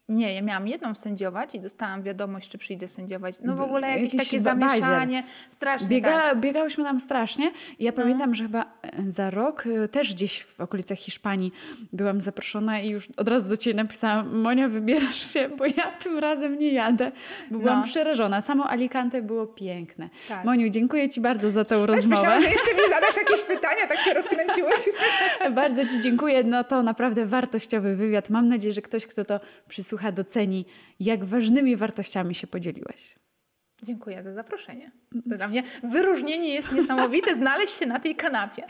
[0.10, 3.36] Nie, ja miałam jedną sędziować i dostałam wiadomość, czy przyjdę sędziować.
[3.44, 4.80] No w ogóle jakieś jakiś takie ba- bajzer.
[4.80, 5.24] zamieszanie.
[5.52, 6.40] Strasznie Biega, tak.
[6.40, 7.52] Biegałyśmy tam strasznie.
[7.80, 7.98] Ja No.
[8.04, 11.52] pamiętam, że chyba e, za rok e, też gdzieś w okolicach Hiszpanii
[11.94, 16.20] byłam zaproszona i już od razu do ciebie napisałam Monia, wybierasz się, bo ja tym
[16.20, 17.12] razem nie jadę.
[17.52, 17.86] Bo byłam No.
[17.86, 18.42] przerażona.
[18.42, 20.10] Samo Alicante było piękne.
[20.30, 20.46] Tak.
[20.46, 22.08] Moniu, dziękuję ci bardzo za Też rozmowę.
[22.16, 24.90] Myślałam, że jeszcze mi zadasz jakieś pytania, tak się rozkręciłeś.
[25.56, 26.44] Bardzo ci dziękuję.
[26.44, 28.30] No to naprawdę wartościowy wywiad.
[28.30, 29.40] Mam nadzieję, że ktoś, kto to
[29.94, 30.66] przysłucha, doceni,
[31.00, 33.16] jak ważnymi wartościami się podzieliłaś.
[33.84, 34.92] Dziękuję za zaproszenie.
[35.30, 38.64] To dla mnie wyróżnienie jest niesamowite, znaleźć się na tej kanapie.